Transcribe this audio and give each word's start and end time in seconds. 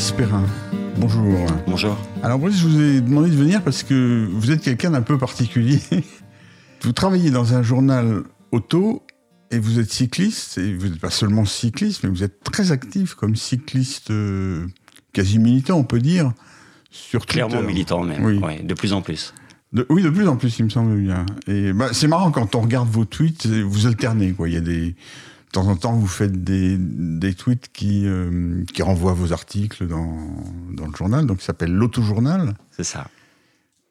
Brice 0.00 0.12
Perrin. 0.12 0.46
Bonjour. 0.96 1.46
Bonjour. 1.66 1.98
Alors 2.22 2.38
Brice, 2.38 2.58
je 2.58 2.66
vous 2.66 2.80
ai 2.80 3.00
demandé 3.02 3.28
de 3.28 3.36
venir 3.36 3.62
parce 3.62 3.82
que 3.82 4.26
vous 4.32 4.50
êtes 4.50 4.62
quelqu'un 4.62 4.92
d'un 4.92 5.02
peu 5.02 5.18
particulier. 5.18 5.78
vous 6.82 6.92
travaillez 6.92 7.30
dans 7.30 7.54
un 7.54 7.62
journal 7.62 8.22
auto 8.50 9.02
et 9.50 9.58
vous 9.58 9.78
êtes 9.78 9.92
cycliste, 9.92 10.58
et 10.58 10.74
vous 10.74 10.88
n'êtes 10.88 11.00
pas 11.00 11.10
seulement 11.10 11.44
cycliste, 11.44 12.04
mais 12.04 12.08
vous 12.08 12.22
êtes 12.22 12.42
très 12.42 12.72
actif 12.72 13.14
comme 13.14 13.36
cycliste 13.36 14.10
euh, 14.10 14.66
quasi 15.12 15.38
militant, 15.38 15.76
on 15.76 15.84
peut 15.84 15.98
dire, 15.98 16.32
sur 16.90 17.26
Clairement 17.26 17.62
militant 17.62 18.02
même, 18.02 18.24
Oui. 18.24 18.38
Ouais, 18.38 18.62
de 18.62 18.74
plus 18.74 18.92
en 18.92 19.02
plus. 19.02 19.34
De- 19.72 19.86
oui, 19.90 20.02
de 20.02 20.10
plus 20.10 20.28
en 20.28 20.36
plus, 20.36 20.58
il 20.60 20.64
me 20.64 20.70
semble 20.70 20.96
bien. 20.98 21.26
Et 21.46 21.72
bah, 21.72 21.88
c'est 21.92 22.06
marrant 22.06 22.30
quand 22.30 22.54
on 22.54 22.60
regarde 22.60 22.88
vos 22.88 23.04
tweets, 23.04 23.46
vous 23.46 23.86
alternez. 23.86 24.32
Quoi. 24.32 24.48
Il 24.48 24.54
y 24.54 24.58
a 24.58 24.60
des, 24.60 24.94
de 25.50 25.52
temps 25.52 25.66
en 25.66 25.74
temps, 25.74 25.92
vous 25.94 26.06
faites 26.06 26.44
des, 26.44 26.76
des 26.78 27.34
tweets 27.34 27.72
qui, 27.72 28.06
euh, 28.06 28.62
qui 28.72 28.82
renvoient 28.82 29.14
vos 29.14 29.32
articles 29.32 29.88
dans, 29.88 30.16
dans 30.72 30.86
le 30.86 30.94
journal, 30.94 31.26
donc 31.26 31.38
qui 31.38 31.44
s'appelle 31.44 31.72
l'autojournal. 31.72 32.54
C'est 32.70 32.84
ça. 32.84 33.08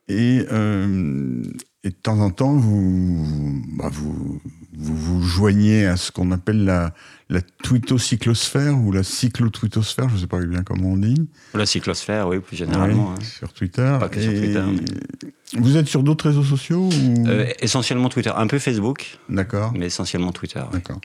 Et, 0.08 0.46
euh, 0.52 1.44
et 1.84 1.90
de 1.90 1.96
temps 1.96 2.20
en 2.22 2.30
temps, 2.32 2.54
vous, 2.54 3.62
bah, 3.78 3.90
vous, 3.92 4.42
vous 4.74 4.96
vous 4.96 5.22
joignez 5.22 5.86
à 5.86 5.98
ce 5.98 6.14
qu'on 6.14 6.32
appelle 6.32 6.64
la, 6.64 6.94
la 7.30 7.42
tweetocyclosphère 7.42 8.80
ou 8.80 8.94
la 8.94 9.04
cyclotweetosphère, 9.04 10.08
je 10.10 10.16
ne 10.16 10.20
sais 10.20 10.28
pas 10.28 10.40
bien 10.40 10.64
comment 10.64 10.92
on 10.92 10.98
dit. 10.98 11.28
La 11.54 11.66
cyclosphère, 11.66 12.30
oui, 12.30 12.40
plus 12.40 12.56
généralement. 12.56 13.10
Ouais, 13.10 13.16
hein. 13.20 13.24
Sur 13.38 13.52
Twitter. 13.54 13.98
Pas 14.00 14.08
que 14.10 14.22
sur 14.22 14.32
Twitter, 14.32 14.64
Vous 15.58 15.76
êtes 15.78 15.88
sur 15.88 16.04
d'autres 16.04 16.30
réseaux 16.30 16.44
sociaux 16.44 16.90
ou... 16.90 17.28
Euh, 17.28 17.46
essentiellement 17.60 18.08
Twitter, 18.10 18.32
un 18.34 18.48
peu 18.48 18.60
Facebook, 18.60 19.20
D'accord. 19.28 19.74
mais 19.78 19.88
essentiellement 19.88 20.32
Twitter. 20.32 20.64
D'accord. 20.72 21.02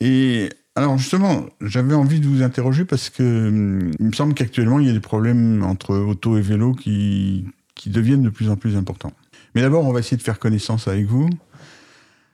Et 0.00 0.48
alors 0.74 0.98
justement, 0.98 1.46
j'avais 1.60 1.94
envie 1.94 2.20
de 2.20 2.26
vous 2.26 2.42
interroger 2.42 2.84
parce 2.84 3.08
que 3.10 3.48
hum, 3.48 3.90
il 3.98 4.06
me 4.06 4.12
semble 4.12 4.34
qu'actuellement 4.34 4.78
il 4.80 4.86
y 4.86 4.90
a 4.90 4.92
des 4.92 5.00
problèmes 5.00 5.62
entre 5.64 5.96
auto 5.96 6.36
et 6.36 6.42
vélo 6.42 6.72
qui, 6.74 7.46
qui 7.74 7.90
deviennent 7.90 8.22
de 8.22 8.30
plus 8.30 8.50
en 8.50 8.56
plus 8.56 8.76
importants. 8.76 9.12
Mais 9.54 9.62
d'abord, 9.62 9.86
on 9.86 9.92
va 9.92 10.00
essayer 10.00 10.16
de 10.18 10.22
faire 10.22 10.38
connaissance 10.38 10.86
avec 10.86 11.06
vous. 11.06 11.30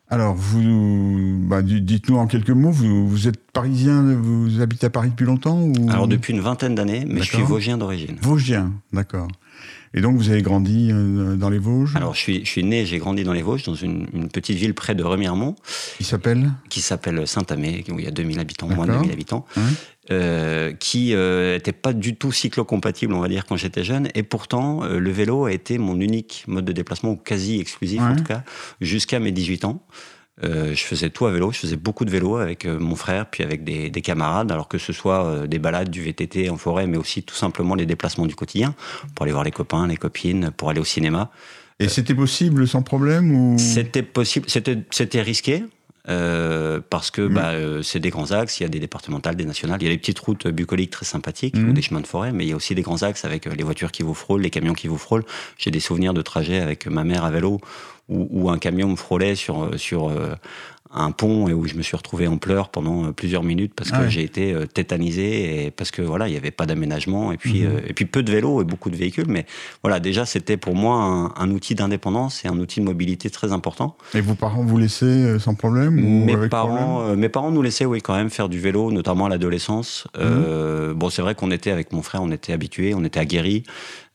Alors, 0.08 0.34
vous, 0.34 1.38
bah, 1.48 1.62
di- 1.62 1.80
dites-nous 1.80 2.16
en 2.16 2.26
quelques 2.26 2.50
mots, 2.50 2.70
vous, 2.70 3.08
vous 3.08 3.28
êtes 3.28 3.40
parisien, 3.52 4.02
vous 4.14 4.60
habitez 4.60 4.86
à 4.86 4.90
Paris 4.90 5.08
depuis 5.08 5.24
longtemps 5.24 5.58
ou... 5.62 5.88
Alors 5.88 6.06
depuis 6.06 6.34
une 6.34 6.40
vingtaine 6.40 6.74
d'années, 6.74 7.04
mais 7.08 7.22
je 7.22 7.32
suis 7.32 7.42
vosgien 7.42 7.78
d'origine. 7.78 8.16
Vosgien, 8.20 8.72
d'accord. 8.92 9.28
Et 9.94 10.00
donc 10.00 10.16
vous 10.16 10.30
avez 10.30 10.42
grandi 10.42 10.88
euh, 10.90 11.36
dans 11.36 11.50
les 11.50 11.58
Vosges 11.58 11.94
Alors 11.96 12.14
je 12.14 12.20
suis, 12.20 12.44
je 12.44 12.50
suis 12.50 12.64
né, 12.64 12.86
j'ai 12.86 12.98
grandi 12.98 13.24
dans 13.24 13.32
les 13.32 13.42
Vosges, 13.42 13.64
dans 13.64 13.74
une, 13.74 14.06
une 14.14 14.28
petite 14.28 14.56
ville 14.56 14.74
près 14.74 14.94
de 14.94 15.02
Remiremont, 15.02 15.54
Il 16.00 16.06
s'appelle 16.06 16.50
qui 16.70 16.80
s'appelle 16.80 17.26
Saint-Amé, 17.26 17.84
où 17.90 17.98
il 17.98 18.04
y 18.04 18.08
a 18.08 18.10
2000 18.10 18.38
habitants, 18.38 18.68
moins 18.68 18.86
de 18.86 18.92
D'accord. 18.92 19.02
2000 19.02 19.12
habitants, 19.12 19.46
euh, 20.10 20.72
qui 20.72 21.14
n'était 21.14 21.72
pas 21.72 21.92
du 21.92 22.16
tout 22.16 22.32
cyclo-compatible, 22.32 23.12
on 23.12 23.20
va 23.20 23.28
dire, 23.28 23.46
quand 23.46 23.56
j'étais 23.56 23.84
jeune. 23.84 24.08
Et 24.14 24.22
pourtant, 24.22 24.82
euh, 24.82 24.98
le 24.98 25.10
vélo 25.10 25.44
a 25.44 25.52
été 25.52 25.78
mon 25.78 26.00
unique 26.00 26.44
mode 26.46 26.64
de 26.64 26.72
déplacement, 26.72 27.10
ou 27.10 27.16
quasi 27.16 27.60
exclusif 27.60 28.00
en 28.00 28.16
tout 28.16 28.24
cas, 28.24 28.42
jusqu'à 28.80 29.20
mes 29.20 29.32
18 29.32 29.64
ans. 29.64 29.84
Euh, 30.44 30.74
je 30.74 30.82
faisais 30.84 31.10
tout 31.10 31.26
à 31.26 31.30
vélo, 31.30 31.52
je 31.52 31.58
faisais 31.58 31.76
beaucoup 31.76 32.04
de 32.04 32.10
vélo 32.10 32.36
avec 32.36 32.64
euh, 32.64 32.78
mon 32.78 32.96
frère, 32.96 33.26
puis 33.26 33.44
avec 33.44 33.62
des, 33.62 33.90
des 33.90 34.02
camarades, 34.02 34.50
alors 34.50 34.66
que 34.68 34.78
ce 34.78 34.92
soit 34.92 35.24
euh, 35.24 35.46
des 35.46 35.58
balades, 35.60 35.88
du 35.90 36.02
VTT 36.02 36.50
en 36.50 36.56
forêt, 36.56 36.86
mais 36.88 36.96
aussi 36.96 37.22
tout 37.22 37.34
simplement 37.36 37.74
les 37.76 37.86
déplacements 37.86 38.26
du 38.26 38.34
quotidien, 38.34 38.74
pour 39.14 39.22
aller 39.24 39.32
voir 39.32 39.44
les 39.44 39.52
copains, 39.52 39.86
les 39.86 39.96
copines, 39.96 40.50
pour 40.56 40.70
aller 40.70 40.80
au 40.80 40.84
cinéma. 40.84 41.30
Et 41.78 41.88
c'était 41.88 42.14
possible 42.14 42.66
sans 42.68 42.82
problème 42.82 43.32
ou... 43.34 43.56
C'était 43.58 44.02
possible, 44.02 44.46
c'était 44.48 45.22
risqué. 45.22 45.64
euh, 46.08 46.80
parce 46.90 47.12
que 47.12 47.22
Mhm. 47.22 47.32
bah, 47.34 47.50
euh, 47.50 47.80
c'est 47.82 48.00
des 48.00 48.10
grands 48.10 48.32
axes, 48.32 48.58
il 48.58 48.64
y 48.64 48.66
a 48.66 48.68
des 48.68 48.80
départementales, 48.80 49.36
des 49.36 49.44
nationales, 49.44 49.80
il 49.80 49.84
y 49.84 49.88
a 49.88 49.92
des 49.92 49.98
petites 49.98 50.18
routes 50.18 50.48
bucoliques 50.48 50.90
très 50.90 51.04
sympathiques 51.06 51.56
Mhm. 51.56 51.68
ou 51.68 51.72
des 51.72 51.80
chemins 51.82 52.00
de 52.00 52.08
forêt, 52.08 52.32
mais 52.32 52.44
il 52.44 52.48
y 52.48 52.52
a 52.52 52.56
aussi 52.56 52.74
des 52.74 52.82
grands 52.82 53.04
axes 53.04 53.24
avec 53.24 53.44
les 53.46 53.62
voitures 53.62 53.92
qui 53.92 54.02
vous 54.02 54.12
frôlent, 54.14 54.40
les 54.42 54.50
camions 54.50 54.72
qui 54.74 54.88
vous 54.88 54.98
frôlent. 54.98 55.22
J'ai 55.58 55.70
des 55.70 55.78
souvenirs 55.78 56.12
de 56.12 56.20
trajets 56.20 56.58
avec 56.58 56.88
ma 56.88 57.04
mère 57.04 57.24
à 57.24 57.30
vélo 57.30 57.60
où, 58.08 58.28
où 58.30 58.50
un 58.50 58.58
camion 58.58 58.88
me 58.88 58.96
frôlait 58.96 59.34
sur, 59.34 59.62
euh, 59.62 59.76
euh, 60.10 60.34
un 60.94 61.10
pont 61.10 61.48
et 61.48 61.52
où 61.54 61.66
je 61.66 61.74
me 61.74 61.82
suis 61.82 61.96
retrouvé 61.96 62.26
en 62.28 62.36
pleurs 62.36 62.68
pendant 62.68 63.06
euh, 63.06 63.12
plusieurs 63.12 63.42
minutes 63.42 63.72
parce 63.74 63.90
que 63.90 63.96
Ah 63.96 64.00
ouais. 64.02 64.10
j'ai 64.10 64.22
été 64.22 64.52
euh, 64.52 64.66
tétanisé 64.66 65.64
et 65.66 65.70
parce 65.70 65.90
que 65.90 66.02
voilà 66.02 66.28
il 66.28 66.32
n'y 66.32 66.36
avait 66.36 66.50
pas 66.50 66.66
d'aménagement 66.66 67.32
et 67.32 67.36
puis 67.36 67.62
Mhm. 67.62 67.66
euh, 67.76 67.80
et 67.86 67.92
puis 67.94 68.04
peu 68.04 68.22
de 68.22 68.30
vélos 68.30 68.60
et 68.60 68.64
beaucoup 68.64 68.90
de 68.90 68.96
véhicules 68.96 69.26
mais 69.28 69.46
voilà 69.82 70.00
déjà 70.00 70.26
c'était 70.26 70.56
pour 70.56 70.74
moi 70.74 70.96
un, 71.02 71.32
un 71.36 71.50
outil 71.50 71.74
d'indépendance 71.74 72.44
et 72.44 72.48
un 72.48 72.58
outil 72.58 72.80
de 72.80 72.84
mobilité 72.84 73.30
très 73.30 73.52
important 73.52 73.96
Et 74.14 74.20
vos 74.20 74.34
parents 74.34 74.64
vous 74.64 74.78
laissaient 74.78 75.38
sans 75.38 75.54
problème 75.54 75.98
ou 76.04 76.24
mes 76.26 76.34
avec 76.34 76.50
parents, 76.50 76.68
problème 76.98 77.12
euh, 77.12 77.16
mes 77.16 77.28
parents 77.28 77.50
nous 77.50 77.62
laissaient 77.62 77.86
oui 77.86 78.00
quand 78.02 78.14
même 78.14 78.30
faire 78.30 78.48
du 78.48 78.58
vélo, 78.60 78.90
notamment 78.92 79.26
à 79.26 79.28
l'adolescence. 79.28 80.06
Mhm. 80.16 80.22
Euh, 80.24 80.94
bon, 80.94 81.08
c'est 81.10 81.22
vrai 81.22 81.34
qu'on 81.34 81.50
était 81.50 81.70
avec 81.70 81.92
mon 81.92 82.02
frère, 82.02 82.22
on 82.22 82.30
était 82.30 82.52
habitués, 82.52 82.94
on 82.94 83.04
était 83.04 83.20
aguerris, 83.20 83.62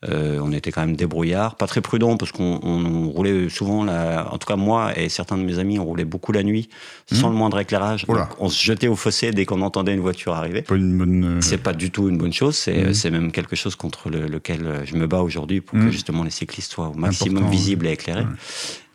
euh, 0.07 0.39
on 0.43 0.51
était 0.51 0.71
quand 0.71 0.81
même 0.81 0.95
débrouillards, 0.95 1.55
pas 1.55 1.65
très 1.67 1.81
prudents 1.81 2.17
parce 2.17 2.31
qu'on 2.31 2.59
on- 2.61 2.85
on 2.85 3.09
roulait 3.09 3.49
souvent, 3.49 3.83
la, 3.83 4.31
en 4.31 4.37
tout 4.37 4.47
cas 4.47 4.55
moi 4.55 4.97
et 4.97 5.09
certains 5.09 5.37
de 5.37 5.43
mes 5.43 5.57
amis, 5.59 5.79
on 5.79 5.85
roulait 5.85 6.05
beaucoup 6.05 6.31
la 6.31 6.43
nuit 6.43 6.66
sans 7.11 7.29
le 7.29 7.35
moindre 7.35 7.59
éclairage. 7.59 8.05
Donc, 8.05 8.35
on 8.39 8.49
se 8.49 8.61
jetait 8.63 8.87
au 8.87 8.95
fossé 8.95 9.31
dès 9.31 9.45
qu'on 9.45 9.61
entendait 9.61 9.93
une 9.93 9.99
voiture 10.01 10.33
arriver. 10.33 10.61
Pas 10.61 10.75
une 10.75 10.97
bonne. 10.97 11.23
euh, 11.37 11.41
C'est 11.41 11.57
pas 11.57 11.73
du 11.73 11.91
tout 11.91 12.09
une 12.09 12.17
bonne 12.17 12.33
chose, 12.33 12.55
c'est 12.55 12.93
c'est 12.93 13.11
même 13.11 13.31
quelque 13.31 13.55
chose 13.55 13.75
contre 13.75 14.09
le- 14.09 14.27
lequel 14.27 14.65
euh, 14.65 14.85
je 14.85 14.95
me 14.95 15.07
bats 15.07 15.21
aujourd'hui 15.21 15.61
pour 15.61 15.77
que 15.79 15.89
justement 15.91 16.23
les 16.23 16.29
cyclistes 16.31 16.71
soient 16.73 16.87
au 16.89 16.93
maximum 16.93 17.37
Important, 17.37 17.51
visibles 17.51 17.87
et 17.87 17.91
éclairés. 17.91 18.21
Ouais. 18.21 18.27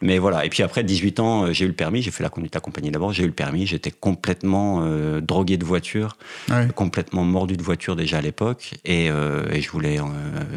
Mais 0.03 0.19
voilà, 0.19 0.45
et 0.45 0.49
puis 0.49 0.63
après 0.65 0.83
18 0.83 1.21
ans, 1.21 1.45
euh, 1.45 1.53
j'ai 1.53 1.65
eu 1.65 1.69
le 1.69 1.75
permis, 1.75 2.03
j'ai 2.03 2.11
fait 2.11 2.23
la 2.25 2.29
conduite 2.29 2.57
accompagnée 2.57 2.91
d'abord, 2.91 3.13
j'ai 3.13 3.23
eu 3.23 3.27
le 3.27 3.33
permis, 3.33 3.67
j'étais 3.67 3.93
complètement 3.93 4.81
euh, 4.83 5.21
drogué 5.21 5.57
de 5.57 5.65
voiture, 5.65 6.17
ouais. 6.51 6.67
complètement 6.75 7.23
mordu 7.25 7.57
de 7.57 7.63
voiture 7.63 7.95
déjà 7.97 8.19
à 8.19 8.21
l'époque, 8.21 8.73
et, 8.85 9.09
euh, 9.11 9.45
et 9.53 9.61
je 9.61 9.71
voulais 9.71 9.99
euh, 10.01 10.03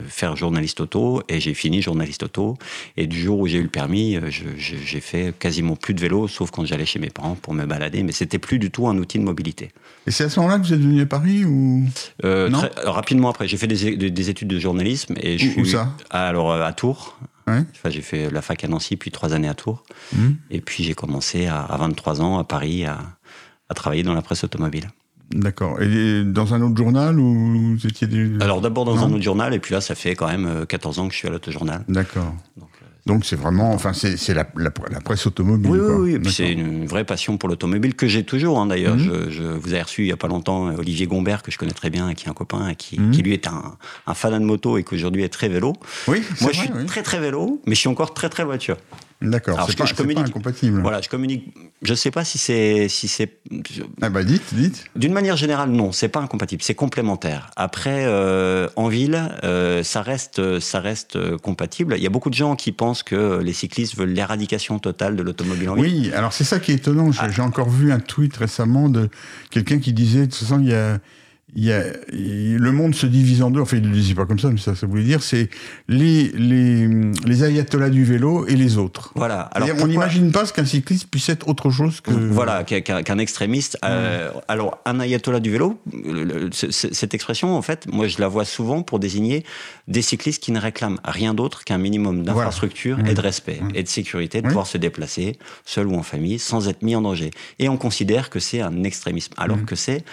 faire 0.07 0.35
journaliste 0.35 0.81
auto, 0.81 1.21
et 1.29 1.39
j'ai 1.39 1.53
fini 1.53 1.81
journaliste 1.81 2.23
auto, 2.23 2.57
et 2.97 3.05
du 3.07 3.19
jour 3.21 3.39
où 3.39 3.47
j'ai 3.47 3.59
eu 3.59 3.63
le 3.63 3.69
permis, 3.69 4.17
j'ai 4.57 4.99
fait 4.99 5.33
quasiment 5.37 5.75
plus 5.75 5.93
de 5.93 6.01
vélo, 6.01 6.27
sauf 6.27 6.49
quand 6.51 6.65
j'allais 6.65 6.85
chez 6.85 6.99
mes 6.99 7.09
parents 7.11 7.35
pour 7.35 7.53
me 7.53 7.65
balader, 7.65 8.01
mais 8.03 8.11
c'était 8.11 8.39
plus 8.39 8.57
du 8.59 8.71
tout 8.71 8.87
un 8.87 8.97
outil 8.97 9.19
de 9.19 9.23
mobilité. 9.23 9.69
Et 10.07 10.11
c'est 10.11 10.23
à 10.25 10.29
ce 10.29 10.39
moment-là 10.39 10.59
que 10.59 10.65
vous 10.65 10.73
êtes 10.73 10.79
venu 10.81 11.01
à 11.01 11.05
Paris 11.05 11.45
ou? 11.45 11.83
Non? 12.23 12.49
très- 12.57 12.71
rapidement 12.83 13.29
après, 13.29 13.47
j'ai 13.47 13.57
fait 13.57 13.67
des, 13.67 13.95
des- 13.95 14.09
des 14.11 14.29
études 14.29 14.47
de 14.47 14.59
journalisme, 14.59 15.13
et 15.21 15.37
je 15.37 15.45
Où- 15.45 15.49
où 15.61 15.65
suis 15.65 15.71
ça? 15.73 15.95
alors 16.09 16.51
à 16.53 16.73
Tours. 16.73 17.17
Ouais. 17.47 17.63
Enfin, 17.75 17.89
j'ai 17.89 18.01
fait 18.01 18.29
la 18.31 18.41
fac 18.41 18.63
à 18.63 18.67
Nancy, 18.67 18.95
puis 18.97 19.11
trois 19.11 19.33
années 19.33 19.47
à 19.49 19.53
Tours. 19.53 19.83
Mhm. 20.15 20.37
Et 20.51 20.61
puis 20.61 20.83
j'ai 20.83 20.93
commencé 20.95 21.45
à, 21.45 21.61
à 21.61 21.77
23 21.77 22.21
ans 22.21 22.39
à 22.39 22.43
Paris 22.43 22.85
à, 22.85 22.97
à 23.69 23.73
travailler 23.73 24.03
dans 24.03 24.13
la 24.15 24.21
presse 24.21 24.43
automobile. 24.43 24.89
D'accord. 25.31 25.81
Et 25.81 26.23
dans 26.23 26.53
un 26.53 26.61
autre 26.61 26.77
journal 26.77 27.19
ou 27.19 27.75
vous 27.77 27.87
étiez 27.87 28.05
des... 28.07 28.31
Alors 28.41 28.61
d'abord 28.61 28.85
dans 28.85 28.95
Non. 28.95 29.03
un 29.05 29.13
autre 29.13 29.23
journal, 29.23 29.53
et 29.55 29.59
puis 29.59 29.73
là 29.73 29.81
ça 29.81 29.95
fait 29.95 30.15
quand 30.15 30.27
même 30.27 30.45
euh, 30.45 30.65
14 30.65 30.99
ans 30.99 31.07
que 31.07 31.13
je 31.13 31.17
suis 31.19 31.27
à 31.27 31.31
l'autojournal. 31.31 31.83
D'accord. 31.87 32.33
Donc, 32.57 32.69
euh, 32.74 32.74
Donc 33.05 33.23
c'est 33.23 33.35
vraiment, 33.35 33.71
enfin 33.71 33.93
c'est 33.93 34.17
c'est 34.17 34.33
la, 34.33 34.47
la, 34.55 34.71
la 34.89 34.99
presse 34.99 35.27
automobile. 35.27 35.69
oui, 35.69 35.77
quoi. 35.79 35.99
oui, 35.99 36.17
oui. 36.23 36.31
C'est 36.31 36.51
une 36.51 36.87
vraie 36.87 37.03
passion 37.03 37.37
pour 37.37 37.47
l'automobile 37.49 37.93
que 37.93 38.07
j'ai 38.07 38.23
toujours. 38.23 38.59
hein, 38.59 38.65
D'ailleurs, 38.65 38.95
Mhm. 38.95 39.29
je, 39.29 39.29
je 39.29 39.43
vous 39.43 39.75
ai 39.75 39.81
reçu 39.81 40.01
il 40.01 40.07
y 40.07 40.11
a 40.11 40.17
pas 40.17 40.27
longtemps 40.27 40.69
euh, 40.69 40.77
Olivier 40.77 41.05
Gombert 41.05 41.43
que 41.43 41.51
je 41.51 41.57
connais 41.59 41.71
très 41.73 41.91
bien, 41.91 42.15
qui 42.15 42.25
est 42.25 42.29
un 42.29 42.33
copain 42.33 42.73
qui, 42.73 42.99
Mhm. 42.99 43.11
qui 43.11 43.21
lui 43.21 43.33
est 43.33 43.45
un, 43.47 43.77
un 44.07 44.13
fan 44.15 44.33
de 44.33 44.39
moto 44.43 44.79
et 44.79 44.83
qu'aujourd'hui 44.83 45.21
est 45.23 45.29
très 45.29 45.49
vélo. 45.49 45.73
Oui, 46.07 46.23
Moi, 46.41 46.49
vrai, 46.51 46.53
je 46.53 46.59
suis 46.61 46.69
oui. 46.75 46.85
très 46.87 47.03
très 47.03 47.19
vélo, 47.19 47.61
mais 47.67 47.75
je 47.75 47.79
suis 47.81 47.89
encore 47.89 48.13
très 48.15 48.29
très 48.29 48.43
voiture. 48.43 48.77
D'accord. 49.21 49.55
Alors, 49.55 49.67
C'est 49.67 49.71
je- 49.73 49.77
pas, 49.77 49.85
je 49.85 49.89
c'est 49.89 49.95
pas 49.95 50.03
communique- 50.03 50.27
incompatible. 50.27 50.81
Voilà, 50.81 51.01
je 51.01 51.07
communique. 51.09 51.53
Je 51.81 51.93
sais 51.93 52.11
pas 52.11 52.25
si 52.25 52.37
c'est 52.37 52.87
si 52.89 53.07
c'est 53.07 53.39
Ah 54.01 54.09
bah 54.09 54.23
dites, 54.23 54.53
dites. 54.53 54.85
D'une 54.95 55.13
manière 55.13 55.37
générale, 55.37 55.69
non, 55.71 55.91
c'est 55.91 56.09
pas 56.09 56.19
incompatible, 56.19 56.61
c'est 56.61 56.75
complémentaire. 56.75 57.49
Après, 57.55 58.05
euh, 58.05 58.67
en 58.75 58.87
ville, 58.89 59.21
euh, 59.43 59.83
ça 59.83 60.01
reste, 60.01 60.59
ça 60.59 60.79
reste 60.81 61.15
euh, 61.15 61.37
compatible. 61.37 61.95
Il 61.97 62.03
y 62.03 62.07
a 62.07 62.09
beaucoup 62.09 62.29
de 62.29 62.35
gens 62.35 62.55
qui 62.55 62.71
pensent 62.71 63.03
que 63.03 63.39
les 63.41 63.53
cyclistes 63.53 63.95
veulent 63.95 64.09
l'éradication 64.13 64.79
totale 64.79 65.15
de 65.15 65.23
l'automobile 65.23 65.69
en 65.69 65.75
ville. 65.75 65.83
Oui, 66.07 66.11
alors 66.13 66.33
c'est 66.33 66.43
ça 66.43 66.59
qui 66.59 66.71
est 66.71 66.75
étonnant. 66.75 67.11
J'ai 67.11 67.19
Ah. 67.21 67.43
encore 67.43 67.69
vu 67.69 67.91
un 67.91 67.99
tweet 67.99 68.35
récemment 68.37 68.89
de 68.89 69.09
quelqu'un 69.49 69.79
qui 69.79 69.93
disait, 69.93 70.21
de 70.21 70.25
toute 70.25 70.35
façon, 70.35 70.59
il 70.59 70.69
y 70.69 70.73
a, 70.73 70.99
y 71.63 71.71
a, 71.71 71.83
le 72.11 72.71
monde 72.71 72.93
se 72.95 73.05
divise 73.05 73.41
en 73.41 73.49
deux. 73.49 73.61
Enfin, 73.61 73.77
il 73.77 73.83
ne 73.83 73.87
le 73.87 73.93
disait 73.93 74.13
pas 74.13 74.25
comme 74.25 74.39
ça, 74.39 74.49
mais 74.49 74.57
ça, 74.57 74.75
ça 74.75 74.85
voulait 74.87 75.03
dire, 75.03 75.23
c'est 75.23 75.49
les, 75.87 76.29
les, 76.33 76.87
les 77.25 77.43
ayatollahs 77.43 77.89
du 77.89 78.03
vélo 78.03 78.45
et 78.47 78.55
les 78.55 78.77
autres. 78.77 79.11
Voilà. 79.15 79.41
Alors 79.41 79.67
C'est-à-dire, 79.67 79.75
on 79.75 79.87
pourquoi- 79.87 80.05
n'imagine 80.07 80.31
pas 80.31 80.45
ce 80.45 80.51
qu'un 80.53 80.65
cycliste 80.65 81.07
puisse 81.09 81.29
être 81.29 81.47
autre 81.47 81.69
chose 81.69 82.01
que. 82.01 82.11
Voilà, 82.11 82.63
qu'un 82.65 83.17
extrémiste. 83.19 83.77
euh, 83.85 84.31
alors, 84.49 84.79
un 84.85 84.99
ayatollah 84.99 85.39
du 85.39 85.51
vélo, 85.51 85.79
le- 85.93 86.23
le- 86.25 86.49
cette 86.51 87.13
expression, 87.13 87.55
en 87.55 87.61
fait, 87.61 87.87
moi, 87.91 88.07
je 88.07 88.19
la 88.19 88.27
vois 88.27 88.43
souvent 88.45 88.81
pour 88.83 88.99
désigner 88.99 89.45
des 89.87 90.01
cyclistes 90.01 90.43
qui 90.43 90.51
ne 90.51 90.59
réclament 90.59 90.99
rien 91.05 91.33
d'autre 91.33 91.63
qu'un 91.63 91.77
minimum 91.77 92.23
d'infrastructure 92.23 92.95
Voilà. 92.97 93.11
et 93.11 93.13
de 93.13 93.21
respect 93.21 93.59
et 93.73 93.83
de 93.83 93.87
sécurité, 93.87 94.41
de 94.41 94.47
pouvoir 94.47 94.67
se 94.67 94.77
déplacer, 94.77 95.37
seul 95.65 95.87
ou 95.87 95.95
en 95.95 96.03
famille, 96.03 96.39
sans 96.39 96.67
être 96.67 96.81
mis 96.81 96.95
en 96.95 97.01
danger. 97.01 97.31
Et 97.59 97.69
on 97.69 97.77
considère 97.77 98.29
que 98.29 98.39
c'est 98.39 98.59
un 98.61 98.83
extrémisme, 98.83 99.33
alors 99.37 99.57
Mmh. 99.57 99.65
que 99.65 99.75
c'est 99.75 100.03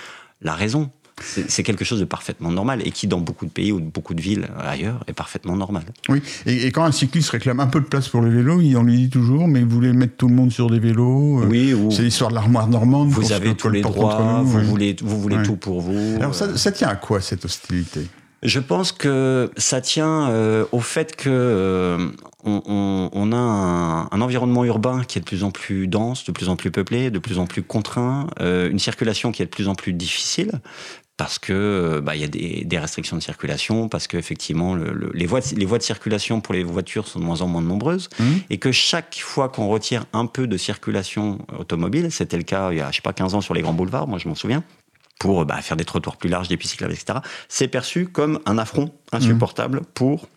la 0.41 0.55
raison. 0.55 0.91
C'est 1.23 1.63
quelque 1.63 1.85
chose 1.85 2.01
de 2.01 2.05
parfaitement 2.05 2.51
normal 2.51 2.83
et 2.85 2.91
qui, 2.91 3.07
dans 3.07 3.21
beaucoup 3.21 3.47
de 3.47 3.51
pays 3.51 3.73
ou 3.73 3.81
beaucoup 3.81 4.15
de 4.15 4.21
villes 4.21 4.49
ailleurs, 4.59 5.05
est 5.07 5.13
parfaitement 5.13 5.57
normal. 5.57 5.85
Oui, 6.09 6.23
et, 6.47 6.71
quand 6.73 6.85
un 6.85 6.93
cycliste 6.93 7.31
réclame 7.31 7.61
un 7.61 7.67
peu 7.67 7.81
de 7.81 7.87
place 7.87 8.09
pour 8.09 8.21
le 8.21 8.31
vélo, 8.31 8.61
on 8.77 8.83
lui 8.83 8.97
dit 8.97 9.11
toujours, 9.11 9.49
mais 9.49 9.63
vous 9.63 9.71
voulez 9.71 9.93
mettre 9.93 10.17
tout 10.17 10.29
le 10.29 10.35
monde 10.35 10.53
sur 10.53 10.71
des 10.71 10.79
vélos 10.79 11.43
euh, 11.43 11.47
Oui, 11.47 11.75
c'est 11.91 12.03
l'histoire 12.03 12.31
de 12.31 12.35
l'armoire 12.35 12.69
normande. 12.69 13.11
Vous 13.11 13.33
avez 13.33 13.55
tous 13.55 13.69
les 13.69 13.83
droits, 13.83 14.43
vous 14.43 14.61
voulez, 14.61 14.97
vous 15.03 15.21
voulez 15.21 15.43
tout 15.43 15.57
pour 15.57 15.81
vous. 15.81 16.17
Alors 16.17 16.35
ça, 16.35 16.57
ça 16.57 16.73
tient 16.73 16.89
à 16.89 16.97
quoi 16.97 17.21
cette 17.21 17.45
hostilité? 17.45 18.07
Je 18.43 18.59
pense 18.59 18.91
que 18.91 19.53
ça 19.57 19.81
tient 19.81 20.29
euh, 20.29 20.65
au 20.73 20.81
fait 20.81 21.15
que 21.15 21.31
euh, 21.31 22.09
on, 22.45 23.31
a 23.33 23.37
un, 23.37 24.21
environnement 24.21 24.65
urbain 24.65 25.05
qui 25.05 25.19
est 25.19 25.21
de 25.21 25.27
plus 25.27 25.45
en 25.45 25.53
plus 25.53 25.87
dense, 25.87 26.25
de 26.25 26.33
plus 26.33 26.49
en 26.49 26.57
plus 26.57 26.73
peuplé, 26.73 27.11
de 27.11 27.21
plus 27.21 27.39
en 27.39 27.47
plus 27.47 27.63
contraint, 27.63 28.27
euh, 28.41 28.69
une 28.69 28.81
circulation 28.81 29.31
qui 29.31 29.43
est 29.43 29.47
de 29.47 29.51
plus 29.51 29.69
en 29.69 29.77
plus 29.77 29.93
difficile 29.93 30.51
parce 31.17 31.39
que 31.39 32.01
bah, 32.03 32.17
il 32.17 32.23
y 32.23 32.25
a 32.25 32.29
des, 32.29 32.79
restrictions 32.79 33.17
de 33.17 33.23
circulation, 33.23 33.89
parce 33.89 34.07
que 34.07 34.17
effectivement 34.17 34.75
les 34.75 35.27
voies 35.27 35.41
de, 35.41 35.55
les 35.57 35.67
voies 35.67 35.79
de 35.79 35.83
circulation 35.83 36.41
pour 36.41 36.55
les 36.55 36.65
voitures 36.65 37.07
sont 37.07 37.21
de 37.21 37.25
moins 37.25 37.43
en 37.43 37.47
moins 37.47 37.63
nombreuses, 37.63 38.09
mmh. 38.19 38.25
et 38.51 38.59
que 38.59 38.73
chaque 38.73 39.19
fois 39.21 39.49
qu'on 39.49 39.69
retire 39.69 40.07
un 40.13 40.27
peu 40.27 40.47
de 40.47 40.57
circulation 40.57 41.39
automobile, 41.59 42.11
c'était 42.11 42.37
le 42.39 42.43
cas 42.43 42.73
il 42.73 42.79
y 42.79 42.81
a 42.81 42.91
je 42.91 42.97
sais 42.97 43.03
pas 43.03 43.13
15 43.13 43.35
ans 43.35 43.41
sur 43.41 43.55
les 43.55 43.63
grands 43.63 43.75
boulevards, 43.75 44.09
moi 44.09 44.19
je 44.19 44.29
m'en 44.29 44.35
souviens, 44.35 44.65
pour 45.21 45.45
bah, 45.45 45.61
faire 45.61 45.77
des 45.77 45.85
trottoirs 45.85 46.17
plus 46.17 46.29
larges, 46.29 46.49
des 46.49 46.57
pistes 46.57 46.73
cyclables, 46.73 46.95
etc., 46.95 47.21
c'est 47.49 47.69
perçu 47.69 48.07
comme 48.07 48.41
un 48.47 48.59
affront 48.59 48.91
insupportable 49.13 49.81
mmh. 49.81 49.87
pour 49.95 50.29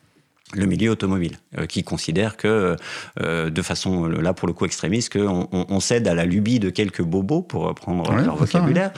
le 0.55 0.65
milieu 0.65 0.91
automobile, 0.91 1.37
euh, 1.57 1.65
qui 1.65 1.83
considère 1.83 2.37
que, 2.37 2.75
euh, 3.21 3.49
de 3.49 3.61
façon 3.61 4.07
là 4.07 4.33
pour 4.33 4.47
le 4.47 4.53
coup 4.53 4.65
extrémiste, 4.65 5.13
qu'on 5.13 5.47
on, 5.51 5.79
cède 5.79 6.07
à 6.07 6.13
la 6.13 6.25
lubie 6.25 6.59
de 6.59 6.69
quelques 6.69 7.01
bobos, 7.01 7.41
pour 7.41 7.63
reprendre 7.63 8.11
leur 8.13 8.35
vocabulaire, 8.35 8.91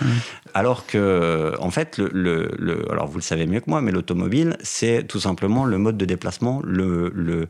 alors 0.54 0.86
que, 0.86 1.54
en 1.60 1.72
fait, 1.72 1.98
le, 1.98 2.52
le, 2.58 2.92
alors 2.92 3.08
vous 3.08 3.18
le 3.18 3.24
savez 3.24 3.46
mieux 3.46 3.60
que 3.60 3.70
moi, 3.70 3.82
mais 3.82 3.92
l'automobile, 3.92 4.58
c'est 4.62 5.06
tout 5.08 5.20
simplement 5.20 5.66
le 5.66 5.78
mode 5.78 5.98
de 5.98 6.06
déplacement 6.06 6.62
le, 6.64 7.12
le 7.14 7.48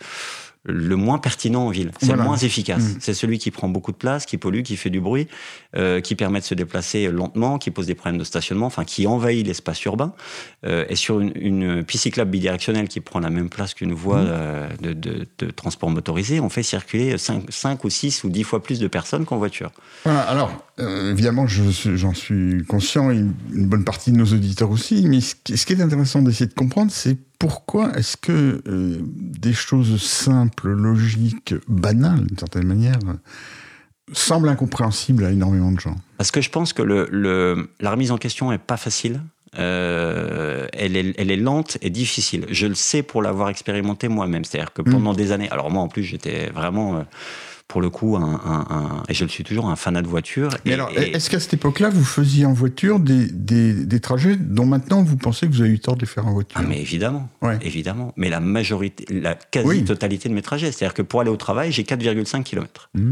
le 0.68 0.96
moins 0.98 1.18
pertinent 1.18 1.66
en 1.66 1.70
ville. 1.70 1.92
C'est 2.00 2.16
le 2.16 2.22
moins 2.22 2.38
efficace. 2.38 2.84
Mm. 2.84 2.98
C'est 3.00 3.14
celui 3.14 3.40
qui 3.40 3.52
prend 3.52 3.70
beaucoup 3.70 3.92
de 3.92 3.98
place, 3.98 4.26
qui 4.26 4.38
pollue, 4.38 4.62
qui 4.62 4.76
fait 4.76 4.90
du 4.90 5.00
bruit, 5.00 5.28
euh, 5.76 6.02
qui 6.02 6.16
permet 6.16 6.40
de 6.40 6.46
se 6.46 6.54
déplacer 6.54 7.10
lentement, 7.10 7.58
qui 7.58 7.72
pose 7.72 7.88
des 7.88 7.96
problèmes 7.96 8.20
de 8.20 8.24
stationnement, 8.24 8.66
enfin 8.66 8.84
qui 8.84 9.08
envahit 9.08 9.48
l'espace 9.48 9.84
urbain. 9.86 10.14
Euh, 10.66 10.86
et 10.90 10.96
sur 10.96 11.20
une, 11.20 11.32
une, 11.36 11.84
piste 11.84 12.04
cyclable 12.04 12.32
bidirectionnelle 12.32 12.88
qui 12.90 13.00
prend 13.00 13.20
la 13.20 13.30
même 13.30 13.50
place 13.50 13.74
qu'une 13.74 13.94
voie 13.94 14.22
mm. 14.22 14.28
euh, 14.28 14.68
de, 14.82 14.94
de, 14.94 15.52
transport 15.52 15.90
motorisé, 15.90 16.40
on 16.40 16.50
fait 16.50 16.64
circuler 16.64 17.18
5, 17.18 17.46
5, 17.50 17.84
ou 17.84 17.90
6 17.90 18.24
ou 18.26 18.30
10 18.30 18.44
fois 18.44 18.62
plus 18.62 18.80
de 18.80 18.88
personnes 18.88 19.26
qu'en 19.26 19.38
voiture. 19.38 19.72
alors, 20.06 20.52
évidemment, 20.80 21.48
j'en 21.48 22.14
suis 22.14 22.64
conscient, 22.66 23.12
et 23.12 23.18
une 23.18 23.68
bonne 23.68 23.84
partie 23.84 24.12
de 24.12 24.18
nos 24.18 24.26
auditeurs 24.26 24.70
aussi, 24.70 25.08
mais 25.08 25.22
ce 25.22 25.36
qui 25.66 25.74
est 25.74 25.82
intéressant 25.82 26.22
d'essayer 26.22 26.48
de 26.48 26.54
comprendre, 26.54 26.92
c'est 26.92 27.18
pourquoi 27.40 27.96
est-ce 27.98 28.18
que 28.18 28.62
euh, 28.68 28.98
des 29.02 29.54
choses 29.54 30.02
simples, 30.02 30.70
logiques, 30.70 31.56
banales, 31.68 32.26
d'une 32.26 32.38
certaine 32.38 32.66
manière, 32.66 33.00
semblent 34.12 34.50
incompréhensibles 34.50 35.26
à 35.26 35.32
énormément 35.32 35.72
de 35.72 35.80
gens 35.80 35.96
Parce 36.18 36.32
que 36.32 36.42
je 36.42 36.50
pense 36.50 36.74
que 36.74 36.82
le, 36.82 37.70
la 37.80 37.92
remise 37.92 38.12
en 38.12 38.18
question 38.18 38.52
n'est 38.52 38.58
pas 38.58 38.78
facile. 38.78 39.22
Euh, 39.58 40.68
elle, 40.74 40.96
est, 40.98 41.16
elle, 41.18 41.32
est, 41.32 41.38
lente 41.38 41.78
et 41.82 41.90
difficile. 41.90 42.46
Je 42.50 42.68
le 42.68 42.76
sais 42.76 43.02
pour 43.02 43.22
l'avoir 43.22 43.50
expérimenté 43.50 44.08
moi-même. 44.08 44.44
C'est-à-dire 44.44 44.74
que 44.74 44.82
pendant 44.82 45.14
mmh. 45.14 45.18
des 45.18 45.32
années, 45.32 45.50
alors 45.50 45.72
moi 45.72 45.82
en 45.82 45.88
plus 45.88 46.04
j'étais 46.04 46.50
vraiment... 46.50 47.04
Pour 47.68 47.82
le 47.82 47.90
coup, 47.90 48.16
un, 48.16 49.04
et 49.10 49.14
je 49.14 49.26
le 49.26 49.30
suis 49.30 49.44
toujours, 49.44 49.68
un 49.70 49.76
fanat 49.76 50.02
de 50.02 50.08
voiture. 50.08 50.50
Mais 50.66 50.74
alors, 50.74 50.90
est-ce 50.96 51.30
qu'à 51.30 51.40
cette 51.40 51.54
époque-là, 51.54 51.90
vous 51.90 52.06
faisiez 52.06 52.46
en 52.46 52.54
voiture 52.54 52.98
des, 52.98 53.28
des, 53.30 54.00
trajets 54.00 54.38
dont 54.38 54.66
maintenant 54.66 55.04
vous 55.04 55.18
pensez 55.18 55.48
que 55.48 55.52
vous 55.52 55.62
avez 55.62 55.72
eu 55.72 55.80
tort 55.80 55.96
de 55.96 56.02
les 56.02 56.08
faire 56.08 56.26
en 56.26 56.32
voiture? 56.32 56.58
Ah, 56.62 56.66
mais 56.66 56.80
évidemment, 56.80 57.30
évidemment. 57.62 58.14
Mais 58.16 58.30
la 58.30 58.40
majorité, 58.40 59.06
la 59.14 59.36
quasi-totalité 59.36 60.30
de 60.30 60.34
mes 60.34 60.42
trajets, 60.42 60.72
c'est-à-dire 60.72 60.94
que 60.94 61.02
pour 61.02 61.20
aller 61.20 61.30
au 61.30 61.36
travail, 61.36 61.74
j'ai 61.74 61.84
4,5 61.84 62.44
km. 62.44 62.90
Mmh. 62.94 63.12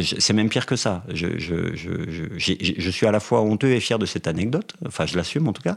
c'est 0.00 0.32
même 0.32 0.48
pire 0.48 0.66
que 0.66 0.76
ça. 0.76 1.04
Je, 1.12 1.38
je, 1.38 1.76
je, 1.76 1.90
je, 2.36 2.90
suis 2.90 3.06
à 3.06 3.12
la 3.12 3.20
fois 3.20 3.42
honteux 3.42 3.70
et 3.70 3.78
fier 3.78 4.00
de 4.00 4.06
cette 4.06 4.26
anecdote. 4.26 4.74
Enfin, 4.84 5.06
je 5.06 5.16
l'assume 5.16 5.46
en 5.46 5.52
tout 5.52 5.62
cas. 5.62 5.76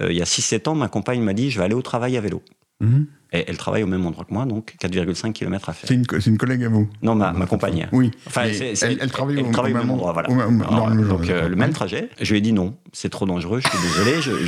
Euh, 0.00 0.12
il 0.12 0.16
y 0.16 0.22
a 0.22 0.26
6-7 0.26 0.68
ans, 0.68 0.74
ma 0.76 0.88
compagne 0.88 1.20
m'a 1.22 1.34
dit, 1.34 1.50
je 1.50 1.58
vais 1.58 1.64
aller 1.64 1.74
au 1.74 1.82
travail 1.82 2.16
à 2.16 2.20
vélo. 2.20 2.40
Mmh 2.80 3.02
elle 3.34 3.56
travaille 3.56 3.82
au 3.82 3.86
même 3.86 4.06
endroit 4.06 4.24
que 4.24 4.32
moi, 4.32 4.44
donc 4.46 4.76
4,5 4.80 5.32
km 5.32 5.68
à 5.68 5.72
faire. 5.72 5.88
C'est 5.88 5.94
une, 5.94 6.04
une, 6.26 6.38
collègue 6.38 6.64
à 6.64 6.68
vous? 6.68 6.88
Non, 7.02 7.14
ma, 7.14 7.32
ma 7.32 7.46
compagne. 7.46 7.88
Oui. 7.92 8.10
Enfin, 8.26 8.42
elle, 8.44 9.10
travaille, 9.10 9.40
au, 9.40 9.74
même 9.74 9.90
endroit, 9.90 10.12
voilà. 10.12 10.28
donc 10.28 11.28
euh, 11.28 11.48
le 11.48 11.56
même 11.56 11.72
trajet. 11.72 12.10
Je 12.20 12.30
lui 12.30 12.38
ai 12.38 12.40
dit 12.40 12.52
non, 12.52 12.74
c'est 12.92 13.08
trop 13.08 13.26
dangereux, 13.26 13.60
je 13.60 13.68
suis 13.68 13.78
désolé, 13.78 14.20
je, 14.22 14.44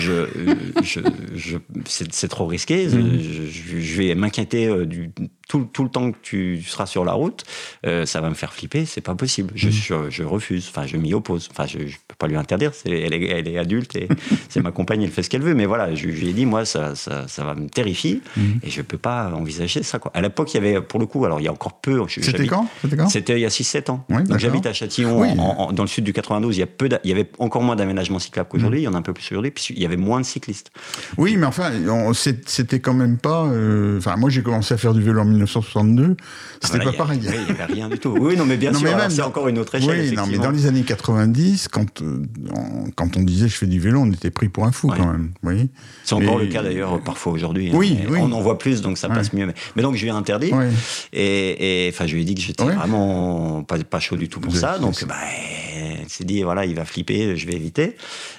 je, 0.82 1.00
je, 1.34 1.56
c'est 1.84 2.28
trop 2.28 2.46
risqué, 2.46 2.88
je, 2.88 3.96
vais 3.96 4.14
m'inquiéter 4.14 4.66
euh, 4.66 4.86
du 4.86 5.10
tout, 5.48 5.68
tout, 5.72 5.84
le 5.84 5.90
temps 5.90 6.10
que 6.10 6.16
tu 6.22 6.62
seras 6.62 6.86
sur 6.86 7.04
la 7.04 7.12
route, 7.12 7.44
euh, 7.86 8.04
ça 8.04 8.20
va 8.20 8.28
me 8.28 8.34
faire 8.34 8.52
flipper, 8.52 8.84
c'est 8.84 9.00
pas 9.00 9.14
possible. 9.14 9.52
Je, 9.54 9.68
mm. 9.68 10.10
je, 10.10 10.22
refuse, 10.24 10.66
enfin, 10.68 10.86
je 10.86 10.96
m'y 10.96 11.14
oppose. 11.14 11.48
Enfin, 11.50 11.66
je, 11.66 11.86
je 11.86 11.96
peux 12.08 12.16
pas 12.18 12.26
lui 12.26 12.36
interdire, 12.36 12.72
elle, 12.84 13.14
est, 13.14 13.24
elle 13.26 13.48
est 13.48 13.58
adulte 13.58 13.94
et 13.96 14.08
c'est 14.48 14.60
ma 14.60 14.72
compagne, 14.72 15.02
elle 15.02 15.10
fait 15.10 15.22
ce 15.22 15.30
qu'elle 15.30 15.42
veut. 15.42 15.54
Mais 15.54 15.66
voilà, 15.66 15.94
je, 15.94 16.06
lui 16.06 16.28
ai 16.28 16.32
dit, 16.32 16.46
moi, 16.46 16.64
ça, 16.64 16.94
ça, 16.94 17.28
ça 17.28 17.44
va 17.44 17.54
me 17.54 17.68
terrifier 17.68 18.20
mm. 18.36 18.42
et 18.64 18.70
je 18.70 18.82
peux 18.82 18.98
pas 18.98 19.30
envisager 19.32 19.82
ça. 19.82 19.98
Quoi. 19.98 20.10
À 20.14 20.20
l'époque, 20.20 20.52
il 20.54 20.56
y 20.56 20.66
avait, 20.66 20.80
pour 20.80 20.98
le 20.98 21.06
coup, 21.06 21.24
alors 21.24 21.40
il 21.40 21.44
y 21.44 21.48
a 21.48 21.52
encore 21.52 21.80
peu. 21.80 22.02
C'était 22.08 22.46
quand? 22.46 22.68
C'était 23.08 23.34
il 23.34 23.42
y 23.42 23.46
a 23.46 23.48
6-7 23.48 23.90
ans. 23.90 24.04
Donc 24.08 24.38
j'habite 24.38 24.66
à 24.66 24.72
Châtillon, 24.72 25.72
dans 25.72 25.82
le 25.82 25.88
sud 25.88 26.04
du 26.04 26.12
92. 26.12 26.56
Il 26.56 26.60
y, 26.60 26.62
a 26.62 26.66
peu 26.66 26.88
il 27.04 27.10
y 27.10 27.12
avait 27.12 27.30
encore 27.38 27.62
moins 27.62 27.76
d'aménagements 27.76 28.18
cyclables 28.18 28.48
qu'aujourd'hui. 28.48 28.80
Mm. 28.80 28.82
Il 28.82 28.86
y 28.86 28.88
en 28.88 28.94
a 28.94 28.98
un 28.98 29.02
peu 29.02 29.12
plus 29.12 29.26
aujourd'hui, 29.30 29.52
puis 29.52 29.74
il 29.76 29.82
y 29.82 29.86
avait 29.86 29.96
moins 29.96 30.20
de 30.20 30.26
cyclistes. 30.26 30.70
Oui, 31.18 31.36
mais 31.36 31.46
enfin, 31.46 31.70
c'était 32.14 32.80
quand 32.80 32.94
même 32.94 33.18
pas. 33.18 33.44
Euh, 33.44 33.98
enfin, 33.98 34.16
moi, 34.16 34.30
j'ai 34.30 34.42
commencé 34.42 34.74
à 34.74 34.76
faire 34.76 34.94
du 34.94 35.02
vélo 35.02 35.20
en 35.20 35.35
1962. 35.36 36.16
C'était 36.60 36.84
pas 36.84 36.92
pareil. 36.92 37.20
Il 37.22 37.30
n'y 37.30 37.36
avait 37.36 37.64
rien 37.64 37.88
du 37.88 37.98
tout. 37.98 38.16
Oui, 38.18 38.36
non, 38.36 38.44
mais 38.44 38.56
bien 38.56 38.72
sûr, 38.72 38.88
c'est 39.08 39.22
encore 39.22 39.48
une 39.48 39.58
autre 39.58 39.74
échelle. 39.74 40.10
Oui, 40.10 40.16
non, 40.16 40.26
mais 40.26 40.38
dans 40.38 40.50
les 40.50 40.66
années 40.66 40.82
90, 40.82 41.68
quand, 41.68 42.02
euh, 42.02 42.24
quand 42.94 43.16
on 43.16 43.22
disait 43.22 43.48
je 43.48 43.56
fais 43.56 43.66
du 43.66 43.80
vélo, 43.80 44.00
on 44.00 44.12
était 44.12 44.30
pris 44.30 44.48
pour 44.48 44.64
un 44.64 44.72
fou 44.72 44.88
quand 44.88 45.06
même. 45.06 45.32
Oui. 45.42 45.68
C'est 46.04 46.14
encore 46.14 46.38
le 46.38 46.46
cas 46.46 46.62
d'ailleurs 46.62 47.00
parfois 47.02 47.32
aujourd'hui. 47.32 47.68
Hein. 47.68 47.74
Oui, 47.74 47.98
On 48.10 48.32
en 48.32 48.40
voit 48.40 48.58
plus, 48.58 48.82
donc 48.82 48.98
ça 48.98 49.08
passe 49.08 49.32
mieux. 49.32 49.52
Mais, 49.74 49.82
donc 49.82 49.94
je 49.96 50.02
lui 50.02 50.08
ai 50.08 50.12
interdit. 50.12 50.52
Et 51.12 51.90
enfin, 51.92 52.06
je 52.06 52.14
lui 52.14 52.22
ai 52.22 52.24
dit 52.24 52.34
que 52.34 52.42
j'étais 52.42 52.64
vraiment 52.64 53.62
pas, 53.62 53.78
pas, 53.78 54.00
chaud 54.00 54.16
du 54.16 54.28
tout 54.28 54.40
pour 54.40 54.54
ça. 54.54 54.78
Donc, 54.78 55.04
bah, 55.06 55.14
elle 55.76 56.08
s'est 56.08 56.24
dit, 56.24 56.42
voilà, 56.42 56.64
il 56.64 56.74
va 56.74 56.84
flipper, 56.84 57.36
je 57.36 57.46
vais 57.46 57.54
éviter. 57.54 57.96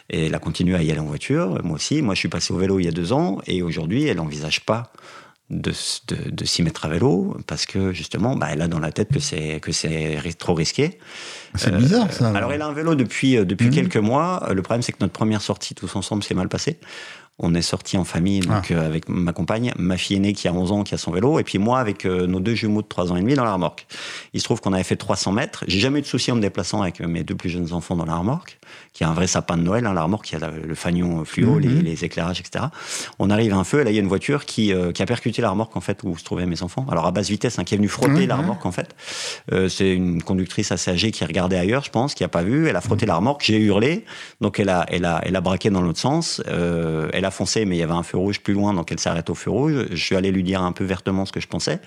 Et 0.10 0.28
elle 0.28 0.36
a 0.36 0.40
continué 0.40 0.76
à 0.76 0.83
y 0.83 0.92
aller 0.92 1.00
en 1.00 1.06
voiture, 1.06 1.60
moi 1.64 1.76
aussi. 1.76 2.02
Moi, 2.02 2.14
je 2.14 2.19
suis 2.19 2.30
passé 2.30 2.54
au 2.54 2.57
vélo 2.57 2.80
il 2.80 2.86
y 2.86 2.88
a 2.88 2.92
deux 2.92 3.14
ans, 3.14 3.40
et 3.45 3.62
aujourd'hui, 3.62 4.06
elle 4.06 4.18
n'envisage 4.18 4.62
pas 4.62 4.92
de, 5.49 5.71
de, 6.30 6.45
s'y 6.45 6.61
mettre 6.61 6.85
à 6.85 6.89
vélo 6.89 7.37
parce 7.47 7.66
que 7.66 7.94
justement, 7.94 8.35
bah, 8.35 8.49
elle 8.51 8.61
a 8.61 8.68
dans 8.68 8.80
la 8.80 8.92
tête 8.92 9.09
que 9.13 9.19
c'est 9.19 9.61
que 9.61 9.71
c'est 9.71 10.19
trop 10.37 10.54
risqué. 10.54 10.99
C'est 11.56 11.75
bizarre 11.75 12.11
ça. 12.11 12.30
Alors 12.35 12.51
elle 12.51 12.61
a 12.61 12.68
un 12.68 12.73
vélo 12.73 12.95
depuis 12.95 13.37
euh, 13.37 13.45
depuis 13.45 13.68
mmh. 13.68 13.71
quelques 13.71 13.97
mois. 13.97 14.49
Le 14.54 14.61
problème 14.61 14.81
c'est 14.81 14.92
que 14.92 14.97
notre 14.99 15.13
première 15.13 15.42
sortie 15.42 15.73
tous 15.73 15.95
ensemble 15.95 16.23
s'est 16.23 16.33
mal 16.33 16.49
passée. 16.49 16.80
On 17.40 17.54
est 17.54 17.62
sorti 17.62 17.98
en 17.98 18.04
famille 18.04 18.40
donc, 18.40 18.72
ah. 18.72 18.74
euh, 18.74 18.86
avec 18.86 19.10
ma 19.10 19.32
compagne, 19.34 19.72
ma 19.78 19.98
fille 19.98 20.18
aînée 20.18 20.34
qui 20.34 20.48
a 20.48 20.54
11 20.54 20.72
ans, 20.72 20.84
qui 20.84 20.96
a 20.96 20.98
son 20.98 21.12
vélo, 21.12 21.40
et 21.40 21.44
puis 21.44 21.60
moi 21.60 21.80
avec 21.80 22.06
euh, 22.06 22.26
nos 22.26 22.40
deux 22.40 22.56
jumeaux 22.56 22.82
de 22.82 22.88
3 22.88 23.12
ans 23.12 23.16
et 23.16 23.22
demi 23.22 23.36
dans 23.36 23.46
la 23.46 23.54
remorque. 23.54 23.86
Il 24.34 24.40
se 24.40 24.46
trouve 24.46 24.60
qu'on 24.60 24.74
avait 24.74 24.84
fait 24.84 24.96
300 24.96 25.32
mètres. 25.34 25.64
J'ai 25.68 25.80
jamais 25.80 26.00
eu 26.00 26.02
de 26.02 26.08
souci 26.08 26.32
en 26.32 26.36
me 26.36 26.42
déplaçant 26.42 26.82
avec 26.82 27.00
mes 27.00 27.24
deux 27.24 27.36
plus 27.36 27.50
jeunes 27.50 27.74
enfants 27.74 27.96
dans 27.96 28.06
la 28.06 28.16
remorque 28.16 28.58
qui 28.98 29.04
a 29.04 29.10
un 29.10 29.14
vrai 29.14 29.28
sapin 29.28 29.58
de 29.58 29.62
Noël, 29.62 29.86
hein, 29.86 29.94
la 29.94 30.02
remorque, 30.02 30.26
qui 30.26 30.36
a 30.36 30.40
le 30.40 30.74
fanion 30.74 31.24
fluo, 31.24 31.60
mhm. 31.60 31.82
les, 31.84 32.04
éclairages, 32.04 32.40
etc. 32.40 32.66
On 33.20 33.30
arrive 33.30 33.54
à 33.54 33.58
un 33.58 33.64
feu, 33.64 33.82
et 33.82 33.84
là, 33.84 33.92
il 33.92 33.94
y 33.94 34.00
a 34.00 34.02
une 34.02 34.08
voiture 34.08 34.46
qui, 34.46 34.74
euh, 34.74 34.92
qui 34.92 35.04
a 35.04 35.06
percuté 35.06 35.40
la 35.40 35.52
remorque, 35.52 35.76
en 35.76 35.82
fait, 35.82 36.02
où 36.04 36.18
se 36.18 36.24
trouvaient 36.24 36.48
mes 36.48 36.64
enfants. 36.64 36.86
Alors, 36.90 37.06
à 37.06 37.12
basse 37.12 37.30
vitesse, 37.30 37.60
hein, 37.60 37.64
qui 37.64 37.76
est 37.76 37.78
venue 37.78 37.90
frotter 37.90 38.26
la 38.26 38.36
remorque, 38.36 38.66
en 38.66 38.72
fait. 38.72 38.96
Euh, 39.52 39.70
c'est 39.70 39.94
une 39.94 40.24
conductrice 40.24 40.72
assez 40.72 40.90
âgée 40.90 41.12
qui 41.12 41.24
regardait 41.26 41.60
ailleurs, 41.60 41.84
je 41.84 41.92
pense, 41.92 42.16
qui 42.16 42.24
a 42.24 42.28
pas 42.28 42.42
vu. 42.42 42.68
Elle 42.68 42.76
a 42.76 42.82
frotté 42.82 43.06
mhm. 43.06 43.10
la 43.10 43.16
remorque, 43.18 43.44
j'ai 43.44 43.60
hurlé, 43.60 44.04
donc 44.42 44.60
elle 44.60 44.70
a, 44.70 44.84
elle 44.90 45.06
a, 45.06 45.22
elle 45.24 45.36
a 45.36 45.42
braqué 45.42 45.70
dans 45.70 45.82
l'autre 45.82 46.00
sens. 46.00 46.42
Euh, 46.48 47.10
elle 47.14 47.26
a 47.26 47.27
foncé, 47.31 47.66
mais 47.66 47.76
il 47.76 47.80
y 47.80 47.84
avait 47.84 47.94
un 47.94 48.04
feu 48.04 48.18
rouge 48.18 48.40
plus 48.40 48.54
loin, 48.54 48.74
donc 48.74 48.92
elle 48.92 49.00
s'arrête 49.00 49.30
au 49.30 49.36
feu 49.36 49.52
rouge. 49.52 49.86
Je 49.92 50.04
suis 50.04 50.16
allé 50.16 50.31
lui 50.31 50.44
dire 50.44 50.62
un 50.62 50.72
peu 50.72 50.84
vertement 50.84 51.26
ce 51.26 51.31
que 51.31 51.40
je 51.40 51.48
pensais. 51.48 51.80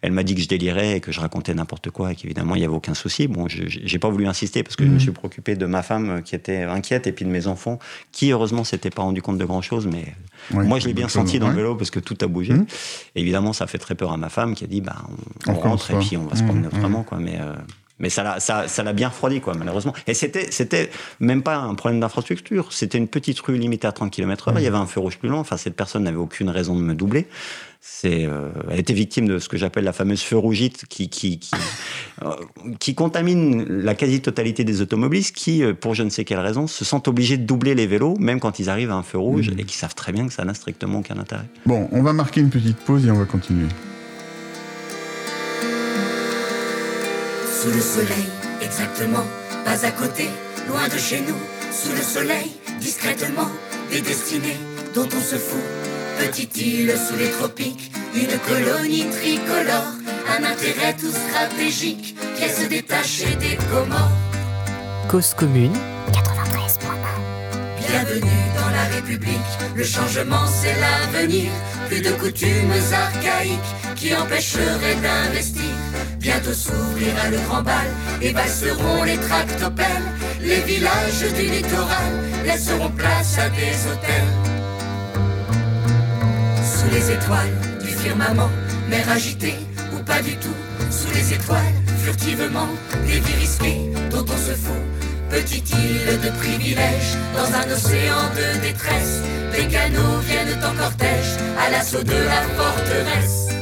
Elle 0.00 0.12
m'a 0.12 0.22
dit 0.22 0.34
que 0.34 0.40
je 0.40 0.48
délirais 0.48 0.96
et 0.96 1.00
que 1.00 1.12
je 1.12 1.20
racontais 1.20 1.54
n'importe 1.54 1.90
quoi 1.90 2.12
et 2.12 2.14
qu'évidemment, 2.14 2.54
il 2.54 2.62
y 2.62 2.64
avait 2.64 2.74
aucun 2.74 2.94
souci. 2.94 3.28
Bon, 3.28 3.46
j'ai 3.48 3.98
pas 3.98 4.08
voulu 4.08 4.26
insister 4.26 4.62
parce 4.62 4.76
que 4.76 4.84
je 4.84 4.88
me 4.88 4.94
mhm. 4.94 5.00
suis 5.00 5.10
préoccupé 5.12 5.56
de 5.56 5.66
ma 5.66 5.82
femme 5.82 6.22
qui 6.22 6.34
était 6.34 6.62
inquiète 6.62 7.06
et 7.06 7.12
puis 7.12 7.24
de 7.24 7.30
mes 7.30 7.46
enfants, 7.46 7.78
qui 8.10 8.32
heureusement 8.32 8.64
s'étaient 8.64 8.90
pas 8.90 9.02
rendu 9.02 9.22
compte 9.22 9.38
de 9.38 9.44
grand 9.44 9.62
chose, 9.62 9.86
mais 9.86 10.06
moi 10.50 10.78
je 10.78 10.86
l'ai 10.86 10.94
bien 10.94 11.08
senti 11.08 11.38
dans 11.38 11.48
le 11.48 11.54
vélo 11.54 11.74
parce 11.74 11.90
que 11.90 12.00
tout 12.00 12.16
a 12.20 12.26
bougé. 12.26 12.54
Mmh. 12.54 12.66
évidemment, 13.16 13.52
ça 13.52 13.66
fait 13.66 13.78
très 13.78 13.94
peur 13.94 14.12
à 14.12 14.16
ma 14.16 14.28
femme 14.28 14.54
qui 14.54 14.64
a 14.64 14.66
dit 14.66 14.80
bah, 14.80 14.96
on, 15.46 15.54
rentre 15.54 15.90
et 15.90 15.98
puis 15.98 16.16
on 16.16 16.26
va 16.26 16.36
se 16.36 16.42
promener 16.42 16.66
mmh, 16.66 16.76
autrement. 16.76 17.02
Quoi, 17.02 17.18
mais, 17.18 17.38
euh, 17.40 17.54
mais 17.98 18.10
ça 18.10 18.22
l'a 18.22 18.40
ça, 18.40 18.68
ça 18.68 18.92
bien 18.92 19.08
refroidi, 19.08 19.40
quoi, 19.40 19.54
malheureusement. 19.54 19.94
Et 20.06 20.14
c'était, 20.14 20.50
c'était 20.50 20.90
même 21.20 21.42
pas 21.42 21.56
un 21.56 21.74
problème 21.74 22.00
d'infrastructure. 22.00 22.72
C'était 22.72 22.98
une 22.98 23.08
petite 23.08 23.38
rue 23.40 23.56
limitée 23.56 23.86
à 23.86 23.92
30 23.92 24.10
km/h. 24.10 24.54
Il 24.56 24.62
y 24.62 24.66
avait 24.66 24.76
un 24.76 24.86
feu 24.86 25.00
rouge 25.00 25.18
plus 25.18 25.28
long. 25.28 25.38
Enfin, 25.38 25.56
cette 25.56 25.76
personne 25.76 26.02
n'avait 26.04 26.16
aucune 26.16 26.50
raison 26.50 26.74
de 26.74 26.82
me 26.82 26.94
doubler. 26.94 27.26
c'est, 27.84 28.26
euh, 28.26 28.50
elle 28.70 28.78
était 28.78 28.92
victime 28.92 29.26
de 29.26 29.38
ce 29.40 29.48
que 29.48 29.56
j'appelle 29.56 29.82
la 29.84 29.92
fameuse 29.92 30.22
feu 30.22 30.36
rougite 30.36 30.84
qui, 30.88 31.08
qui, 31.08 31.38
qui, 31.40 31.50
euh, 32.24 32.30
qui 32.78 32.94
contamine 32.94 33.64
la 33.68 33.94
quasi-totalité 33.96 34.62
des 34.62 34.80
automobilistes 34.82 35.34
qui, 35.34 35.64
euh, 35.64 35.74
pour 35.74 35.94
je 35.94 36.04
ne 36.04 36.10
sais 36.10 36.24
quelle 36.24 36.38
raison, 36.38 36.68
se 36.68 36.84
sentent 36.84 37.08
obligés 37.08 37.38
de 37.38 37.44
doubler 37.44 37.74
les 37.74 37.88
vélos, 37.88 38.16
même 38.20 38.38
quand 38.38 38.60
ils 38.60 38.70
arrivent 38.70 38.92
à 38.92 38.94
un 38.94 39.02
feu 39.02 39.18
rouge 39.18 39.50
Mhm. 39.50 39.58
et 39.58 39.64
qui 39.64 39.76
savent 39.76 39.94
très 39.96 40.12
bien 40.12 40.26
que 40.28 40.32
ça 40.32 40.44
n'a 40.44 40.54
strictement 40.54 41.00
aucun 41.00 41.18
intérêt. 41.18 41.46
Bon, 41.66 41.88
on 41.90 42.02
va 42.02 42.12
marquer 42.12 42.40
une 42.40 42.50
petite 42.50 42.78
pause 42.78 43.04
et 43.06 43.10
on 43.10 43.18
va 43.18 43.24
continuer. 43.24 43.66
Sous 47.62 47.70
le 47.70 47.80
soleil, 47.80 48.26
exactement, 48.60 49.24
pas 49.64 49.86
à 49.86 49.92
côté, 49.92 50.28
loin 50.66 50.88
de 50.88 50.98
chez 50.98 51.20
nous. 51.20 51.38
Sous 51.70 51.92
le 51.92 52.02
soleil, 52.02 52.50
discrètement, 52.80 53.48
des 53.88 54.00
destinées 54.00 54.58
dont 54.96 55.06
on 55.06 55.20
se 55.20 55.36
fout. 55.36 55.62
Petite 56.18 56.56
île 56.56 56.92
sous 56.98 57.16
les 57.16 57.30
tropiques, 57.30 57.92
une 58.16 58.36
colonie 58.48 59.06
tricolore, 59.10 59.94
un 60.28 60.42
intérêt 60.42 60.96
tout 60.98 61.12
stratégique, 61.12 62.16
qui 62.36 62.48
se 62.48 62.66
détacher 62.66 63.36
des 63.36 63.56
Comores. 63.70 64.10
Cause 65.08 65.32
commune, 65.32 65.78
Bienvenue 67.78 68.42
dans 68.56 68.70
la 68.70 68.96
République, 68.96 69.52
le 69.76 69.84
changement 69.84 70.46
c'est 70.48 70.74
l'avenir. 70.80 71.52
Plus 71.86 72.00
de 72.00 72.10
coutumes 72.10 72.72
archaïques 72.92 73.94
qui 73.94 74.12
empêcheraient 74.16 74.96
d'investir. 75.00 75.62
Bientôt 76.22 76.52
s'ouvrira 76.52 77.30
le 77.30 77.38
grand 77.48 77.62
bal 77.64 77.88
et 78.20 78.32
valseront 78.32 79.02
les 79.02 79.18
tractopelles. 79.18 80.08
Les 80.40 80.60
villages 80.60 81.24
du 81.36 81.50
littoral 81.50 82.12
laisseront 82.44 82.90
place 82.90 83.38
à 83.38 83.48
des 83.48 83.74
hôtels. 83.90 84.32
Sous 86.62 86.94
les 86.94 87.10
étoiles 87.10 87.58
du 87.82 87.88
firmament, 87.88 88.50
mer 88.88 89.04
agitée 89.10 89.56
ou 89.92 89.98
pas 90.04 90.22
du 90.22 90.36
tout. 90.36 90.54
Sous 90.92 91.12
les 91.12 91.34
étoiles, 91.34 91.74
furtivement, 92.04 92.68
des 93.04 93.18
vies 93.18 93.40
risquées 93.40 93.90
dont 94.12 94.24
on 94.24 94.38
se 94.38 94.54
fout. 94.54 94.82
Petite 95.28 95.70
île 95.70 96.20
de 96.20 96.30
privilèges, 96.38 97.16
dans 97.34 97.52
un 97.52 97.74
océan 97.74 98.30
de 98.36 98.60
détresse, 98.60 99.22
des 99.52 99.66
canaux 99.66 100.20
viennent 100.20 100.62
en 100.62 100.76
cortège 100.80 101.34
à 101.58 101.68
l'assaut 101.70 102.04
de 102.04 102.12
la 102.12 102.42
forteresse. 102.54 103.61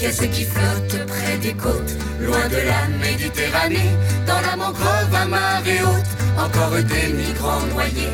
Qu'est-ce 0.00 0.24
qui 0.24 0.44
flotte 0.44 1.06
près 1.06 1.36
des 1.42 1.52
côtes, 1.52 1.94
loin 2.22 2.48
de 2.48 2.56
la 2.56 2.88
Méditerranée, 3.06 3.90
dans 4.26 4.40
la 4.40 4.56
mangrove 4.56 5.14
à 5.14 5.26
marée 5.26 5.82
haute, 5.82 6.42
encore 6.42 6.70
des 6.70 7.12
migrants 7.12 7.66
noyés, 7.74 8.08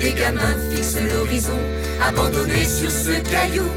des 0.00 0.14
gamins 0.14 0.56
fixent 0.74 1.00
l'horizon, 1.00 1.56
abandonnés 2.04 2.64
sur 2.64 2.90
ce 2.90 3.20
caillou, 3.30 3.68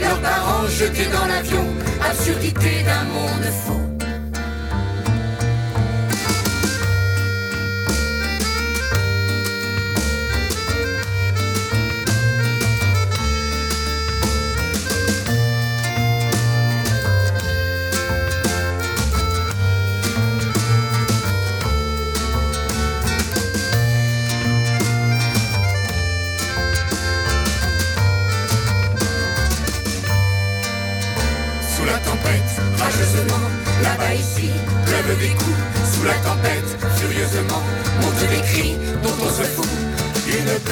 leurs 0.00 0.20
parents 0.22 0.66
jetés 0.68 1.10
dans 1.12 1.26
l'avion, 1.26 1.66
absurdité 2.02 2.84
d'un 2.84 3.04
monde 3.04 3.52
fou. 3.66 3.89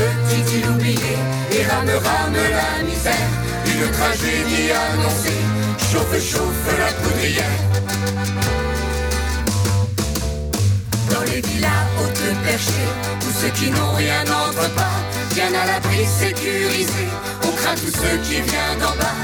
Île 0.01 0.71
oubliée, 0.71 1.19
et 1.53 1.65
rame 1.65 1.91
rame 1.91 2.35
la 2.35 2.83
misère. 2.85 3.29
Une 3.67 3.91
tragédie 3.93 4.71
annoncée, 4.73 5.43
chauffe 5.93 6.33
chauffe 6.33 6.79
la 6.79 6.93
poudrière. 7.03 7.61
Dans 11.11 11.21
les 11.23 11.41
villas 11.41 11.87
hautes 11.99 12.45
perchées, 12.45 12.91
où 13.23 13.31
ceux 13.41 13.51
qui 13.51 13.71
n'ont 13.71 13.93
rien 13.93 14.25
n'entrent 14.25 14.73
pas, 14.75 14.99
bien 15.35 15.49
à 15.49 15.67
l'abri 15.67 16.07
sécurisé, 16.07 17.07
on 17.43 17.53
craint 17.57 17.75
tous 17.75 17.93
ceux 17.93 18.19
qui 18.23 18.41
viennent 18.41 18.79
d'en 18.81 18.97
bas. 18.97 19.19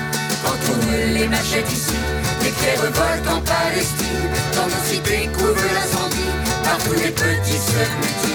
Quand 0.44 0.60
on 0.72 1.12
les 1.14 1.28
machette 1.28 1.72
ici, 1.72 1.96
des 2.42 2.50
clés 2.50 2.76
revoltent 2.76 3.30
en 3.30 3.40
Palestine, 3.40 4.28
dans 4.54 4.66
nos 4.66 4.84
cités 4.84 5.30
couvre 5.32 5.68
l'incendie, 5.74 6.32
partout 6.62 6.92
les 7.02 7.10
petits 7.12 7.52
se 7.52 7.78
mutilent. 7.78 8.33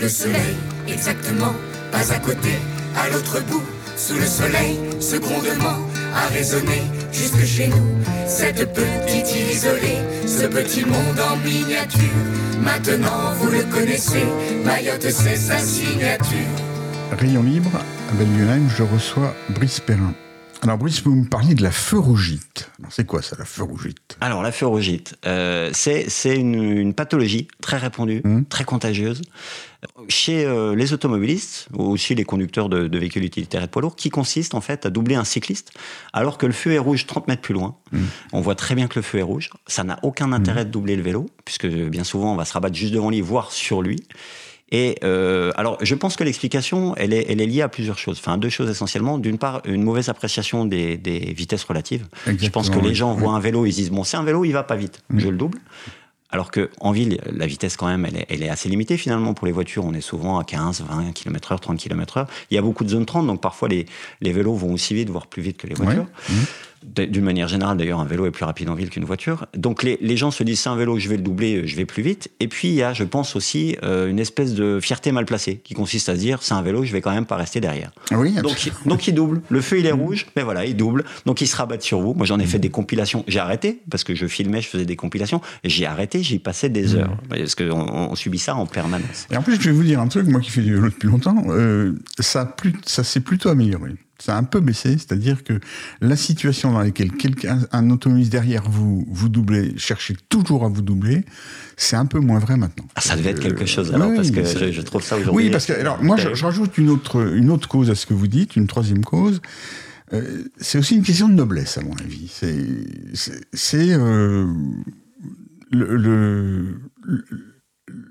Le 0.00 0.08
soleil, 0.08 0.56
exactement, 0.86 1.54
pas 1.90 2.12
à 2.12 2.18
côté, 2.20 2.52
à 2.96 3.08
l'autre 3.10 3.40
bout, 3.48 3.64
sous 3.96 4.14
le 4.14 4.26
soleil, 4.26 4.78
ce 5.00 5.16
grondement 5.16 5.78
a 6.14 6.28
résonné 6.32 6.82
jusque 7.12 7.44
chez 7.44 7.66
nous. 7.66 7.98
Cette 8.26 8.72
petite 8.72 9.34
île 9.34 9.50
isolée, 9.50 9.98
ce 10.24 10.46
petit 10.46 10.84
monde 10.84 11.18
en 11.18 11.36
miniature. 11.38 12.00
Maintenant 12.62 13.32
vous 13.40 13.50
le 13.50 13.64
connaissez, 13.64 14.24
Mayotte 14.64 15.10
c'est 15.10 15.36
sa 15.36 15.58
signature. 15.58 16.46
Rayon 17.18 17.42
libre, 17.42 17.70
à 17.74 18.14
Belgunheim, 18.14 18.68
je 18.68 18.84
reçois 18.84 19.34
Brice 19.48 19.80
Perrin. 19.80 20.14
Alors 20.62 20.76
Brice, 20.76 21.02
vous 21.02 21.14
me 21.14 21.24
parliez 21.24 21.54
de 21.54 21.62
la 21.62 21.70
feurogite. 21.70 22.70
Alors, 22.80 22.92
C'est 22.92 23.06
quoi 23.06 23.22
ça, 23.22 23.36
la 23.38 23.44
feurogite 23.44 24.16
Alors, 24.20 24.42
la 24.42 24.50
feurogite, 24.50 25.14
euh, 25.24 25.70
c'est 25.72 26.36
une, 26.36 26.54
une 26.54 26.94
pathologie 26.94 27.46
très 27.62 27.76
répandue, 27.76 28.22
Mhm. 28.24 28.44
très 28.46 28.64
contagieuse, 28.64 29.22
chez 30.08 30.44
euh, 30.44 30.74
les 30.74 30.92
automobilistes, 30.92 31.68
ou 31.74 31.84
aussi 31.84 32.16
les 32.16 32.24
conducteurs 32.24 32.68
de, 32.68 32.88
de 32.88 32.98
véhicules 32.98 33.24
utilitaires 33.24 33.62
et 33.62 33.66
de 33.66 33.70
poids 33.70 33.82
lourds, 33.82 33.94
qui 33.94 34.10
consiste 34.10 34.54
en 34.54 34.60
fait 34.60 34.84
à 34.84 34.90
doubler 34.90 35.14
un 35.14 35.22
cycliste, 35.24 35.70
alors 36.12 36.38
que 36.38 36.46
le 36.46 36.52
feu 36.52 36.72
est 36.72 36.78
rouge 36.78 37.06
30 37.06 37.28
mètres 37.28 37.42
plus 37.42 37.54
loin. 37.54 37.76
On 38.32 38.40
voit 38.40 38.56
très 38.56 38.74
bien 38.74 38.88
que 38.88 38.98
le 38.98 39.02
feu 39.02 39.18
est 39.18 39.22
rouge. 39.22 39.50
Ça 39.68 39.84
n'a 39.84 40.00
aucun 40.02 40.32
intérêt 40.32 40.64
de 40.64 40.70
doubler 40.70 40.96
le 40.96 41.02
vélo, 41.02 41.26
puisque 41.44 41.66
bien 41.68 42.02
souvent 42.02 42.32
on 42.32 42.36
va 42.36 42.44
se 42.44 42.52
rabattre 42.52 42.74
juste 42.74 42.92
devant 42.92 43.10
lui, 43.10 43.20
voire 43.20 43.52
sur 43.52 43.80
lui. 43.80 44.02
Et 44.70 44.96
euh, 45.02 45.50
alors, 45.56 45.78
je 45.80 45.94
pense 45.94 46.16
que 46.16 46.24
l'explication, 46.24 46.94
elle 46.96 47.12
est, 47.12 47.26
elle 47.30 47.40
est 47.40 47.46
liée 47.46 47.62
à 47.62 47.68
plusieurs 47.68 47.98
choses. 47.98 48.18
Enfin, 48.18 48.36
deux 48.36 48.50
choses 48.50 48.68
essentiellement. 48.68 49.18
D'une 49.18 49.38
part, 49.38 49.62
une 49.64 49.82
mauvaise 49.82 50.08
appréciation 50.08 50.66
des, 50.66 50.98
des 50.98 51.18
vitesses 51.32 51.64
relatives. 51.64 52.06
je 52.26 52.48
pense 52.50 52.68
que 52.70 52.78
les 52.78 52.94
gens 52.94 53.14
voient 53.14 53.32
un 53.32 53.40
vélo, 53.40 53.64
ils 53.66 53.72
se 53.72 53.78
disent 53.78 53.90
bon, 53.90 54.04
c'est 54.04 54.16
un 54.16 54.24
vélo, 54.24 54.44
il 54.44 54.52
va 54.52 54.62
pas 54.62 54.76
vite, 54.76 55.02
je 55.16 55.28
le 55.28 55.36
double. 55.36 55.58
Alors 56.30 56.50
que 56.50 56.68
en 56.80 56.92
ville, 56.92 57.18
la 57.32 57.46
vitesse 57.46 57.78
quand 57.78 57.86
même, 57.86 58.04
elle 58.04 58.18
est, 58.18 58.26
elle 58.28 58.42
est 58.42 58.50
assez 58.50 58.68
limitée 58.68 58.98
finalement 58.98 59.32
pour 59.32 59.46
les 59.46 59.52
voitures. 59.52 59.86
On 59.86 59.94
est 59.94 60.02
souvent 60.02 60.38
à 60.38 60.44
15, 60.44 60.84
20 60.86 61.12
km/h, 61.12 61.58
30 61.58 61.78
km/h. 61.78 62.26
Il 62.50 62.54
y 62.54 62.58
a 62.58 62.62
beaucoup 62.62 62.84
de 62.84 62.90
zones 62.90 63.06
30, 63.06 63.26
donc 63.26 63.40
parfois 63.40 63.68
les, 63.68 63.86
les 64.20 64.32
vélos 64.32 64.54
vont 64.54 64.74
aussi 64.74 64.92
vite, 64.92 65.08
voire 65.08 65.26
plus 65.26 65.40
vite 65.40 65.56
que 65.56 65.66
les 65.66 65.74
voitures. 65.74 66.04
Ouais. 66.28 66.34
D'une 66.84 67.24
manière 67.24 67.48
générale, 67.48 67.76
d'ailleurs, 67.76 68.00
un 68.00 68.04
vélo 68.04 68.26
est 68.26 68.30
plus 68.30 68.44
rapide 68.44 68.68
en 68.68 68.74
ville 68.74 68.90
qu'une 68.90 69.04
voiture. 69.04 69.46
Donc 69.56 69.82
les, 69.82 69.98
les 70.00 70.16
gens 70.16 70.30
se 70.30 70.42
disent 70.42 70.60
c'est 70.60 70.68
un 70.68 70.76
vélo, 70.76 70.98
je 70.98 71.08
vais 71.08 71.16
le 71.16 71.22
doubler, 71.22 71.66
je 71.66 71.76
vais 71.76 71.84
plus 71.84 72.02
vite. 72.02 72.30
Et 72.40 72.48
puis 72.48 72.68
il 72.68 72.74
y 72.74 72.82
a, 72.82 72.92
je 72.92 73.04
pense 73.04 73.36
aussi, 73.36 73.76
euh, 73.82 74.08
une 74.08 74.18
espèce 74.18 74.54
de 74.54 74.78
fierté 74.80 75.12
mal 75.12 75.24
placée 75.24 75.60
qui 75.62 75.74
consiste 75.74 76.08
à 76.08 76.14
se 76.14 76.20
dire 76.20 76.42
c'est 76.42 76.54
un 76.54 76.62
vélo, 76.62 76.84
je 76.84 76.92
vais 76.92 77.00
quand 77.00 77.12
même 77.12 77.26
pas 77.26 77.36
rester 77.36 77.60
derrière. 77.60 77.90
Oui, 78.12 78.34
Donc, 78.34 78.70
donc 78.86 79.06
il 79.08 79.14
double. 79.14 79.42
Le 79.48 79.60
feu 79.60 79.78
il 79.78 79.86
est 79.86 79.92
rouge, 79.92 80.26
mais 80.36 80.42
voilà, 80.42 80.64
il 80.64 80.76
double. 80.76 81.04
Donc 81.26 81.40
il 81.40 81.46
se 81.46 81.56
rabatte 81.56 81.82
sur 81.82 82.00
vous. 82.00 82.14
Moi 82.14 82.26
j'en 82.26 82.38
ai 82.38 82.46
fait 82.46 82.58
des 82.58 82.70
compilations. 82.70 83.24
J'ai 83.28 83.40
arrêté 83.40 83.80
parce 83.90 84.04
que 84.04 84.14
je 84.14 84.26
filmais, 84.26 84.60
je 84.60 84.68
faisais 84.68 84.86
des 84.86 84.96
compilations. 84.96 85.40
J'ai 85.64 85.86
arrêté, 85.86 86.22
j'y 86.22 86.38
passais 86.38 86.68
des 86.68 86.94
heures 86.94 87.16
parce 87.28 87.54
qu'on 87.54 88.10
on 88.10 88.14
subit 88.14 88.38
ça 88.38 88.54
en 88.54 88.66
permanence. 88.66 89.26
Et 89.30 89.36
en 89.36 89.42
plus, 89.42 89.60
je 89.60 89.70
vais 89.70 89.72
vous 89.72 89.84
dire 89.84 90.00
un 90.00 90.08
truc, 90.08 90.26
moi 90.26 90.40
qui 90.40 90.50
fais 90.50 90.62
du 90.62 90.74
vélo 90.74 90.88
depuis 90.88 91.08
longtemps, 91.08 91.44
euh, 91.48 91.94
ça, 92.18 92.44
plus, 92.44 92.74
ça 92.84 93.04
s'est 93.04 93.20
plutôt 93.20 93.48
amélioré. 93.48 93.92
Ça 94.20 94.34
a 94.34 94.38
un 94.38 94.44
peu 94.44 94.58
baissé, 94.60 94.92
c'est-à-dire 94.98 95.44
que 95.44 95.60
la 96.00 96.16
situation 96.16 96.72
dans 96.72 96.80
laquelle 96.80 97.12
quelqu'un, 97.12 97.60
un 97.70 97.88
automobiliste 97.90 98.32
derrière 98.32 98.68
vous, 98.68 99.06
vous 99.08 99.28
doublez, 99.28 99.74
cherchez 99.78 100.16
toujours 100.28 100.64
à 100.64 100.68
vous 100.68 100.82
doubler, 100.82 101.24
c'est 101.76 101.94
un 101.94 102.06
peu 102.06 102.18
moins 102.18 102.40
vrai 102.40 102.56
maintenant. 102.56 102.86
Ah, 102.96 103.00
ça 103.00 103.14
devait 103.14 103.30
être 103.30 103.40
quelque 103.40 103.62
Euh, 103.62 103.66
chose 103.66 103.94
alors 103.94 104.08
oui, 104.08 104.16
parce 104.16 104.30
que 104.32 104.44
je, 104.44 104.72
je 104.72 104.80
trouve 104.82 105.04
ça 105.04 105.16
aujourd'hui. 105.16 105.44
Oui, 105.46 105.50
parce 105.52 105.66
que 105.66 105.72
alors 105.72 106.02
moi, 106.02 106.16
je, 106.16 106.34
je 106.34 106.44
rajoute 106.44 106.76
une 106.78 106.90
autre, 106.90 107.32
une 107.36 107.50
autre 107.50 107.68
cause 107.68 107.90
à 107.90 107.94
ce 107.94 108.06
que 108.06 108.14
vous 108.14 108.26
dites, 108.26 108.56
une 108.56 108.66
troisième 108.66 109.04
cause. 109.04 109.40
Euh, 110.12 110.42
c'est 110.58 110.78
aussi 110.78 110.96
une 110.96 111.02
question 111.04 111.28
de 111.28 111.34
noblesse, 111.34 111.78
à 111.78 111.82
mon 111.82 111.94
avis. 111.96 112.28
C'est, 112.32 112.66
c'est, 113.52 113.92
euh, 113.92 114.46
le, 115.70 115.96
le, 115.96 116.80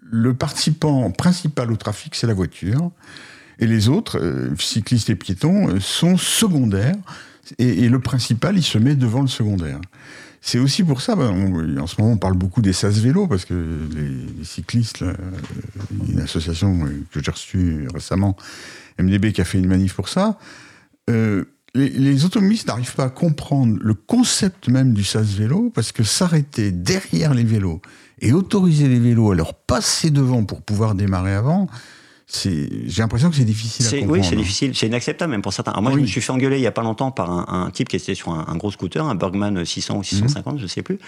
le 0.10 0.34
participant 0.34 1.12
principal 1.12 1.72
au 1.72 1.76
trafic, 1.76 2.16
c'est 2.16 2.28
la 2.28 2.34
voiture, 2.34 2.92
et 3.60 3.68
les 3.68 3.90
autres, 3.90 4.20
euh, 4.20 4.56
cyclistes 4.60 5.10
et 5.10 5.16
piétons, 5.16 5.70
euh, 5.70 5.80
sont 5.80 6.18
secondaires. 6.18 6.96
Et, 7.60 7.88
le 7.88 8.00
principal, 8.00 8.58
il 8.58 8.64
se 8.64 8.78
met 8.78 8.96
devant 8.96 9.22
le 9.22 9.28
secondaire. 9.28 9.80
c'est 10.42 10.60
aussi 10.60 10.84
pour 10.84 11.02
ça, 11.02 11.16
ben, 11.16 11.80
en 11.80 11.88
ce 11.88 12.00
moment, 12.00 12.14
on 12.14 12.18
parle 12.18 12.36
beaucoup 12.36 12.62
des 12.62 12.74
SAS 12.74 13.00
vélos, 13.00 13.28
parce 13.28 13.46
que 13.46 13.88
les, 13.96 14.38
les 14.38 14.44
cyclistes, 14.44 15.00
là, 15.00 15.08
euh, 15.08 16.06
une 16.10 16.20
association 16.20 16.78
que 17.12 17.24
j'ai 17.24 17.32
reçue 17.32 17.88
récemment, 17.94 18.36
MDB, 19.00 19.32
qui 19.32 19.40
a 19.40 19.46
fait 19.46 19.60
une 19.60 19.68
manif 19.68 19.94
pour 19.94 20.10
ça. 20.10 20.38
Les, 21.08 21.90
les 21.90 22.26
automobilistes 22.26 22.68
n'arrivent 22.68 22.96
pas 22.96 23.06
à 23.06 23.10
comprendre 23.10 23.78
le 23.80 23.94
concept 23.94 24.68
même 24.68 24.94
du 24.94 25.06
SAS 25.06 25.36
vélo, 25.36 25.72
parce 25.74 25.94
que 25.94 26.04
s'arrêter 26.04 26.72
derrière 26.72 27.34
les 27.34 27.46
vélos 27.46 27.82
et 28.20 28.34
autoriser 28.34 28.90
les 28.90 29.00
vélos 29.00 29.32
à 29.32 29.36
leur 29.36 29.54
passer 29.54 30.10
devant 30.10 30.44
pour 30.44 30.62
pouvoir 30.62 30.96
démarrer 30.96 31.34
avant, 31.34 31.68
c'est, 32.30 32.68
j'ai 32.88 33.02
l'impression 33.02 33.30
que 33.30 33.38
c'est 33.38 33.46
difficile 33.46 33.86
à 33.88 33.90
comprendre. 33.90 34.12
oui, 34.12 34.24
c'est 34.24 34.36
difficile, 34.36 34.76
c'est 34.76 34.88
inacceptable 34.88 35.32
même 35.32 35.42
pour 35.42 35.54
certains. 35.54 35.72
Alors 35.72 35.82
moi, 35.82 35.94
je 35.94 35.98
me 35.98 36.06
suis 36.06 36.20
fait 36.20 36.32
engueuler 36.34 36.58
il 36.58 36.62
y 36.62 36.68
a 36.68 36.74
pas 36.74 36.82
longtemps 36.84 37.10
par 37.10 37.32
un, 37.32 37.46
un 37.66 37.72
type 37.72 37.88
qui 37.88 37.96
était 37.96 38.16
sur 38.16 38.32
un, 38.32 38.46
un 38.50 38.56
gros 38.58 38.70
scooter, 38.70 39.06
un 39.06 39.16
Bergman 39.16 39.64
600 39.64 39.98
ou 39.98 40.04
650, 40.04 40.56
Mhm. 40.56 40.60
je 40.60 40.68
sais 40.68 40.82
plus, 40.82 41.00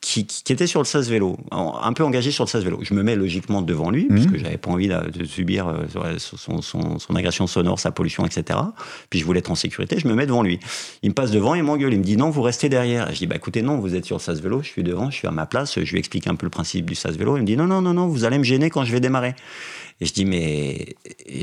qui, 0.00 0.26
qui- 0.26 0.44
qui 0.44 0.52
était 0.52 0.68
sur 0.68 0.78
le 0.80 0.84
SAS 0.86 1.08
vélo, 1.08 1.36
un 1.50 1.92
peu 1.92 2.04
engagé 2.04 2.30
sur 2.30 2.44
le 2.44 2.48
SAS 2.48 2.62
vélo. 2.62 2.78
Je 2.82 2.94
me 2.94 3.02
mets 3.02 3.16
logiquement 3.16 3.62
devant 3.62 3.90
lui, 3.90 4.04
parce 4.04 4.20
Mhm. 4.26 4.30
que 4.30 4.38
j'avais 4.38 4.58
pas 4.58 4.70
envie 4.70 4.86
de, 4.86 5.24
subir 5.24 5.66
euh, 5.66 6.18
son, 6.18 6.62
son- 6.62 6.98
son 7.00 7.16
agression 7.16 7.48
sonore, 7.48 7.80
sa 7.80 7.90
pollution, 7.90 8.24
etc. 8.24 8.56
Puis 9.10 9.18
je 9.18 9.24
voulais 9.24 9.40
être 9.40 9.50
en 9.50 9.56
sécurité, 9.56 9.98
je 9.98 10.06
me 10.06 10.14
mets 10.14 10.26
devant 10.26 10.44
lui. 10.44 10.60
Il 11.02 11.08
me 11.10 11.14
passe 11.14 11.32
devant, 11.32 11.56
il 11.56 11.64
m'engueule, 11.64 11.92
il 11.94 11.98
me 11.98 12.04
dit 12.04 12.16
non, 12.16 12.30
vous 12.30 12.42
restez 12.42 12.68
derrière. 12.68 13.12
Je 13.12 13.18
dis 13.18 13.26
bah 13.26 13.34
écoutez 13.34 13.62
non, 13.62 13.78
vous 13.80 13.96
êtes 13.96 14.04
sur 14.04 14.18
le 14.18 14.20
SAS 14.22 14.40
vélo, 14.40 14.62
je 14.62 14.68
suis 14.68 14.84
devant, 14.84 15.10
je 15.10 15.16
suis 15.16 15.26
à 15.26 15.32
ma 15.32 15.46
place, 15.46 15.80
je 15.82 15.90
lui 15.90 15.98
explique 15.98 16.28
un 16.28 16.36
peu 16.36 16.46
le 16.46 16.50
principe 16.50 16.86
du 16.86 16.94
SAS 16.94 17.16
vélo. 17.16 17.36
Il 17.36 17.40
me 17.40 17.46
dit 17.46 17.56
non 17.56 17.66
non 17.66 17.82
non 17.82 17.92
non, 17.92 18.06
vous 18.06 18.24
allez 18.24 18.38
me 18.38 18.44
gêner 18.44 18.70
quand 18.70 18.84
je 18.84 18.92
vais 18.92 19.00
démarrer. 19.00 19.34
Et 20.00 20.06
je 20.06 20.12
dis, 20.12 20.24
mais. 20.24 20.96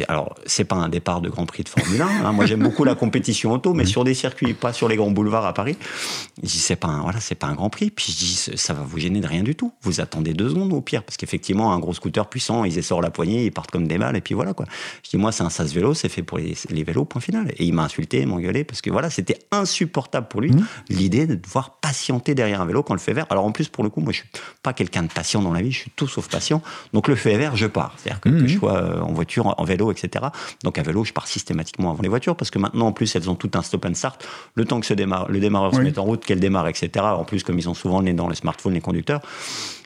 alors, 0.07 0.33
c'est 0.45 0.63
pas 0.65 0.75
un 0.75 0.89
départ 0.89 1.21
de 1.21 1.29
Grand 1.29 1.45
Prix 1.45 1.63
de 1.63 1.69
Formule 1.69 2.01
1. 2.01 2.07
hein. 2.25 2.31
Moi, 2.31 2.45
j'aime 2.45 2.63
beaucoup 2.63 2.83
la 2.83 2.95
compétition 2.95 3.51
auto, 3.51 3.73
mais 3.73 3.85
sur 3.85 4.03
des 4.03 4.13
circuits, 4.13 4.53
pas 4.53 4.73
sur 4.73 4.87
les 4.87 4.95
grands 4.95 5.11
boulevards 5.11 5.45
à 5.45 5.53
Paris. 5.53 5.77
Je 6.41 6.47
dis, 6.47 6.57
c'est 6.59 6.75
pas 6.75 6.87
un, 6.87 7.01
voilà, 7.01 7.19
c'est 7.19 7.35
pas 7.35 7.47
un 7.47 7.53
Grand 7.53 7.69
Prix. 7.69 7.91
Puis 7.91 8.11
je 8.11 8.17
dis, 8.17 8.57
ça 8.57 8.73
va 8.73 8.81
vous 8.81 8.97
gêner 8.97 9.19
de 9.19 9.27
rien 9.27 9.43
du 9.43 9.55
tout. 9.55 9.71
Vous 9.81 10.01
attendez 10.01 10.33
deux 10.33 10.49
secondes 10.49 10.73
au 10.73 10.81
pire. 10.81 11.03
Parce 11.03 11.17
qu'effectivement, 11.17 11.71
un 11.73 11.79
gros 11.79 11.93
scooter 11.93 12.27
puissant, 12.27 12.63
ils 12.65 12.77
essorent 12.77 13.01
la 13.01 13.11
poignée, 13.11 13.45
ils 13.45 13.51
partent 13.51 13.71
comme 13.71 13.87
des 13.87 13.97
mâles, 13.97 14.15
et 14.17 14.21
puis 14.21 14.33
voilà, 14.33 14.53
quoi. 14.53 14.65
Je 15.03 15.09
dis, 15.11 15.17
moi, 15.17 15.31
c'est 15.31 15.43
un 15.43 15.49
sas 15.49 15.71
vélo, 15.73 15.93
c'est 15.93 16.09
fait 16.09 16.23
pour 16.23 16.37
les, 16.39 16.55
les 16.69 16.83
vélos, 16.83 17.05
point 17.05 17.21
final. 17.21 17.51
Et 17.57 17.65
il 17.65 17.73
m'a 17.73 17.83
insulté, 17.83 18.21
il 18.21 18.27
m'a 18.27 18.35
engueulé, 18.35 18.63
parce 18.63 18.81
que 18.81 18.89
voilà, 18.89 19.09
c'était 19.09 19.37
insupportable 19.51 20.27
pour 20.27 20.41
lui, 20.41 20.51
l'idée 20.89 21.27
de 21.27 21.35
devoir 21.35 21.77
patienter 21.79 22.33
derrière 22.35 22.61
un 22.61 22.65
vélo 22.65 22.81
quand 22.83 22.93
le 22.93 22.99
feu 22.99 23.13
vert. 23.13 23.25
Alors, 23.29 23.45
en 23.45 23.51
plus, 23.51 23.67
pour 23.67 23.83
le 23.83 23.89
coup, 23.89 24.01
moi, 24.01 24.11
je 24.13 24.19
suis 24.19 24.29
pas 24.63 24.73
quelqu'un 24.73 25.03
de 25.03 25.11
patient 25.11 25.41
dans 25.41 25.53
la 25.53 25.61
vie, 25.61 25.71
je 25.71 25.79
suis 25.79 25.91
tout 25.95 26.07
sauf 26.07 26.27
patient. 26.27 26.61
Donc, 26.93 27.07
le 27.07 27.15
feu 27.15 27.29
est 27.29 27.37
vert, 27.37 27.55
je 27.55 27.67
pars. 27.67 27.93
C'est-à-dire 27.97 28.21
que, 28.21 28.29
que 28.29 28.46
je 28.47 28.57
sois 28.57 28.77
euh, 28.77 28.99
en 29.01 29.11
voiture, 29.13 29.53
en 29.57 29.63
vélo, 29.63 29.91
etc. 29.91 30.25
Donc, 30.63 30.77
à 30.77 30.83
vélo, 30.83 31.03
je 31.03 31.13
pars 31.13 31.27
systématiquement 31.27 31.91
avant 31.91 32.01
les 32.03 32.09
voitures, 32.09 32.35
parce 32.35 32.51
que 32.51 32.59
maintenant, 32.59 32.87
en 32.87 32.91
plus, 32.91 33.15
elles 33.15 33.29
ont 33.29 33.35
tout 33.35 33.51
un 33.53 33.61
stop 33.61 33.85
and 33.85 33.93
start. 33.93 34.25
Le 34.55 34.65
temps 34.65 34.79
que 34.79 34.85
ce 34.85 34.93
démarre, 34.93 35.29
le 35.29 35.39
démarreur 35.39 35.73
se 35.73 35.79
mette 35.81 35.97
en 35.97 36.03
route, 36.03 36.23
qu'elle 36.25 36.39
démarre, 36.39 36.67
etc. 36.67 36.89
En 37.05 37.23
plus, 37.23 37.43
comme 37.43 37.57
ils 37.59 37.69
ont 37.69 37.73
souvent 37.73 37.99
le 37.99 38.05
nez 38.05 38.13
dans 38.13 38.29
les 38.29 38.35
smartphones, 38.35 38.73
les 38.73 38.81
conducteurs, 38.81 39.21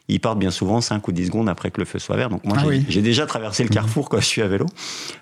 ils 0.08 0.20
partent 0.20 0.39
bien 0.39 0.51
souvent 0.51 0.82
5 0.82 1.08
ou 1.08 1.12
10 1.13 1.27
secondes 1.27 1.48
après 1.48 1.72
que 1.72 1.80
le 1.80 1.86
feu 1.86 1.98
soit 2.00 2.18
vert. 2.18 2.30
Donc 2.30 2.44
moi, 2.44 2.58
Ah 2.60 2.63
j'ai 2.63 2.98
oui. 2.98 3.01
déjà 3.01 3.25
traversé 3.25 3.63
le 3.63 3.70
carrefour 3.70 4.10
quand 4.10 4.20
je 4.20 4.25
suis 4.25 4.41
à 4.41 4.48
vélo. 4.48 4.65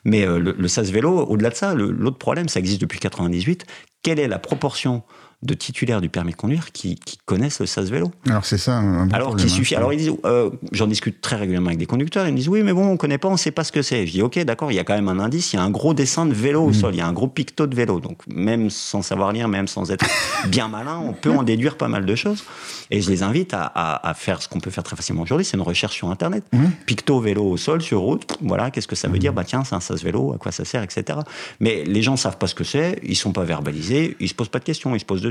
Mais 0.04 0.26
euh, 0.26 0.40
le, 0.40 0.56
le 0.58 0.68
SAS 0.68 0.90
vélo, 0.90 1.26
au-delà 1.28 1.50
de 1.52 1.56
ça, 1.56 1.76
le- 1.76 1.92
l'autre 1.92 2.18
problème, 2.18 2.50
ça 2.50 2.60
existe 2.60 2.82
depuis 2.82 3.00
98. 3.00 3.66
Quelle 4.02 4.20
est 4.20 4.28
la 4.28 4.40
proportion 4.40 5.04
de 5.42 5.54
titulaires 5.54 6.02
du 6.02 6.10
permis 6.10 6.32
de 6.34 6.38
conduire 6.38 6.72
qui, 6.74 6.96
qui 6.96 7.18
connaissent 7.26 7.60
le 7.62 7.66
SAS 7.66 7.90
vélo 7.90 8.12
Alors 8.30 8.44
c'est 8.46 8.58
ça 8.58 8.74
un 8.78 9.06
bon 9.06 9.14
alors 9.16 9.36
qu'il 9.38 9.46
hein. 9.50 9.54
suffit. 9.54 9.74
Alors 9.76 9.94
ils 9.94 9.98
disent, 9.98 10.12
euh, 10.26 10.50
j'en 10.74 10.86
discute 10.88 11.22
très 11.22 11.38
régulièrement 11.38 11.68
avec 11.68 11.80
des 11.80 11.86
conducteurs. 11.86 12.28
Ils 12.28 12.32
me 12.34 12.38
disent 12.38 12.50
oui, 12.50 12.62
mais 12.62 12.74
bon, 12.74 12.86
on 12.88 12.98
connaît 12.98 13.18
pas, 13.18 13.30
on 13.30 13.38
sait 13.38 13.52
pas 13.52 13.64
ce 13.64 13.72
que 13.72 13.82
c'est. 13.82 14.06
Je 14.06 14.12
dis 14.12 14.22
ok, 14.22 14.38
d'accord. 14.40 14.70
Il 14.72 14.76
y 14.76 14.80
a 14.80 14.84
quand 14.84 14.96
même 14.96 15.08
un 15.08 15.20
indice. 15.20 15.54
Il 15.54 15.56
y 15.56 15.60
a 15.60 15.64
un 15.64 15.70
gros 15.70 15.94
dessin 15.94 16.26
de 16.26 16.34
vélo 16.34 16.66
Mm. 16.66 16.70
au 16.70 16.74
sol. 16.74 16.94
Il 16.96 16.98
y 16.98 17.02
a 17.02 17.08
un 17.08 17.14
gros 17.14 17.28
picto 17.28 17.68
de 17.68 17.76
vélo. 17.76 18.02
Donc 18.02 18.18
même 18.28 18.70
sans 18.70 19.02
savoir 19.02 19.32
lire, 19.32 19.48
même 19.48 19.68
sans 19.70 19.92
être 19.92 20.06
bien 20.50 20.68
malin, 20.68 20.98
on 20.98 21.14
peut 21.14 21.32
en 21.32 21.44
déduire 21.44 21.78
pas 21.78 21.88
mal 21.88 22.06
de 22.06 22.16
choses. 22.16 22.44
Et 22.92 23.00
je 23.02 23.10
les 23.10 23.24
invite 23.24 23.54
à, 23.54 23.62
à- 23.64 24.10
à 24.10 24.14
faire 24.16 24.42
ce 24.42 24.50
qu'on 24.50 24.60
peut 24.60 24.72
faire 24.72 24.84
très 24.84 24.96
facilement 24.98 25.22
aujourd'hui, 25.22 25.46
c'est 25.46 25.56
une 25.56 25.64
recherche 25.64 25.96
sur 25.96 26.10
Internet. 26.10 26.44
Picto 26.86 27.20
vélo 27.22 27.46
au 27.46 27.56
sol 27.56 27.82
sur 27.82 28.00
route. 28.02 28.38
Voilà, 28.42 28.72
qu'est-ce 28.72 28.88
que 28.88 28.96
ça 28.96 29.08
veut 29.08 29.16
Mm. 29.16 29.20
dire 29.20 29.34
Bah 29.34 29.44
tiens, 29.46 29.64
c'est 29.64 29.76
un 29.76 29.80
sas 29.80 30.04
vélo. 30.04 30.34
À 30.34 30.38
quoi 30.38 30.52
ça 30.52 30.66
sert, 30.66 30.84
etc. 30.84 31.20
Mais 31.62 31.86
les 31.86 32.02
gens 32.02 32.18
savent 32.18 32.38
pas 32.38 32.48
ce 32.48 32.56
que 32.56 32.64
c'est. 32.66 33.00
Ils 33.04 33.16
sont 33.16 33.32
pas 33.32 33.44
verbalisés. 33.46 34.18
Ils 34.20 34.28
se 34.28 34.34
posent 34.34 34.50
pas 34.50 34.60
de 34.60 34.66
questions. 34.66 34.94
Ils 34.96 35.00
se 35.00 35.06
posent 35.06 35.22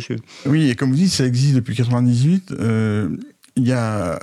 Oui, 0.47 0.71
et 0.71 0.75
comme 0.75 0.91
vous 0.91 0.97
dites, 0.97 1.13
ça 1.13 1.27
existe 1.27 1.55
depuis 1.55 1.75
98. 1.75 2.53
euh, 2.53 3.09
Il 3.57 3.67
y 3.67 3.73
a 3.73 4.19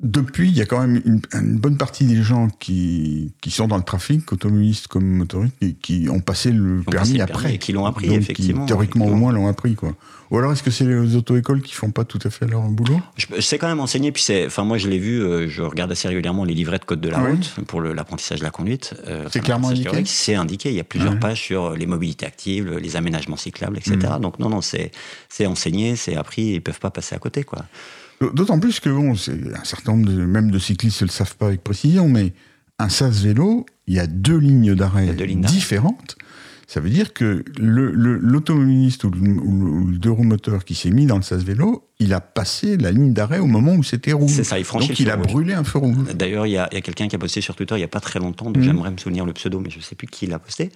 depuis, 0.00 0.48
il 0.48 0.56
y 0.56 0.60
a 0.60 0.66
quand 0.66 0.80
même 0.80 1.02
une, 1.04 1.20
une 1.34 1.56
bonne 1.58 1.76
partie 1.76 2.04
des 2.04 2.22
gens 2.22 2.48
qui, 2.60 3.32
qui 3.40 3.50
sont 3.50 3.66
dans 3.66 3.76
le 3.76 3.82
trafic, 3.82 4.32
automobilistes 4.32 4.86
comme 4.86 5.04
motoristes, 5.04 5.56
et 5.60 5.72
qui 5.74 6.08
ont 6.08 6.20
passé 6.20 6.52
le 6.52 6.80
ont 6.80 6.82
permis 6.84 6.98
passé 7.00 7.14
le 7.16 7.22
après. 7.22 7.42
permis 7.42 7.54
et 7.56 7.58
qui 7.58 7.72
l'ont 7.72 7.84
appris, 7.84 8.06
Donc, 8.06 8.16
effectivement, 8.18 8.60
Qui, 8.64 8.68
théoriquement, 8.68 9.06
au 9.06 9.14
moins, 9.14 9.32
l'ont 9.32 9.48
appris. 9.48 9.74
Quoi. 9.74 9.94
Ou 10.30 10.38
alors, 10.38 10.52
est-ce 10.52 10.62
que 10.62 10.70
c'est 10.70 10.84
les 10.84 11.16
auto-écoles 11.16 11.62
qui 11.62 11.74
font 11.74 11.90
pas 11.90 12.04
tout 12.04 12.20
à 12.22 12.30
fait 12.30 12.46
leur 12.46 12.60
boulot? 12.68 13.00
Je, 13.16 13.26
je 13.34 13.40
sais 13.40 13.58
quand 13.58 13.66
même 13.66 13.80
enseigner, 13.80 14.12
puis 14.12 14.22
c'est, 14.22 14.46
enfin 14.46 14.62
moi 14.62 14.76
je 14.78 14.86
l'ai 14.88 14.98
vu, 14.98 15.20
euh, 15.22 15.48
je 15.48 15.62
regarde 15.62 15.90
assez 15.90 16.06
régulièrement 16.06 16.44
les 16.44 16.54
livrets 16.54 16.78
de 16.78 16.84
code 16.84 17.00
de 17.00 17.08
la 17.08 17.20
Oui. 17.22 17.30
route 17.32 17.54
pour 17.66 17.80
l'apprentissage 17.80 18.38
de 18.40 18.44
la 18.44 18.50
conduite. 18.50 18.94
euh, 19.08 19.24
enfin, 19.26 19.40
clairement 19.40 19.70
indiqué 19.70 20.02
C'est 20.04 20.34
indiqué, 20.34 20.68
il 20.68 20.76
y 20.76 20.80
a 20.80 20.84
plusieurs 20.84 21.14
Ouais. 21.14 21.18
pages 21.18 21.40
sur 21.42 21.70
les 21.74 21.86
mobilités 21.86 22.26
actives, 22.26 22.66
le- 22.66 22.78
les 22.78 22.94
aménagements 22.94 23.36
cyclables, 23.38 23.78
etc. 23.78 23.96
Mm. 24.18 24.20
Donc 24.20 24.38
non, 24.38 24.48
non, 24.50 24.60
c'est, 24.60 24.92
c'est 25.30 25.46
enseigné, 25.46 25.96
c'est 25.96 26.14
appris, 26.14 26.42
ils 26.52 26.60
peuvent 26.60 26.78
pas 26.78 26.90
passer 26.90 27.14
à 27.16 27.18
côté, 27.18 27.42
quoi. 27.42 27.64
D'autant 28.34 28.58
plus 28.58 28.80
que, 28.80 28.88
bon, 28.90 29.12
un 29.12 29.64
certain 29.64 29.92
nombre, 29.92 30.10
de, 30.10 30.24
même 30.24 30.50
de 30.50 30.58
cyclistes 30.58 31.02
ne 31.02 31.06
le 31.06 31.12
savent 31.12 31.36
pas 31.36 31.46
avec 31.46 31.62
précision, 31.62 32.08
mais 32.08 32.32
un 32.80 32.88
SAS 32.88 33.22
vélo, 33.22 33.64
il 33.86 33.94
y 33.94 34.00
a 34.00 34.06
deux 34.06 34.38
lignes 34.38 34.74
d'arrêt 34.74 35.14
différentes. 35.14 36.16
Ça 36.70 36.80
veut 36.80 36.90
dire 36.90 37.14
que 37.14 37.44
le- 37.58 37.90
l'automobiliste 37.92 39.04
ou, 39.04 39.10
le, 39.10 39.20
ou 39.20 39.64
le- 39.64 39.70
ou 39.70 39.86
le 39.86 39.96
deux 39.96 40.10
roues 40.10 40.22
moteur 40.24 40.66
qui 40.66 40.74
s'est 40.74 40.90
mis 40.90 41.06
dans 41.06 41.16
le 41.16 41.22
SAS 41.22 41.42
vélo, 41.42 41.88
il 41.98 42.12
a 42.12 42.20
passé 42.20 42.76
la 42.76 42.92
ligne 42.92 43.14
d'arrêt 43.14 43.38
au 43.38 43.46
moment 43.46 43.72
où 43.74 43.82
c'était 43.82 44.12
rouge. 44.12 44.30
C'est 44.32 44.44
ça, 44.44 44.58
il 44.58 44.66
franchit 44.66 44.88
Donc 44.88 45.00
il 45.00 45.08
a 45.10 45.16
rouge. 45.16 45.26
brûlé 45.28 45.54
un 45.54 45.64
feu 45.64 45.78
rouge. 45.78 45.96
D'ailleurs, 46.14 46.46
il 46.46 46.50
y 46.52 46.58
a, 46.58 46.68
quelqu'un 46.68 47.08
qui 47.08 47.16
a 47.16 47.18
posté 47.18 47.40
sur 47.40 47.56
Twitter 47.56 47.74
il 47.76 47.80
y 47.80 47.84
a 47.84 47.88
pas 47.88 48.00
très 48.00 48.18
longtemps, 48.18 48.46
donc 48.46 48.58
Mhm. 48.58 48.64
j'aimerais 48.64 48.90
me 48.90 48.98
souvenir 48.98 49.24
le 49.24 49.32
pseudo, 49.32 49.60
mais 49.60 49.70
je 49.70 49.80
sais 49.80 49.94
plus 49.94 50.08
qui 50.08 50.26
l'a 50.26 50.38
posté. 50.38 50.70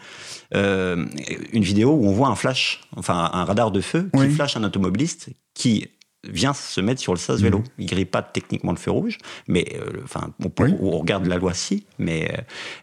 Euh, 0.55 1.05
une 1.53 1.63
vidéo 1.63 1.91
où 1.93 2.07
on 2.07 2.13
voit 2.13 2.29
un 2.29 2.37
flash, 2.37 2.81
enfin 2.97 3.29
un 3.33 3.45
radar 3.45 3.71
de 3.71 3.81
feu 3.83 4.09
qui 4.15 4.21
Oui. 4.21 4.31
flash 4.31 4.57
un 4.57 4.65
automobiliste 4.65 5.29
qui 5.55 5.89
vient 6.29 6.55
se 6.55 6.81
mettre 6.81 7.01
sur 7.01 7.13
le 7.13 7.19
sas 7.19 7.41
vélo. 7.41 7.59
Mhm. 7.59 7.65
Il 7.79 7.87
grille 7.87 8.05
pas 8.05 8.23
techniquement 8.23 8.71
le 8.73 8.79
feu 8.79 8.91
rouge, 8.91 9.19
mais 9.49 9.67
euh, 9.81 10.01
enfin 10.05 10.31
on, 10.45 10.49
peut- 10.51 10.65
Oui. 10.65 10.75
on 10.81 10.91
regarde 10.99 11.27
la 11.27 11.37
loi 11.37 11.53
si. 11.55 11.85
Mais 11.99 12.31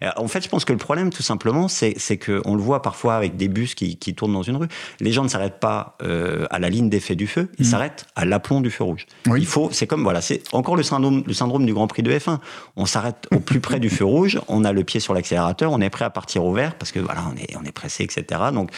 euh, 0.04 0.10
en 0.18 0.28
fait, 0.28 0.44
je 0.44 0.50
pense 0.50 0.66
que 0.66 0.74
le 0.74 0.78
problème, 0.80 1.10
tout 1.10 1.24
simplement, 1.24 1.68
c'est 1.68 1.94
c'est 1.98 2.18
que 2.18 2.42
on 2.46 2.56
le 2.56 2.62
voit 2.62 2.82
parfois 2.82 3.16
avec 3.16 3.38
des 3.38 3.48
bus 3.48 3.76
qui, 3.76 3.96
qui 3.98 4.14
tournent 4.14 4.34
dans 4.34 4.44
une 4.44 4.58
rue. 4.58 4.68
Les 5.00 5.12
gens 5.12 5.24
ne 5.24 5.30
s'arrêtent 5.30 5.60
pas 5.60 5.96
euh, 6.04 6.46
à 6.50 6.60
la 6.60 6.70
ligne 6.70 6.90
d'effet 6.90 7.16
du 7.16 7.28
feu, 7.28 7.50
ils 7.60 7.66
s'arrêtent 7.66 8.06
à 8.16 8.26
l'aplomb 8.26 8.60
du 8.62 8.72
feu 8.72 8.84
rouge. 8.84 9.06
Mhm. 9.26 9.34
Oui. 9.34 9.40
Il 9.42 9.46
faut, 9.48 9.70
c'est 9.72 9.88
comme 9.88 10.04
voilà, 10.04 10.20
c'est 10.22 10.42
encore 10.54 10.76
le 10.76 10.84
syndrome, 10.84 11.24
le 11.26 11.34
syndrome 11.34 11.66
du 11.66 11.74
Grand 11.74 11.88
Prix 11.88 12.04
de 12.04 12.12
F1. 12.12 12.40
On 12.76 12.86
s'arrête 12.86 13.26
au 13.32 13.40
plus 13.40 13.62
près 13.62 13.80
du 13.80 13.90
feu 13.90 14.04
rouge, 14.06 14.40
on 14.50 14.66
a 14.66 14.74
le 14.74 14.84
pied 14.84 15.00
sur 15.00 15.14
l'accélérateur, 15.14 15.72
on 15.72 15.80
est 15.80 15.90
prêt 15.90 16.06
à 16.06 16.10
partir 16.10 16.44
au 16.44 16.54
vert 16.54 16.76
parce 16.76 16.92
que 16.92 17.00
voilà, 17.00 17.22
on 17.34 17.38
est, 17.38 17.56
on 17.56 17.64
est 17.64 17.72
pressé, 17.72 18.04
etc. 18.04 18.42
Donc 18.54 18.72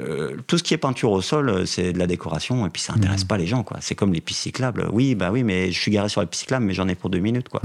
euh, 0.00 0.36
tout 0.46 0.58
ce 0.58 0.62
qui 0.62 0.74
est 0.74 0.78
peinture 0.78 1.10
au 1.10 1.22
sol, 1.22 1.48
euh, 1.48 1.66
c'est 1.66 1.92
de 1.92 1.98
la 1.98 2.06
décoration 2.06 2.66
et 2.66 2.70
puis 2.70 2.82
ça 2.82 2.92
intéresse 2.94 3.24
pas 3.24 3.36
les 3.36 3.46
gens, 3.46 3.62
quoi. 3.62 3.78
C'est 3.80 3.94
comme 3.96 4.12
les 4.12 4.20
pistes 4.20 4.42
cyclables. 4.42 4.88
Oui, 4.92 5.14
bah 5.14 5.30
oui, 5.32 5.42
mais 5.42 5.72
je 5.72 5.78
suis 5.78 5.90
garé 5.90 6.08
sur 6.08 6.20
la 6.20 6.26
piste 6.26 6.42
cyclable, 6.42 6.64
mais 6.64 6.74
j'en 6.74 6.86
ai 6.86 6.94
pour 6.94 7.10
deux 7.10 7.18
minutes, 7.18 7.48
quoi. 7.48 7.60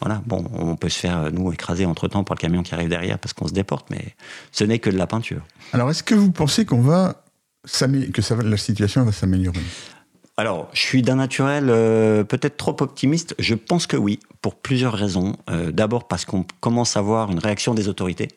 Voilà, 0.00 0.22
bon, 0.26 0.44
on 0.52 0.74
peut 0.76 0.88
se 0.88 0.98
faire 0.98 1.18
euh, 1.18 1.30
nous 1.30 1.52
écraser 1.52 1.86
entre 1.86 2.08
temps 2.08 2.24
par 2.24 2.34
le 2.34 2.40
camion 2.40 2.62
qui 2.62 2.74
arrive 2.74 2.88
derrière 2.88 3.18
parce 3.18 3.32
qu'on 3.32 3.46
se 3.46 3.52
déporte, 3.52 3.88
mais 3.90 4.14
ce 4.50 4.64
n'est 4.64 4.78
que 4.78 4.90
de 4.90 4.98
la 4.98 5.06
peinture. 5.06 5.42
Alors, 5.72 5.90
est-ce 5.90 6.02
que 6.02 6.14
vous 6.14 6.32
pensez 6.32 6.64
qu'on 6.64 6.80
va 6.80 7.22
que 8.12 8.22
ça 8.22 8.34
va, 8.34 8.42
la 8.42 8.56
situation 8.56 9.04
va 9.04 9.12
s'améliorer? 9.12 9.60
Alors, 10.38 10.68
je 10.74 10.80
suis 10.80 11.00
d'un 11.00 11.16
naturel 11.16 11.66
euh, 11.70 12.22
peut-être 12.22 12.58
trop 12.58 12.76
optimiste. 12.80 13.34
Je 13.38 13.54
pense 13.54 13.86
que 13.86 13.96
oui, 13.96 14.20
pour 14.42 14.54
plusieurs 14.54 14.92
raisons. 14.92 15.36
Euh, 15.48 15.72
D'abord 15.72 16.08
parce 16.08 16.26
qu'on 16.26 16.44
commence 16.60 16.96
à 16.98 17.00
voir 17.00 17.32
une 17.32 17.38
réaction 17.38 17.72
des 17.72 17.88
autorités 17.88 18.28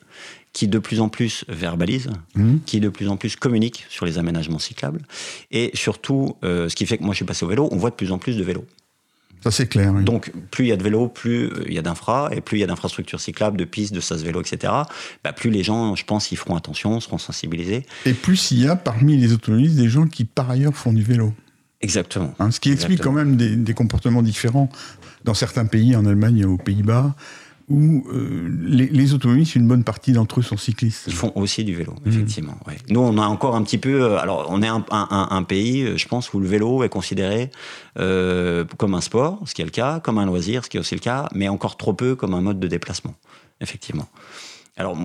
qui 0.52 0.66
de 0.68 0.78
plus 0.78 1.00
en 1.00 1.08
plus 1.08 1.44
verbalisent, 1.48 2.10
Mhm. 2.34 2.60
qui 2.66 2.80
de 2.80 2.88
plus 2.88 3.08
en 3.08 3.16
plus 3.16 3.36
communiquent 3.36 3.86
sur 3.88 4.04
les 4.06 4.18
aménagements 4.18 4.58
cyclables. 4.58 5.02
Et 5.52 5.70
surtout, 5.74 6.36
euh, 6.44 6.68
ce 6.68 6.74
qui 6.76 6.86
fait 6.86 6.98
que 6.98 7.04
moi 7.04 7.12
je 7.12 7.16
suis 7.16 7.24
passé 7.24 7.44
au 7.44 7.48
vélo, 7.48 7.68
on 7.70 7.76
voit 7.76 7.90
de 7.90 7.94
plus 7.94 8.10
en 8.12 8.18
plus 8.18 8.36
de 8.36 8.42
vélos. 8.42 8.64
Ça, 9.42 9.50
c'est 9.50 9.68
clair. 9.68 9.90
oui. 9.94 10.04
Donc, 10.04 10.32
plus 10.50 10.66
il 10.66 10.68
y 10.68 10.72
a 10.72 10.76
de 10.76 10.82
vélos, 10.82 11.08
plus 11.08 11.44
euh, 11.46 11.64
il 11.66 11.72
y 11.72 11.78
a 11.78 11.82
d'infra, 11.82 12.28
et 12.30 12.42
plus 12.42 12.58
il 12.58 12.60
y 12.60 12.64
a 12.64 12.66
d'infrastructures 12.66 13.20
cyclables, 13.20 13.56
de 13.56 13.64
pistes, 13.64 13.94
de 13.94 14.00
sas 14.00 14.22
vélo, 14.22 14.42
etc., 14.42 14.70
bah, 15.24 15.32
plus 15.32 15.48
les 15.48 15.62
gens, 15.62 15.94
je 15.96 16.04
pense, 16.04 16.30
y 16.30 16.36
feront 16.36 16.56
attention, 16.56 17.00
seront 17.00 17.16
sensibilisés. 17.16 17.86
Et 18.04 18.12
plus 18.12 18.50
il 18.50 18.60
y 18.64 18.68
a 18.68 18.76
parmi 18.76 19.16
les 19.16 19.32
automobilistes 19.32 19.76
des 19.76 19.88
gens 19.88 20.06
qui, 20.06 20.26
par 20.26 20.50
ailleurs, 20.50 20.74
font 20.76 20.92
du 20.92 21.02
vélo. 21.02 21.32
Exactement. 21.80 22.34
Hein, 22.38 22.50
ce 22.50 22.60
qui 22.60 22.70
explique 22.70 23.00
quand 23.00 23.12
même 23.12 23.36
des, 23.36 23.56
des 23.56 23.72
comportements 23.72 24.20
différents 24.20 24.68
dans 25.24 25.32
certains 25.32 25.64
pays, 25.64 25.96
en 25.96 26.04
Allemagne 26.04 26.40
et 26.40 26.44
aux 26.44 26.58
Pays-Bas, 26.58 27.14
où 27.70 28.04
euh, 28.12 28.48
les, 28.60 28.88
les 28.88 29.14
automobilistes, 29.14 29.54
une 29.54 29.68
bonne 29.68 29.84
partie 29.84 30.12
d'entre 30.12 30.40
eux 30.40 30.42
sont 30.42 30.56
cyclistes. 30.56 31.04
Ils 31.06 31.12
font 31.14 31.32
aussi 31.36 31.62
du 31.64 31.74
vélo, 31.76 31.94
Mmh. 32.04 32.08
effectivement. 32.08 32.56
ouais. 32.66 32.76
Nous, 32.90 33.00
on 33.00 33.16
a 33.16 33.22
encore 33.26 33.54
un 33.56 33.62
petit 33.62 33.78
peu. 33.78 34.02
euh, 34.02 34.18
Alors, 34.18 34.46
on 34.50 34.60
est 34.60 34.66
un, 34.68 34.84
un- 34.90 35.08
un- 35.10 35.28
un 35.30 35.42
pays, 35.44 35.82
euh, 35.84 35.96
je 35.96 36.08
pense, 36.08 36.34
où 36.34 36.40
le 36.40 36.46
vélo 36.48 36.82
est 36.82 36.88
considéré 36.88 37.50
euh, 37.98 38.64
comme 38.76 38.94
un 38.94 39.00
sport, 39.00 39.40
ce 39.46 39.54
qui 39.54 39.62
est 39.62 39.64
le 39.64 39.70
cas, 39.70 40.00
comme 40.00 40.18
un 40.18 40.26
loisir, 40.26 40.64
ce 40.64 40.68
qui 40.68 40.76
est 40.76 40.80
aussi 40.80 40.94
le 40.96 41.00
cas, 41.00 41.28
mais 41.32 41.48
encore 41.48 41.76
trop 41.76 41.92
peu 41.94 42.16
comme 42.16 42.34
un 42.34 42.40
mode 42.40 42.58
de 42.60 42.66
déplacement, 42.66 43.14
effectivement. 43.60 44.08
Alors, 44.76 44.96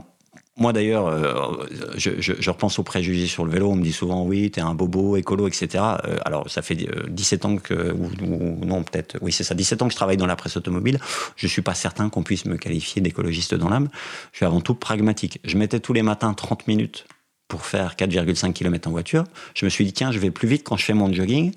moi 0.57 0.71
d'ailleurs, 0.71 1.07
euh, 1.07 1.65
je, 1.97 2.49
repense 2.49 2.79
aux 2.79 2.83
préjugés 2.83 3.27
sur 3.27 3.43
le 3.43 3.51
vélo. 3.51 3.69
On 3.69 3.75
me 3.75 3.83
dit 3.83 3.91
souvent 3.91 4.23
oui, 4.23 4.49
t'es 4.51 4.61
un 4.61 4.73
bobo, 4.73 5.17
écolo, 5.17 5.47
etc. 5.47 5.83
Euh, 6.05 6.17
alors 6.23 6.49
ça 6.49 6.61
fait 6.61 6.75
17 6.75 7.45
ans 7.45 7.57
que, 7.57 7.91
ou, 7.91 8.09
non 8.65 8.83
peut-être, 8.83 9.17
oui 9.21 9.33
c'est 9.33 9.43
ça, 9.43 9.53
17 9.53 9.81
ans 9.81 9.87
que 9.87 9.91
je 9.91 9.97
travaille 9.97 10.17
dans 10.17 10.25
la 10.25 10.37
presse 10.37 10.55
automobile. 10.55 10.99
Je 11.35 11.47
suis 11.47 11.61
pas 11.61 11.73
certain 11.73 12.09
qu'on 12.09 12.23
puisse 12.23 12.45
me 12.45 12.55
qualifier 12.55 13.01
d'écologiste 13.01 13.53
dans 13.53 13.69
l'âme. 13.69 13.89
Je 14.31 14.37
suis 14.37 14.45
avant 14.45 14.61
tout 14.61 14.75
pragmatique. 14.75 15.39
Je 15.43 15.57
mettais 15.57 15.81
tous 15.81 15.93
les 15.93 16.03
matins 16.03 16.33
30 16.33 16.67
minutes 16.67 17.05
pour 17.47 17.65
faire 17.65 17.95
4,5 17.95 18.53
km 18.53 18.87
en 18.87 18.91
voiture. 18.91 19.23
Je 19.53 19.65
me 19.65 19.69
suis 19.69 19.85
dit, 19.85 19.93
tiens, 19.93 20.11
je 20.11 20.19
vais 20.19 20.31
plus 20.31 20.47
vite 20.47 20.63
quand 20.63 20.77
je 20.77 20.85
fais 20.85 20.93
mon 20.93 21.11
jogging. 21.13 21.53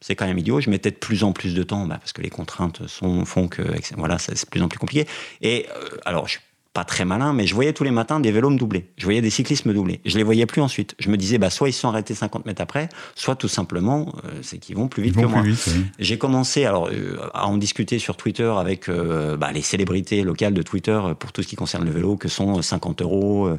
C'est 0.00 0.14
quand 0.14 0.26
même 0.26 0.38
idiot. 0.38 0.60
Je 0.60 0.68
mettais 0.68 0.90
de 0.90 0.96
plus 0.96 1.24
en 1.24 1.32
plus 1.32 1.54
de 1.54 1.62
temps, 1.62 1.86
bah, 1.86 1.96
parce 1.98 2.12
que 2.12 2.20
les 2.20 2.28
contraintes 2.30 2.86
sont, 2.86 3.24
font 3.24 3.48
que 3.48 3.62
voilà, 3.96 4.18
c'est 4.18 4.34
de 4.34 4.50
plus 4.50 4.60
en 4.60 4.68
plus 4.68 4.78
compliqué. 4.78 5.08
Et 5.40 5.66
euh, 5.74 5.96
alors, 6.04 6.28
je 6.28 6.38
pas 6.72 6.84
très 6.84 7.04
malin, 7.04 7.32
mais 7.32 7.48
je 7.48 7.54
voyais 7.54 7.72
tous 7.72 7.82
les 7.82 7.90
matins 7.90 8.20
des 8.20 8.30
vélos 8.30 8.50
me 8.50 8.56
doubler. 8.56 8.90
Je 8.96 9.04
voyais 9.04 9.20
des 9.20 9.30
cyclistes 9.30 9.66
me 9.66 9.74
doubler. 9.74 10.00
Je 10.04 10.16
les 10.16 10.22
voyais 10.22 10.46
plus 10.46 10.60
ensuite. 10.62 10.94
Je 11.00 11.10
me 11.10 11.16
disais, 11.16 11.36
bah, 11.36 11.50
soit 11.50 11.68
ils 11.68 11.72
sont 11.72 11.88
arrêtés 11.88 12.14
50 12.14 12.46
mètres 12.46 12.62
après, 12.62 12.88
soit 13.16 13.34
tout 13.34 13.48
simplement, 13.48 14.14
euh, 14.24 14.28
c'est 14.42 14.58
qu'ils 14.58 14.76
vont 14.76 14.86
plus 14.86 15.02
vite 15.02 15.14
Ils 15.16 15.22
que 15.22 15.26
vont 15.26 15.32
moi. 15.32 15.42
plus 15.42 15.66
oui. 15.66 15.84
J'ai 15.98 16.16
commencé 16.16 16.64
alors 16.64 16.88
euh, 16.92 17.18
à 17.34 17.48
en 17.48 17.56
discuter 17.56 17.98
sur 17.98 18.16
Twitter 18.16 18.44
avec 18.56 18.88
euh, 18.88 19.36
bah, 19.36 19.50
les 19.52 19.62
célébrités 19.62 20.22
locales 20.22 20.54
de 20.54 20.62
Twitter 20.62 21.00
pour 21.18 21.32
tout 21.32 21.42
ce 21.42 21.48
qui 21.48 21.56
concerne 21.56 21.84
le 21.84 21.90
vélo, 21.90 22.16
que 22.16 22.28
sont 22.28 22.62
50 22.62 23.02
euros, 23.02 23.50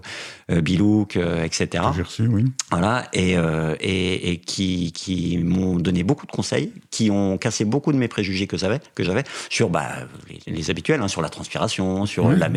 Bilouk, 0.50 1.17
etc. 1.17 1.84
J'ai 1.95 2.02
reçu, 2.04 2.28
oui. 2.28 2.45
Voilà, 2.71 3.08
et, 3.13 3.34
et, 3.82 4.32
et 4.32 4.38
qui, 4.38 4.93
qui 4.93 5.38
m'ont 5.39 5.76
donné 5.76 6.04
beaucoup 6.04 6.26
de 6.26 6.32
conseils, 6.32 6.71
qui 6.91 7.12
ont 7.12 7.38
cassé 7.38 7.65
beaucoup 7.65 7.91
de 7.91 7.97
mes 7.97 8.08
préjugés 8.08 8.47
que 8.47 8.58
j'avais, 8.58 8.80
que 8.95 9.04
j'avais 9.04 9.24
sur 9.50 9.69
bah, 9.69 9.89
les, 10.30 10.54
les 10.54 10.69
habituels, 10.69 11.02
hein, 11.02 11.08
sur 11.10 11.21
la 11.21 11.30
transpiration, 11.30 12.06
sur 12.06 12.26
Oui, 12.26 12.38
la 12.38 12.47
oui. 12.47 12.54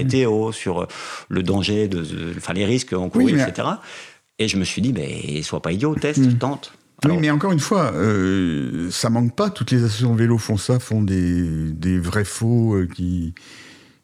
Sur 0.52 0.82
euh, 0.82 0.86
le 1.28 1.42
danger, 1.42 1.88
de, 1.88 2.02
de- 2.02 2.34
enfin 2.36 2.52
les 2.52 2.64
risques 2.64 2.92
encourus, 2.92 3.24
Oui, 3.26 3.32
mais- 3.34 3.42
etc. 3.42 3.68
Et 4.38 4.48
je 4.48 4.56
me 4.56 4.64
suis 4.64 4.82
dit, 4.82 4.92
mais 4.92 5.42
sois 5.42 5.62
pas 5.62 5.70
idiot, 5.72 5.94
teste, 5.94 6.20
Mm. 6.20 6.38
tente. 6.38 6.72
Oui, 7.04 7.10
Alors, 7.10 7.20
mais 7.20 7.30
encore 7.30 7.52
une 7.52 7.60
fois, 7.60 7.92
euh, 7.94 8.88
ça 8.90 9.10
manque 9.10 9.34
pas. 9.36 9.50
Toutes 9.50 9.70
les 9.70 9.78
associations 9.84 10.14
vélo 10.14 10.38
font 10.38 10.56
ça, 10.56 10.78
font 10.78 11.02
des, 11.02 11.70
des 11.72 11.98
vrais 11.98 12.24
faux 12.24 12.74
euh, 12.74 12.86
qui, 12.92 13.34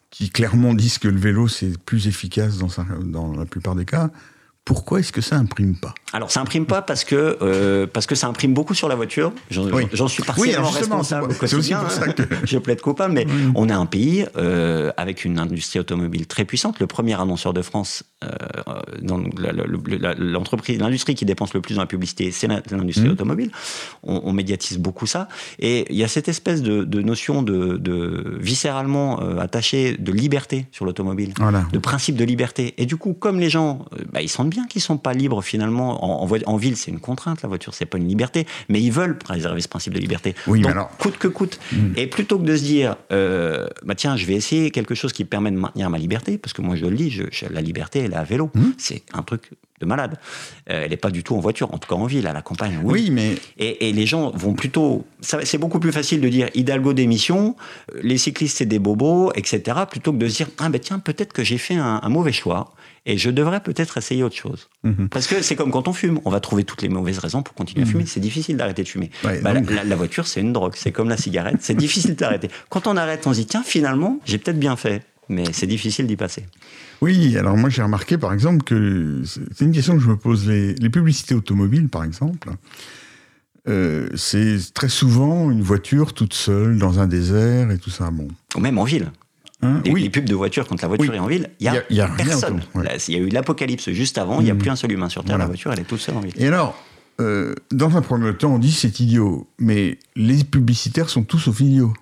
qui 0.09 0.29
clairement 0.29 0.73
disent 0.73 0.97
que 0.99 1.07
le 1.07 1.19
vélo 1.19 1.47
c'est 1.47 1.77
plus 1.79 2.07
efficace 2.07 2.57
dans, 2.59 2.69
sa- 2.69 2.85
dans 3.03 3.33
la 3.33 3.45
plupart 3.45 3.75
des 3.75 3.85
cas. 3.85 4.09
Pourquoi 4.63 4.99
est-ce 4.99 5.11
que 5.11 5.21
ça 5.21 5.37
imprime 5.37 5.75
pas 5.75 5.93
Alors, 6.13 6.29
ça 6.29 6.39
imprime 6.39 6.67
pas 6.67 6.83
parce 6.83 7.03
que, 7.03 7.37
euh, 7.41 7.87
parce 7.91 8.05
que 8.05 8.13
ça 8.13 8.27
imprime 8.27 8.53
beaucoup 8.53 8.75
sur 8.75 8.87
la 8.87 8.93
voiture. 8.95 9.33
J'en 9.49 9.63
Oui. 9.65 9.85
suis 10.07 10.21
Oui, 10.21 10.25
partiellement 10.27 10.67
justement, 10.71 10.97
responsable 10.97 11.33
c'est- 11.33 11.43
au 11.43 11.47
c'est 11.47 11.55
aussi 11.55 11.73
pour 11.73 11.89
ça 11.89 12.03
hein. 12.07 12.11
que- 12.11 12.23
Je 12.45 12.57
plaide 12.59 12.79
coupable, 12.79 13.11
mais 13.13 13.25
on 13.55 13.67
est 13.69 13.73
un 13.73 13.87
pays 13.87 14.25
euh, 14.37 14.91
avec 14.97 15.25
une 15.25 15.39
industrie 15.39 15.79
automobile 15.79 16.27
très 16.27 16.45
puissante. 16.45 16.79
Le 16.79 16.85
premier 16.85 17.19
annonceur 17.19 17.53
de 17.53 17.61
France, 17.63 18.03
euh, 18.23 18.29
l'entreprise, 20.17 20.79
l'industrie 20.79 21.15
qui 21.15 21.25
dépense 21.25 21.53
le 21.53 21.61
plus 21.61 21.75
dans 21.75 21.81
la 21.81 21.87
publicité, 21.87 22.31
c'est 22.31 22.47
l'industrie 22.47 23.05
Mhm. 23.05 23.11
automobile. 23.13 23.51
On, 24.03 24.21
on 24.25 24.33
médiatise 24.33 24.77
beaucoup 24.77 25.07
ça. 25.07 25.27
Et 25.59 25.85
il 25.89 25.97
y 25.97 26.03
a 26.03 26.07
cette 26.07 26.27
espèce 26.27 26.61
de, 26.61 26.83
de 26.83 27.01
notion 27.01 27.41
de, 27.43 27.77
de 27.77 28.37
viscéralement 28.39 29.21
euh, 29.21 29.39
attachée 29.39 29.97
de 29.97 30.11
liberté 30.11 30.67
sur 30.71 30.85
l'automobile 30.85 31.33
Voilà. 31.39 31.65
de 31.71 31.79
principe 31.79 32.15
de 32.15 32.23
liberté. 32.23 32.73
Et 32.77 32.85
du 32.85 32.97
coup, 32.97 33.13
comme 33.13 33.39
les 33.39 33.49
gens, 33.49 33.85
bah, 34.11 34.21
ils 34.21 34.29
sentent 34.29 34.50
bien 34.51 34.67
qu'ils 34.67 34.81
sont 34.83 34.97
pas 34.97 35.13
libres 35.13 35.41
finalement. 35.41 36.03
En, 36.05 36.21
en, 36.21 36.25
voi- 36.27 36.37
en 36.45 36.57
ville, 36.57 36.77
c'est 36.77 36.91
une 36.91 36.99
contrainte, 36.99 37.41
la 37.41 37.49
voiture, 37.49 37.73
c'est 37.73 37.85
pas 37.87 37.97
une 37.97 38.07
liberté, 38.07 38.45
mais 38.69 38.79
ils 38.79 38.91
veulent 38.91 39.17
préserver 39.17 39.61
ce 39.61 39.67
principe 39.67 39.93
de 39.95 39.99
liberté. 39.99 40.35
Oui, 40.45 40.59
mais 40.59 40.63
Donc, 40.65 40.71
alors- 40.73 40.89
coûte 40.97 41.17
que 41.17 41.27
coûte. 41.27 41.59
Et 41.95 42.05
plutôt 42.05 42.37
que 42.37 42.43
de 42.43 42.55
se 42.55 42.61
dire, 42.63 42.95
euh, 43.11 43.65
bah 43.83 43.95
tiens, 43.95 44.15
je 44.15 44.25
vais 44.27 44.33
essayer 44.35 44.69
quelque 44.69 44.93
chose 44.93 45.13
qui 45.13 45.25
permet 45.25 45.49
de 45.49 45.57
maintenir 45.57 45.89
ma 45.89 45.97
liberté, 45.97 46.37
parce 46.37 46.53
que 46.53 46.61
moi 46.61 46.75
je 46.75 46.85
le 46.85 46.95
dis, 46.95 47.09
je, 47.09 47.23
je- 47.31 47.45
la 47.51 47.61
liberté, 47.61 47.99
elle 47.99 48.13
est 48.13 48.15
à 48.15 48.23
vélo. 48.23 48.51
C'est 48.77 49.01
un 49.13 49.23
truc 49.23 49.49
de 49.79 49.85
malade. 49.87 50.19
Euh, 50.69 50.81
elle 50.83 50.91
n'est 50.91 50.97
pas 50.97 51.09
du 51.09 51.23
tout 51.23 51.33
en 51.35 51.39
voiture, 51.39 51.73
en 51.73 51.79
tout 51.79 51.89
cas 51.89 51.95
en 51.95 52.05
ville, 52.05 52.27
à 52.27 52.33
la 52.33 52.43
campagne. 52.43 52.79
Oui, 52.83 53.05
Oui, 53.05 53.09
mais 53.09 53.35
et, 53.57 53.89
et 53.89 53.93
les 53.93 54.05
gens 54.05 54.29
vont 54.31 54.53
plutôt. 54.53 55.05
C'est 55.21 55.57
beaucoup 55.57 55.79
plus 55.79 55.91
facile 55.91 56.21
de 56.21 56.29
dire 56.29 56.49
Hidalgo 56.53 56.93
d'émission, 56.93 57.55
les 58.03 58.19
cyclistes 58.19 58.57
c'est 58.57 58.67
des 58.67 58.77
bobos, 58.77 59.31
etc. 59.33 59.79
Plutôt 59.89 60.11
que 60.13 60.17
de 60.17 60.27
se 60.27 60.37
dire 60.37 60.47
ah 60.59 60.69
ben 60.69 60.79
tiens 60.79 60.99
peut-être 60.99 61.33
que 61.33 61.43
j'ai 61.43 61.57
fait 61.57 61.75
un, 61.75 61.99
un 62.03 62.09
mauvais 62.09 62.31
choix 62.31 62.73
et 63.05 63.17
je 63.17 63.29
devrais 63.31 63.61
peut-être 63.61 63.97
essayer 63.97 64.23
autre 64.23 64.35
chose. 64.35 64.69
Mhm. 64.83 65.09
Parce 65.09 65.27
que 65.27 65.41
c'est 65.41 65.55
comme 65.55 65.71
quand 65.71 65.87
on 65.87 65.93
fume, 65.93 66.19
on 66.25 66.29
va 66.29 66.39
trouver 66.39 66.63
toutes 66.63 66.81
les 66.83 66.89
mauvaises 66.89 67.17
raisons 67.19 67.41
pour 67.43 67.55
continuer 67.55 67.83
à 67.83 67.85
fumer. 67.87 68.05
C'est 68.05 68.19
difficile 68.19 68.57
d'arrêter 68.57 68.83
de 68.83 68.87
fumer. 68.87 69.09
Ouais, 69.23 69.41
Bah, 69.41 69.53
la, 69.53 69.59
donc- 69.61 69.71
la- 69.71 69.83
la 69.83 69.95
voiture 69.95 70.27
c'est 70.27 70.41
une 70.41 70.53
drogue, 70.53 70.73
c'est 70.75 70.91
comme 70.91 71.09
la 71.09 71.17
cigarette, 71.17 71.57
c'est 71.61 71.73
difficile 71.75 72.15
d'arrêter. 72.15 72.49
Quand 72.69 72.85
on 72.87 72.95
arrête, 72.97 73.25
on 73.27 73.33
se 73.33 73.39
dit 73.39 73.45
tiens 73.47 73.63
finalement 73.63 74.19
j'ai 74.25 74.37
peut-être 74.37 74.59
bien 74.59 74.75
fait, 74.75 75.03
mais 75.29 75.45
c'est 75.51 75.67
difficile 75.67 76.05
d'y 76.07 76.15
passer. 76.15 76.45
Oui, 77.01 77.35
alors 77.37 77.57
moi 77.57 77.69
j'ai 77.69 77.81
remarqué 77.81 78.17
par 78.19 78.31
exemple 78.33 78.63
que 78.63 79.21
c'est 79.25 79.41
c'est 79.55 79.65
une 79.65 79.71
question 79.71 79.95
que 79.95 80.03
je 80.03 80.09
me 80.09 80.17
pose. 80.17 80.47
Les, 80.47 80.75
les 80.75 80.89
publicités 80.91 81.33
automobiles 81.33 81.89
par 81.89 82.03
exemple, 82.03 82.49
euh, 83.67 84.09
c'est 84.15 84.57
très 84.73 84.89
souvent 84.89 85.51
une 85.51 85.61
voiture 85.61 86.13
toute 86.13 86.33
seule 86.33 86.77
dans 86.77 86.99
un 86.99 87.07
désert 87.07 87.71
et 87.71 87.77
tout 87.77 87.89
ça. 87.91 88.09
Bon. 88.11 88.27
Ou 88.55 88.59
même 88.59 88.77
en 88.77 88.83
ville. 88.83 89.11
Hein, 89.63 89.81
Les, 89.85 89.91
oui, 89.91 90.01
les 90.03 90.09
pubs 90.09 90.25
de 90.25 90.33
voiture 90.35 90.67
quand 90.67 90.81
la 90.81 90.87
voiture 90.87 91.09
Oui. 91.11 91.15
est 91.15 91.19
en 91.19 91.27
ville, 91.27 91.49
il 91.59 91.65
y 91.65 91.69
a, 91.69 91.83
y 91.89 92.01
a- 92.01 92.09
y 92.09 92.17
personne. 92.17 92.61
ouais. 92.75 92.97
Il 93.07 93.13
y 93.13 93.17
a 93.17 93.19
eu 93.19 93.29
l'apocalypse 93.29 93.91
juste 93.91 94.17
avant, 94.17 94.39
il 94.39 94.45
n'y 94.45 94.49
a 94.51 94.53
Mhm. 94.53 94.59
plus 94.59 94.69
un 94.71 94.75
seul 94.75 94.91
humain 94.91 95.09
sur 95.09 95.23
Terre. 95.23 95.35
Voilà. 95.35 95.43
La 95.43 95.47
voiture, 95.47 95.71
elle 95.71 95.79
est 95.79 95.83
toute 95.83 95.99
seule 95.99 96.15
en 96.15 96.19
ville. 96.21 96.33
Et 96.37 96.47
alors, 96.47 96.75
euh, 97.19 97.53
dans 97.71 97.95
un 97.97 98.01
premier 98.01 98.33
temps, 98.35 98.55
on 98.55 98.59
dit 98.59 98.71
c'est 98.71 98.99
idiot, 98.99 99.47
mais 99.59 99.99
les 100.15 100.43
publicitaires 100.43 101.09
sont 101.09 101.23
tous 101.23 101.37
sauf 101.39 101.59
idiots. 101.59 101.93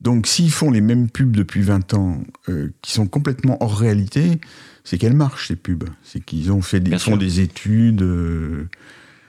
Donc 0.00 0.26
s'ils 0.26 0.50
font 0.50 0.70
les 0.70 0.80
mêmes 0.80 1.08
pubs 1.08 1.34
depuis 1.34 1.62
20 1.62 1.94
ans, 1.94 2.20
euh, 2.48 2.70
qui 2.82 2.92
sont 2.92 3.06
complètement 3.06 3.56
hors 3.62 3.78
réalité, 3.78 4.40
c'est 4.84 4.98
qu'elles 4.98 5.14
marchent 5.16 5.48
ces 5.48 5.56
pubs. 5.56 5.84
C'est 6.02 6.22
qu'ils 6.24 6.50
ont 6.52 6.60
fait 6.60 6.80
des, 6.80 6.98
font 6.98 7.16
des 7.16 7.38
études. 7.40 8.02
euh, 8.02 8.68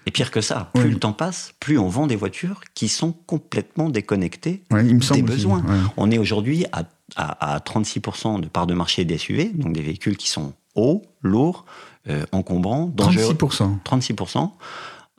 Et 0.08 0.12
pire 0.12 0.32
que 0.32 0.42
ça, 0.42 0.72
plus 0.74 0.90
le 0.90 0.98
temps 0.98 1.14
passe, 1.14 1.54
plus 1.60 1.78
on 1.78 1.88
vend 1.88 2.08
des 2.08 2.16
voitures 2.16 2.62
qui 2.74 2.90
sont 2.90 3.14
complètement 3.14 3.90
déconnectées 3.90 4.64
ouais, 4.72 4.84
il 4.86 4.96
me 4.96 5.00
des 5.00 5.06
aussi, 5.12 5.22
besoins. 5.22 5.60
ouais. 5.60 5.78
On 5.96 6.10
est 6.10 6.18
aujourd'hui 6.18 6.66
à, 6.72 6.84
à- 7.16 7.56
à 7.56 7.60
36% 7.60 8.40
de 8.40 8.48
part 8.48 8.68
de 8.68 8.74
marché 8.74 9.06
des 9.06 9.18
SUV, 9.18 9.52
donc 9.54 9.74
des 9.74 9.82
véhicules 9.82 10.18
qui 10.18 10.30
sont 10.30 10.54
hauts, 10.76 11.04
lourds, 11.22 11.66
euh, 12.10 12.24
encombrants, 12.32 12.88
dangereux. 12.88 13.34
36%. 13.36 13.80
36%, 13.84 14.52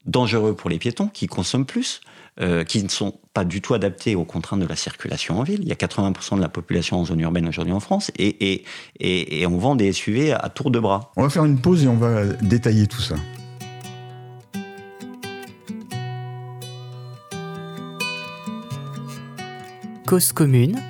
dangereux 0.07 0.55
pour 0.55 0.69
les 0.71 0.79
piétons 0.79 1.09
qui 1.09 1.27
consomment 1.27 1.65
plus, 1.67 2.01
euh, 2.41 2.65
qui 2.65 2.83
ne 2.83 2.89
sont 2.89 3.15
pas 3.33 3.45
du 3.45 3.61
tout 3.63 3.75
adaptés 3.75 4.17
aux 4.17 4.25
contraintes 4.25 4.61
de 4.61 4.67
la 4.67 4.75
circulation 4.77 5.39
en 5.39 5.45
ville. 5.45 5.61
Il 5.63 5.69
y 5.69 5.73
a 5.73 5.77
80% 5.77 6.37
de 6.37 6.41
la 6.43 6.49
population 6.49 6.99
en 7.01 7.05
zone 7.05 7.21
urbaine 7.21 7.49
aujourd'hui 7.49 7.73
en 7.73 7.81
France 7.81 8.11
et, 8.19 8.53
et, 8.53 8.65
et, 8.99 9.41
et 9.41 9.47
on 9.47 9.57
vend 9.57 9.77
des 9.77 9.93
SUV 9.93 10.33
à 10.33 10.49
tour 10.49 10.71
de 10.73 10.81
bras. 10.81 11.13
On 11.17 11.23
va 11.23 11.31
faire 11.31 11.45
une 11.45 11.61
pause 11.61 11.85
et 11.85 11.89
on 11.89 11.97
va 11.97 12.25
détailler 12.43 12.87
tout 12.89 13.01
ça. 13.01 13.15
Cause 20.07 20.33
commune, 20.33 20.81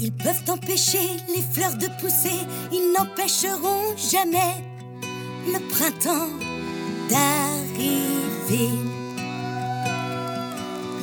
Ils 0.00 0.12
peuvent 0.12 0.44
empêcher 0.48 1.16
les 1.34 1.42
fleurs 1.42 1.76
de 1.76 1.88
pousser, 2.00 2.38
ils 2.72 2.92
n'empêcheront 2.96 3.96
jamais 3.96 4.62
le 5.46 5.58
printemps 5.70 6.30
d'arriver. 7.10 8.70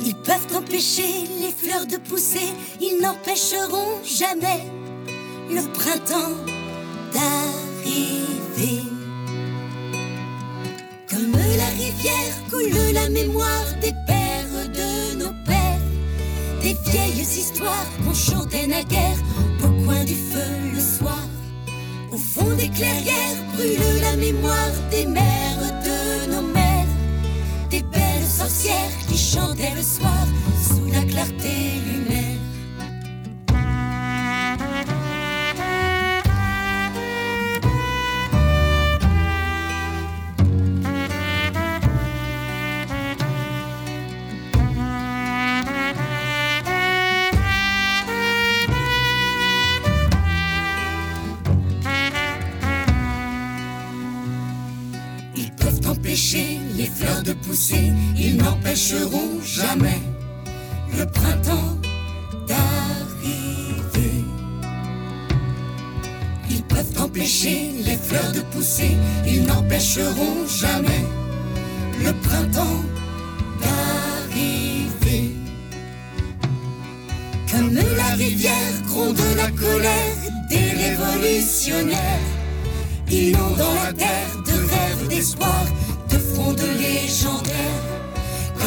Ils 0.04 0.14
peuvent 0.14 0.56
empêcher 0.56 1.28
les 1.42 1.52
fleurs 1.52 1.86
de 1.86 1.98
pousser, 1.98 2.48
ils 2.80 2.98
n'empêcheront 3.02 4.02
jamais 4.02 4.64
le 5.50 5.62
printemps 5.72 6.36
d'arriver. 7.12 8.82
Comme 11.10 11.32
la 11.32 11.66
rivière 11.66 12.34
coule 12.50 12.92
la 12.94 13.08
mémoire 13.10 13.74
des 13.82 13.92
vieilles 16.84 17.20
histoires 17.20 17.86
qu'on 18.04 18.14
chantait 18.14 18.66
naguère 18.66 19.18
au 19.64 19.84
coin 19.84 20.04
du 20.04 20.14
feu 20.14 20.50
le 20.74 20.80
soir. 20.80 21.22
Au 22.12 22.16
fond 22.16 22.54
des 22.56 22.68
clairières 22.68 23.40
brûle 23.54 24.00
la 24.00 24.16
mémoire 24.16 24.72
des 24.90 25.06
mères 25.06 25.82
de 25.84 26.30
nos 26.32 26.42
mères, 26.42 26.86
des 27.70 27.82
belles 27.82 28.26
sorcières 28.26 28.92
qui 29.08 29.18
chantaient 29.18 29.74
le 29.74 29.82
soir 29.82 30.26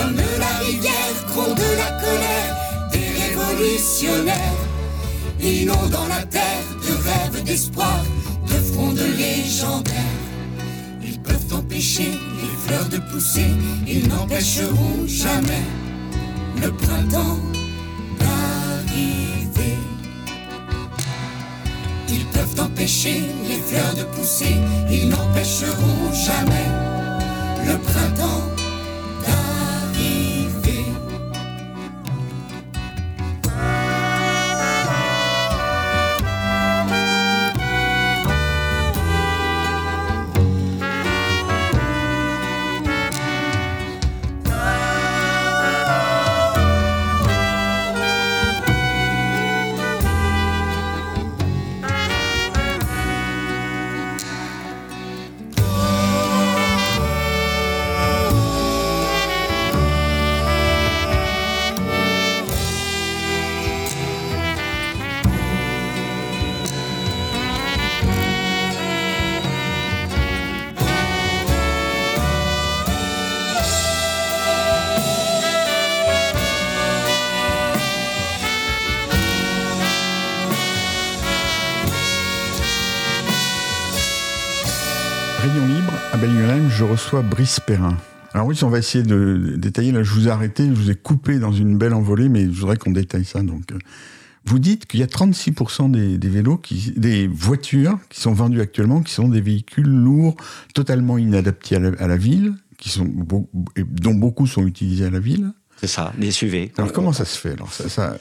Comme 0.10 0.18
la 0.40 0.66
rivière 0.66 1.26
gronde 1.28 1.62
la 1.78 1.92
colère 2.02 2.58
des 2.92 3.10
révolutionnaires, 3.22 4.58
inondant 5.40 6.08
la 6.08 6.24
terre 6.24 6.66
de 6.82 6.94
rêves, 7.08 7.44
d'espoir, 7.44 8.04
de 8.48 8.54
frondes 8.54 9.04
légendaires. 9.20 9.94
Ils 11.04 11.20
peuvent 11.20 11.54
empêcher 11.54 12.10
les 12.42 12.58
fleurs 12.66 12.90
de 12.90 12.98
pousser, 13.12 13.52
ils 13.88 14.08
n'empêcheront 14.08 15.06
jamais 15.06 15.66
le 16.60 16.72
printemps 16.72 17.38
d'arriver. 18.20 19.78
Ils 22.10 22.26
peuvent 22.26 22.60
empêcher 22.60 23.22
les 23.48 23.60
fleurs 23.60 23.94
de 23.94 24.04
pousser, 24.16 24.56
ils 24.90 25.08
n'empêcheront 25.08 26.12
jamais 26.14 26.68
le 27.68 27.78
printemps 27.78 28.39
Rayon 85.42 85.68
libre, 85.68 85.94
à 86.14 86.18
Belle-Yolande, 86.18 86.70
je 86.70 86.84
reçois 86.84 87.22
Brice 87.22 87.60
Perrin. 87.60 87.98
Alors 88.34 88.48
oui, 88.48 88.58
on 88.64 88.70
va 88.70 88.80
essayer 88.80 89.04
de 89.04 89.56
détailler. 89.58 89.92
Là, 89.92 90.04
je 90.04 90.12
vous 90.12 90.28
ai 90.28 90.32
arrêté, 90.32 90.66
je 90.68 90.74
vous 90.74 90.92
ai 90.92 90.96
coupé 90.96 91.40
dans 91.40 91.52
une 91.52 91.78
belle 91.78 91.94
envolée, 91.94 92.30
mais 92.30 92.44
je 92.46 92.60
voudrais 92.60 92.78
qu'on 92.78 92.92
détaille 92.92 93.26
ça. 93.26 93.42
Donc, 93.42 93.72
euh, 93.72 93.78
vous 94.46 94.60
dites 94.60 94.86
qu'il 94.86 95.00
y 95.00 95.04
a 95.04 95.08
36% 95.08 95.92
des, 95.92 96.18
des 96.18 96.30
vélos, 96.30 96.58
qui, 96.58 96.92
des 96.96 97.28
voitures 97.28 97.98
qui 98.10 98.20
sont 98.20 98.34
vendues 98.34 98.62
actuellement, 98.62 99.02
qui 99.02 99.14
sont 99.14 99.30
des 99.30 99.42
véhicules 99.42 99.88
lourds, 99.88 100.36
totalement 100.74 101.18
inadaptés 101.18 101.78
à 101.78 101.80
la, 101.80 101.90
à 102.00 102.08
la 102.08 102.18
ville, 102.18 102.54
qui 102.78 102.90
sont, 102.90 103.06
dont 103.06 104.14
beaucoup 104.14 104.46
sont 104.48 104.66
utilisés 104.68 105.06
à 105.06 105.10
la 105.10 105.20
ville. 105.20 105.52
C'est 105.78 105.88
ça, 105.88 106.14
les 106.20 106.32
SUV. 106.32 106.72
Alors 106.78 106.92
comment 106.94 107.14
ça 107.14 107.26
se 107.26 107.38
fait 107.38 107.54
alors, 107.54 107.72
ça, 107.74 107.88
ça- 107.90 108.18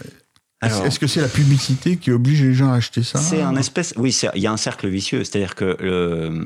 Est-ce 0.63 0.99
que 0.99 1.07
c'est 1.09 1.21
la 1.21 1.29
publicité 1.29 1.97
qui 1.97 2.13
oblige 2.13 2.43
les 2.43 2.55
gens 2.55 2.71
à 2.71 2.77
acheter 2.77 3.03
ça? 3.03 3.19
C'est 3.19 3.43
un 3.43 3.57
espèce. 3.57 3.93
Oui, 3.97 4.17
il 4.35 4.41
y 4.43 4.47
a 4.47 4.53
un 4.53 4.57
cercle 4.57 4.89
vicieux. 4.89 5.25
C'est-à-dire 5.25 5.55
que. 5.55 5.77
euh, 5.83 6.45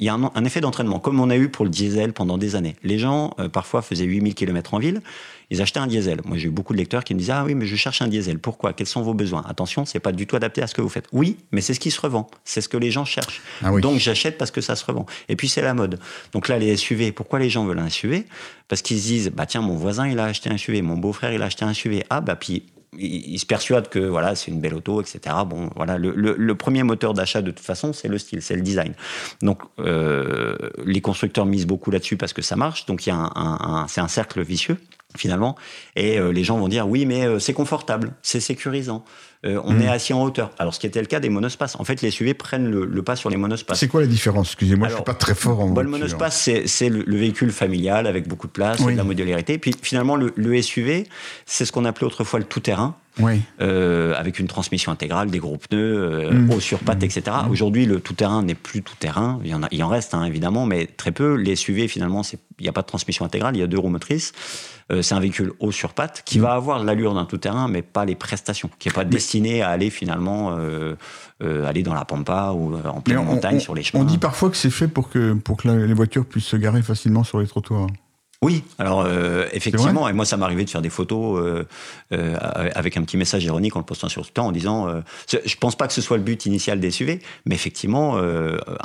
il 0.00 0.06
y 0.06 0.08
a 0.08 0.14
un, 0.14 0.30
un 0.34 0.44
effet 0.44 0.60
d'entraînement, 0.60 0.98
comme 0.98 1.20
on 1.20 1.30
a 1.30 1.36
eu 1.36 1.48
pour 1.48 1.64
le 1.64 1.70
diesel 1.70 2.12
pendant 2.12 2.38
des 2.38 2.56
années. 2.56 2.74
Les 2.82 2.98
gens, 2.98 3.34
euh, 3.38 3.48
parfois, 3.48 3.82
faisaient 3.82 4.04
8000 4.04 4.34
km 4.34 4.74
en 4.74 4.78
ville, 4.78 5.02
ils 5.50 5.60
achetaient 5.60 5.80
un 5.80 5.86
diesel. 5.86 6.20
Moi, 6.24 6.38
j'ai 6.38 6.48
eu 6.48 6.50
beaucoup 6.50 6.72
de 6.72 6.78
lecteurs 6.78 7.04
qui 7.04 7.12
me 7.12 7.18
disaient 7.18 7.32
Ah 7.32 7.44
oui, 7.44 7.54
mais 7.54 7.66
je 7.66 7.76
cherche 7.76 8.00
un 8.00 8.08
diesel. 8.08 8.38
Pourquoi? 8.38 8.72
Quels 8.72 8.86
sont 8.86 9.02
vos 9.02 9.14
besoins 9.14 9.44
Attention, 9.48 9.84
c'est 9.84 10.00
pas 10.00 10.12
du 10.12 10.26
tout 10.26 10.36
adapté 10.36 10.62
à 10.62 10.66
ce 10.66 10.74
que 10.74 10.80
vous 10.80 10.88
faites. 10.88 11.06
Oui, 11.12 11.36
mais 11.52 11.60
c'est 11.60 11.74
ce 11.74 11.80
qui 11.80 11.90
se 11.90 12.00
revend. 12.00 12.28
C'est 12.44 12.60
ce 12.60 12.68
que 12.68 12.76
les 12.76 12.90
gens 12.90 13.04
cherchent. 13.04 13.42
Ah 13.62 13.72
oui. 13.72 13.82
Donc, 13.82 13.98
j'achète 13.98 14.38
parce 14.38 14.50
que 14.50 14.60
ça 14.60 14.74
se 14.74 14.84
revend. 14.84 15.06
Et 15.28 15.36
puis, 15.36 15.48
c'est 15.48 15.62
la 15.62 15.74
mode. 15.74 15.98
Donc 16.32 16.48
là, 16.48 16.58
les 16.58 16.76
SUV, 16.76 17.12
pourquoi 17.12 17.38
les 17.38 17.50
gens 17.50 17.66
veulent 17.66 17.78
un 17.78 17.90
SUV 17.90 18.26
Parce 18.68 18.80
qu'ils 18.80 19.00
se 19.00 19.06
disent 19.06 19.30
Bah 19.34 19.44
tiens, 19.44 19.60
mon 19.60 19.74
voisin, 19.74 20.08
il 20.08 20.18
a 20.18 20.24
acheté 20.24 20.48
un 20.48 20.56
SUV, 20.56 20.80
mon 20.82 20.96
beau-frère, 20.96 21.32
il 21.32 21.42
a 21.42 21.46
acheté 21.46 21.64
un 21.64 21.74
SUV. 21.74 22.04
Ah, 22.08 22.20
bah 22.20 22.36
puis 22.36 22.62
il, 23.00 23.38
se 23.38 23.46
persuade 23.46 23.88
que 23.88 23.98
voilà, 23.98 24.34
c'est 24.34 24.50
une 24.50 24.60
belle 24.60 24.74
auto, 24.74 25.00
etc. 25.00 25.20
Bon, 25.46 25.70
voilà, 25.76 25.98
le, 25.98 26.54
premier 26.54 26.82
moteur 26.82 27.14
d'achat 27.14 27.42
de 27.42 27.50
toute 27.50 27.64
façon, 27.64 27.92
c'est 27.92 28.08
le 28.08 28.18
style, 28.18 28.42
c'est 28.42 28.56
le 28.56 28.62
design. 28.62 28.94
Donc, 29.42 29.62
euh, 29.78 30.56
les 30.84 31.00
constructeurs 31.00 31.46
misent 31.46 31.66
beaucoup 31.66 31.90
là-dessus 31.90 32.16
parce 32.16 32.32
que 32.32 32.42
ça 32.42 32.56
marche. 32.56 32.86
Donc, 32.86 33.06
il 33.06 33.10
y 33.10 33.12
a 33.12 33.16
un- 33.16 33.86
c'est 33.88 34.00
un 34.00 34.08
cercle 34.08 34.42
vicieux 34.42 34.76
finalement. 35.16 35.56
Et 35.96 36.18
euh, 36.18 36.32
les 36.32 36.44
gens 36.44 36.58
vont 36.58 36.68
dire 36.68 36.88
oui, 36.88 37.06
mais 37.06 37.26
euh, 37.26 37.38
c'est 37.38 37.52
confortable, 37.52 38.12
c'est 38.22 38.40
sécurisant, 38.40 39.04
euh, 39.46 39.60
on 39.64 39.72
Mm. 39.74 39.80
est 39.82 39.88
assis 39.88 40.12
en 40.12 40.22
hauteur. 40.22 40.50
Alors, 40.58 40.74
ce 40.74 40.80
qui 40.80 40.86
était 40.86 41.00
le 41.00 41.06
cas 41.06 41.18
des 41.20 41.30
monospaces. 41.30 41.76
En 41.80 41.84
fait, 41.84 42.02
les 42.02 42.10
SUV 42.10 42.34
prennent 42.34 42.70
le, 42.70 42.84
le 42.84 43.02
pas 43.02 43.16
sur 43.16 43.30
les 43.30 43.36
monospaces. 43.38 43.78
C'est 43.80 43.88
quoi 43.88 44.00
la 44.02 44.06
différence? 44.06 44.48
Excusez-moi, 44.48 44.88
je 44.88 44.94
Alors, 44.94 45.04
suis 45.06 45.12
pas 45.12 45.18
très 45.18 45.34
fort 45.34 45.60
en 45.60 45.68
Bon, 45.68 45.80
le 45.80 45.88
voiture. 45.88 45.90
monospace, 46.06 46.40
c'est 46.40 46.66
c'est 46.66 46.88
le, 46.88 47.02
le 47.06 47.16
véhicule 47.16 47.50
familial 47.50 48.06
avec 48.06 48.28
beaucoup 48.28 48.46
de 48.46 48.52
place, 48.52 48.80
Oui. 48.80 48.92
de 48.92 48.98
la 48.98 49.04
modularité. 49.04 49.56
Puis 49.58 49.74
finalement, 49.82 50.16
le, 50.16 50.32
le 50.36 50.60
SUV, 50.62 51.06
c'est 51.46 51.64
ce 51.64 51.72
qu'on 51.72 51.84
appelait 51.86 52.06
autrefois 52.06 52.38
le 52.38 52.44
tout-terrain. 52.44 52.96
Oui. 53.22 53.40
euh, 53.60 54.14
avec 54.16 54.38
une 54.38 54.46
transmission 54.46 54.92
intégrale, 54.92 55.30
des 55.30 55.38
gros 55.38 55.56
pneus, 55.56 55.78
euh, 56.02 56.30
Mm. 56.32 56.50
haut 56.52 56.60
sur 56.60 56.78
pattes, 56.80 57.02
etc. 57.02 57.22
Aujourd'hui, 57.50 57.86
le 57.86 58.00
tout-terrain 58.00 58.42
n'est 58.42 58.54
plus 58.54 58.82
tout-terrain. 58.82 59.40
Il 59.44 59.50
y 59.50 59.54
en, 59.54 59.62
a, 59.62 59.68
il 59.70 59.82
en 59.84 59.88
reste, 59.88 60.14
hein, 60.14 60.24
évidemment, 60.24 60.66
mais 60.66 60.86
très 60.86 61.12
peu. 61.12 61.34
Les 61.34 61.56
SUV, 61.56 61.88
finalement, 61.88 62.22
il 62.58 62.62
n'y 62.62 62.68
a 62.68 62.72
pas 62.72 62.82
de 62.82 62.86
transmission 62.86 63.24
intégrale, 63.24 63.56
il 63.56 63.60
y 63.60 63.62
a 63.62 63.66
deux 63.66 63.78
roues 63.78 63.88
motrices. 63.88 64.32
Euh, 64.92 65.02
c'est 65.02 65.14
un 65.14 65.20
véhicule 65.20 65.52
haut 65.60 65.70
sur 65.70 65.92
pattes 65.94 66.22
qui 66.24 66.38
va 66.40 66.52
avoir 66.54 66.82
l'allure 66.82 67.14
d'un 67.14 67.24
tout-terrain, 67.24 67.68
mais 67.68 67.80
pas 67.82 68.04
les 68.04 68.16
prestations, 68.16 68.68
qui 68.80 68.88
n'est 68.88 68.92
pas 68.94 69.04
destiné 69.04 69.62
à 69.62 69.68
aller 69.68 69.88
finalement 69.90 70.56
euh, 70.58 70.94
euh, 71.42 71.64
aller 71.66 71.82
dans 71.84 71.94
la 71.94 72.04
pampa 72.04 72.50
ou 72.54 72.74
en 72.76 73.00
pleine 73.00 73.18
on, 73.18 73.24
montagne 73.24 73.56
on- 73.56 73.60
sur 73.60 73.74
les 73.74 73.82
chemins. 73.84 74.02
on 74.02 74.04
dit 74.04 74.18
parfois 74.18 74.50
que 74.50 74.56
c'est 74.56 74.68
fait 74.70 74.88
pour 74.88 75.08
que, 75.08 75.34
pour 75.34 75.58
que 75.58 75.68
la- 75.68 75.86
les 75.86 75.94
voitures 75.94 76.26
puissent 76.26 76.44
se 76.46 76.56
garer 76.56 76.82
facilement 76.82 77.22
sur 77.22 77.38
les 77.40 77.46
trottoirs. 77.46 77.86
Oui, 78.42 78.64
alors 78.78 79.02
euh, 79.06 79.44
effectivement, 79.52 80.08
et 80.08 80.14
moi 80.14 80.24
ça 80.24 80.38
m'arrivait 80.38 80.64
de 80.64 80.70
faire 80.70 80.80
des 80.80 80.88
photos 80.88 81.38
euh, 81.38 81.64
euh, 82.14 82.36
avec 82.74 82.96
un 82.96 83.02
petit 83.02 83.18
message 83.18 83.44
ironique 83.44 83.76
en 83.76 83.80
le 83.80 83.84
postant 83.84 84.08
sur 84.08 84.22
Twitter 84.22 84.40
en 84.40 84.50
disant, 84.50 84.88
je 85.30 85.56
pense 85.56 85.76
pas 85.76 85.86
que 85.86 85.92
ce 85.92 86.00
soit 86.00 86.16
le 86.16 86.22
but 86.22 86.46
initial 86.46 86.80
des 86.80 86.90
SUV, 86.90 87.20
mais 87.44 87.54
effectivement, 87.54 88.16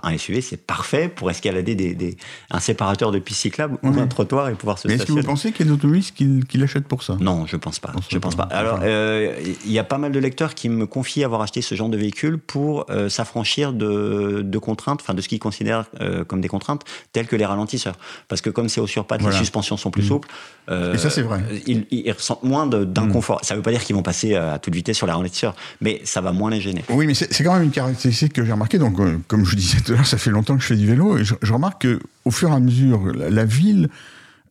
un 0.03 0.17
SUV 0.17 0.41
c'est 0.41 0.57
parfait 0.57 1.07
pour 1.07 1.31
escalader 1.31 1.73
des, 1.73 1.95
des- 1.95 2.17
un 2.51 2.59
séparateur 2.59 3.13
de 3.13 3.19
piste 3.19 3.39
cyclable 3.39 3.77
ou 3.81 3.87
un 3.97 4.07
trottoir 4.07 4.49
et 4.49 4.55
pouvoir 4.55 4.77
se 4.77 4.89
Mais 4.89 4.95
est-ce 4.95 5.05
que 5.05 5.13
vous 5.13 5.23
pensez 5.23 5.53
qu'il 5.53 5.65
y 5.65 5.69
a 5.69 5.71
des 5.71 5.77
automobilistes 5.77 6.15
qui, 6.17 6.41
qui 6.49 6.57
l'achètent 6.57 6.87
pour 6.89 7.03
ça? 7.03 7.15
Non, 7.21 7.45
je 7.45 7.55
pense 7.55 7.79
pas. 7.79 7.93
Pense 7.93 8.07
Je 8.11 8.17
pense 8.17 8.35
pas. 8.35 8.47
pas. 8.47 8.55
Alors, 8.57 8.81
il 8.85 9.71
y 9.71 9.79
a 9.79 9.85
pas 9.85 9.97
mal 9.97 10.11
de 10.11 10.19
lecteurs 10.19 10.53
qui 10.53 10.67
me 10.67 10.85
confient 10.85 11.23
avoir 11.23 11.41
acheté 11.41 11.61
ce 11.61 11.75
genre 11.75 11.87
de 11.87 11.95
véhicule 11.97 12.39
pour 12.39 12.87
s'affranchir 13.07 13.71
de, 13.71 14.41
de 14.43 14.57
contraintes, 14.57 14.99
enfin 15.01 15.13
de 15.13 15.21
ce 15.21 15.29
qu'ils 15.29 15.39
considèrent 15.39 15.85
comme 16.27 16.41
des 16.41 16.49
contraintes, 16.49 16.83
telles 17.13 17.27
que 17.27 17.37
les 17.37 17.45
ralentisseurs. 17.45 17.95
Parce 18.27 18.41
que 18.41 18.49
comme 18.49 18.67
c'est 18.67 18.81
au 18.81 18.87
Voilà. 18.87 19.44
Les 19.45 19.47
suspensions 19.47 19.77
sont 19.77 19.91
plus 19.91 20.03
Mm. 20.03 20.07
souples. 20.07 20.27
euh, 20.69 20.93
Et 20.93 20.97
ça, 20.97 21.09
c'est 21.09 21.21
vrai. 21.21 21.41
Ils, 21.67 21.85
ils 21.91 22.11
ressentent 22.11 22.43
moins 22.43 22.65
d'inconfort. 22.67 23.39
Ça 23.43 23.55
veut 23.55 23.61
pas 23.61 23.71
dire 23.71 23.83
qu'ils 23.83 23.95
vont 23.95 24.03
passer 24.03 24.35
à 24.35 24.59
toute 24.59 24.73
vitesse 24.73 24.97
sur 24.97 25.05
les 25.07 25.13
ralentisseurs, 25.13 25.55
mais 25.81 26.01
ça 26.03 26.21
va 26.21 26.31
moins 26.31 26.49
les 26.49 26.59
gêner. 26.61 26.83
Oui, 26.89 27.05
mais 27.07 27.13
c'est 27.13 27.43
quand 27.43 27.53
même 27.53 27.63
une 27.63 27.71
caractéristique 27.71 28.33
que 28.33 28.43
j'ai 28.43 28.51
remarquée. 28.51 28.77
Donc, 28.79 28.99
euh, 28.99 29.17
comme 29.27 29.45
je 29.45 29.49
vous 29.51 29.55
disais 29.55 29.79
tout 29.81 29.93
à 29.93 29.95
l'heure, 29.95 30.05
ça 30.07 30.17
fait 30.17 30.31
longtemps 30.31 30.55
que 30.55 30.61
je 30.63 30.67
fais 30.67 30.75
du 30.75 30.87
vélo 30.87 31.17
et 31.17 31.23
je, 31.23 31.35
je 31.41 31.53
remarque 31.53 31.83
que, 31.83 31.99
au 32.25 32.31
fur 32.31 32.49
et 32.49 32.53
à 32.53 32.59
mesure, 32.59 33.05
la, 33.13 33.29
la 33.29 33.45
ville 33.45 33.89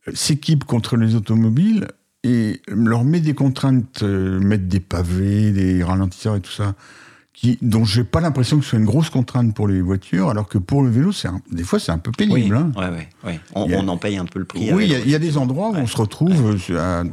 euh, 0.07 0.11
s'équipe 0.13 0.63
contre 0.63 0.97
les 0.97 1.15
automobiles 1.15 1.87
et 2.23 2.61
leur 2.67 3.03
met 3.03 3.19
des 3.19 3.33
contraintes, 3.35 4.01
euh, 4.03 4.39
mettre 4.39 4.65
des 4.65 4.79
pavés, 4.79 5.51
des 5.51 5.83
ralentisseurs 5.83 6.35
et 6.35 6.41
tout 6.41 6.51
ça, 6.51 6.73
qui, 7.35 7.57
dont 7.61 7.83
j'ai 7.83 8.03
pas 8.05 8.21
l'impression 8.21 8.57
que 8.57 8.63
ce 8.63 8.69
soit 8.71 8.79
une 8.79 8.85
grosse 8.85 9.09
contrainte 9.09 9.53
pour 9.53 9.67
les 9.67 9.81
voitures, 9.81 10.29
alors 10.29 10.47
que 10.47 10.57
pour 10.57 10.81
le 10.83 10.89
vélo, 10.89 11.11
c'est 11.11 11.27
des 11.51 11.63
fois 11.63 11.79
c'est 11.79 11.91
un 11.91 11.97
peu 11.97 12.11
Oui, 12.19 12.27
pénible. 12.27 12.55
hein. 12.55 12.71
ouais, 12.77 12.89
ouais, 12.89 13.09
ouais. 13.25 13.39
On, 13.53 13.69
a- 13.71 13.91
en 13.91 13.97
paye 13.97 14.17
un 14.17 14.25
peu 14.25 14.39
le 14.39 14.45
prix. 14.45 14.71
Oui, 14.73 14.85
il 14.85 14.91
y, 14.91 14.95
a- 14.95 14.99
il 14.99 15.09
y 15.09 15.15
a 15.15 15.19
des 15.19 15.37
endroits 15.37 15.69
où 15.69 15.75
on 15.75 15.85
se 15.87 15.97
retrouve 15.97 16.31
à- 16.31 17.03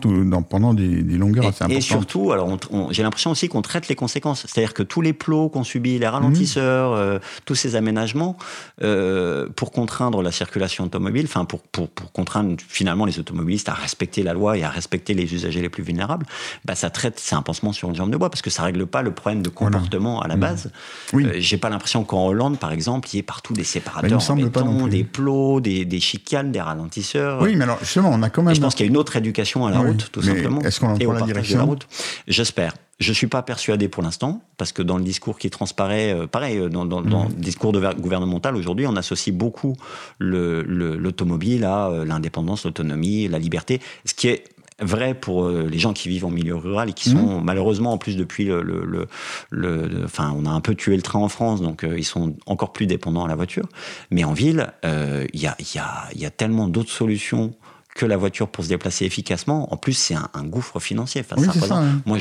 tout- 0.00 0.24
dans- 0.24 0.42
pendant 0.42 0.74
des, 0.74 1.02
des 1.02 1.16
longueurs 1.16 1.46
assez 1.46 1.62
Et, 1.62 1.64
importantes. 1.64 1.78
et 1.78 1.80
surtout, 1.80 2.32
alors 2.32 2.56
j'ai 2.90 3.02
l'impression 3.02 3.30
aussi 3.32 3.48
qu'on 3.48 3.62
traite 3.62 3.88
les 3.88 3.94
conséquences. 3.94 4.46
C'est-à-dire 4.48 4.74
que 4.74 4.82
tous 4.82 5.00
les 5.00 5.12
plots 5.12 5.48
qu'on 5.48 5.64
subit, 5.64 5.98
les 5.98 6.06
ralentisseurs, 6.08 6.92
euh, 6.92 7.18
tous 7.44 7.54
ces 7.54 7.74
aménagements, 7.76 8.36
euh, 8.82 9.48
pour 9.56 9.72
contraindre 9.72 10.22
la 10.22 10.30
circulation 10.32 10.84
automobile, 10.84 11.24
enfin 11.26 11.44
pour, 11.44 11.60
pour, 11.62 11.88
pour 11.88 12.12
contraindre 12.12 12.56
finalement 12.66 13.04
les 13.04 13.18
automobilistes 13.18 13.68
à 13.68 13.74
respecter 13.74 14.22
la 14.22 14.34
loi 14.34 14.56
et 14.56 14.62
à 14.64 14.70
respecter 14.70 15.14
les 15.14 15.32
usagers 15.34 15.60
les 15.62 15.68
plus 15.68 15.82
vulnérables, 15.82 16.26
bah 16.64 16.74
ça 16.74 16.90
traite, 16.90 17.18
c'est 17.18 17.34
un 17.34 17.42
pansement 17.42 17.72
sur 17.72 17.88
une 17.88 17.94
jambe 17.96 18.10
de 18.10 18.16
bois 18.16 18.30
parce 18.30 18.42
que 18.42 18.50
ça 18.50 18.62
règle 18.62 18.86
pas 18.86 19.02
le 19.02 19.12
problème 19.12 19.31
problème 19.40 19.42
de 19.42 19.48
comportement 19.48 20.20
à 20.20 20.28
la 20.28 20.36
Mmh. 20.36 20.40
base. 20.40 20.70
Oui. 21.12 21.24
Euh, 21.26 21.32
J'ai 21.38 21.56
pas 21.56 21.70
l'impression 21.70 22.04
qu'en 22.04 22.26
Hollande, 22.26 22.58
par 22.58 22.72
exemple, 22.72 23.08
il 23.12 23.16
y 23.16 23.18
ait 23.18 23.22
partout 23.22 23.54
des 23.54 23.62
Bah, 23.62 23.66
séparateurs 23.68 24.20
me 24.20 24.30
en 24.30 24.36
béton, 24.36 24.86
des 24.88 25.04
plots, 25.04 25.60
des, 25.60 25.84
des 25.84 26.00
chicanes, 26.00 26.52
des 26.52 26.60
ralentisseurs. 26.60 27.40
Oui, 27.42 27.56
mais 27.56 27.64
alors 27.64 27.78
justement, 27.80 28.10
on 28.12 28.22
a 28.22 28.30
quand 28.30 28.42
Et 28.42 28.46
même. 28.46 28.54
je 28.54 28.60
pense 28.60 28.74
qu'il 28.74 28.84
y 28.86 28.88
a 28.88 28.90
une 28.90 28.96
autre 28.96 29.16
éducation 29.16 29.66
à 29.66 29.70
la 29.70 29.80
Oui, 29.80 29.88
route, 29.88 30.10
tout 30.12 30.20
mais 30.20 30.26
simplement. 30.34 30.60
est-ce 30.62 30.80
qu'on 30.80 30.88
en 30.94 30.98
prend 30.98 31.12
la 31.12 31.22
direction 31.22 31.54
de 31.56 31.62
la 31.62 31.66
route. 31.66 31.86
J'espère. 32.28 32.74
Je 33.00 33.12
suis 33.12 33.26
pas 33.26 33.42
persuadé 33.42 33.88
pour 33.88 34.02
l'instant, 34.04 34.42
parce 34.58 34.70
que 34.70 34.80
dans 34.82 34.96
le 34.96 35.02
discours 35.02 35.36
qui 35.38 35.50
transparaît, 35.50 36.12
euh, 36.14 36.26
pareil, 36.28 36.58
euh, 36.58 36.68
dans, 36.68 36.84
dans- 36.84 37.00
dans 37.02 37.24
Mhm. 37.24 37.30
le 37.30 37.34
discours 37.42 37.72
de 37.72 37.80
gouvernemental 37.94 38.54
aujourd'hui, 38.54 38.86
on 38.86 38.94
associe 38.94 39.34
beaucoup 39.34 39.76
le- 40.18 40.62
le- 40.62 40.96
l'automobile 40.96 41.64
à 41.64 41.88
euh, 41.88 42.04
l'indépendance, 42.04 42.64
l'autonomie, 42.64 43.26
la 43.26 43.38
liberté, 43.40 43.80
ce 44.04 44.14
qui 44.14 44.28
est 44.28 44.44
vrai 44.84 45.14
pour 45.14 45.44
euh, 45.44 45.66
les 45.70 45.78
gens 45.78 45.92
qui 45.92 46.08
vivent 46.08 46.24
en 46.24 46.30
milieu 46.30 46.56
rural 46.56 46.90
et 46.90 46.92
qui 46.92 47.10
sont 47.10 47.38
Mhm. 47.38 47.44
malheureusement 47.44 47.92
en 47.92 47.98
plus 47.98 48.16
depuis 48.16 48.44
le, 48.44 48.62
le- 48.62 48.84
le- 48.84 49.06
le- 49.50 50.04
enfin 50.04 50.32
on 50.36 50.46
a 50.46 50.50
un 50.50 50.60
peu 50.60 50.74
tué 50.74 50.96
le 50.96 51.02
train 51.02 51.18
en 51.20 51.28
France 51.28 51.60
donc 51.60 51.84
euh, 51.84 51.98
ils 51.98 52.04
sont 52.04 52.34
encore 52.46 52.72
plus 52.72 52.86
dépendants 52.86 53.24
à 53.24 53.28
la 53.28 53.34
voiture 53.36 53.68
mais 54.10 54.24
en 54.24 54.32
ville 54.32 54.72
euh, 54.84 55.26
il 55.32 55.40
y, 55.40 55.46
a, 55.46 55.56
y, 55.74 55.78
a, 55.78 56.08
y 56.16 56.24
a 56.26 56.30
tellement 56.30 56.68
d'autres 56.68 56.90
solutions 56.92 57.54
que 57.94 58.06
la 58.06 58.16
voiture 58.16 58.48
pour 58.48 58.64
se 58.64 58.70
déplacer 58.70 59.04
efficacement. 59.04 59.70
En 59.70 59.76
plus, 59.76 59.92
c'est 59.92 60.14
un, 60.14 60.26
un 60.32 60.44
gouffre 60.44 60.80
financier. 60.80 61.20
Enfin, 61.20 61.36
Oui, 61.38 61.44
ça 61.44 61.52
c'est 61.52 61.58
représente- 61.60 61.82
ça, 61.84 61.90
hein. 61.90 62.00
Moi, 62.06 62.16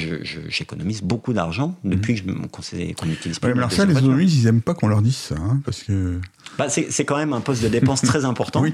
j'économise 0.50 1.02
beaucoup 1.02 1.32
d'argent 1.32 1.76
depuis 1.86 2.16
que 2.16 2.28
je 2.28 2.94
qu'on 2.94 3.08
utilise 3.10 3.40
plus 3.40 3.48
Ouais, 3.48 3.54
mais 3.54 3.60
alors 3.60 3.72
ça, 3.72 3.86
les 3.86 3.96
automobilistes, 3.96 4.36
ils 4.36 4.48
aiment 4.48 4.62
pas 4.62 4.74
qu'on 4.74 4.90
leur 4.90 5.02
dise 5.02 5.16
ça, 5.16 5.36
hein, 5.40 5.62
parce 5.64 5.84
que. 5.84 6.20
Bah, 6.58 6.68
c'est 6.68 6.92
c'est 6.92 7.06
quand 7.06 7.16
même 7.16 7.32
un 7.32 7.40
poste 7.40 7.64
de 7.64 7.70
dépense 7.70 8.02
très 8.02 8.26
important. 8.26 8.62
Oui. 8.64 8.74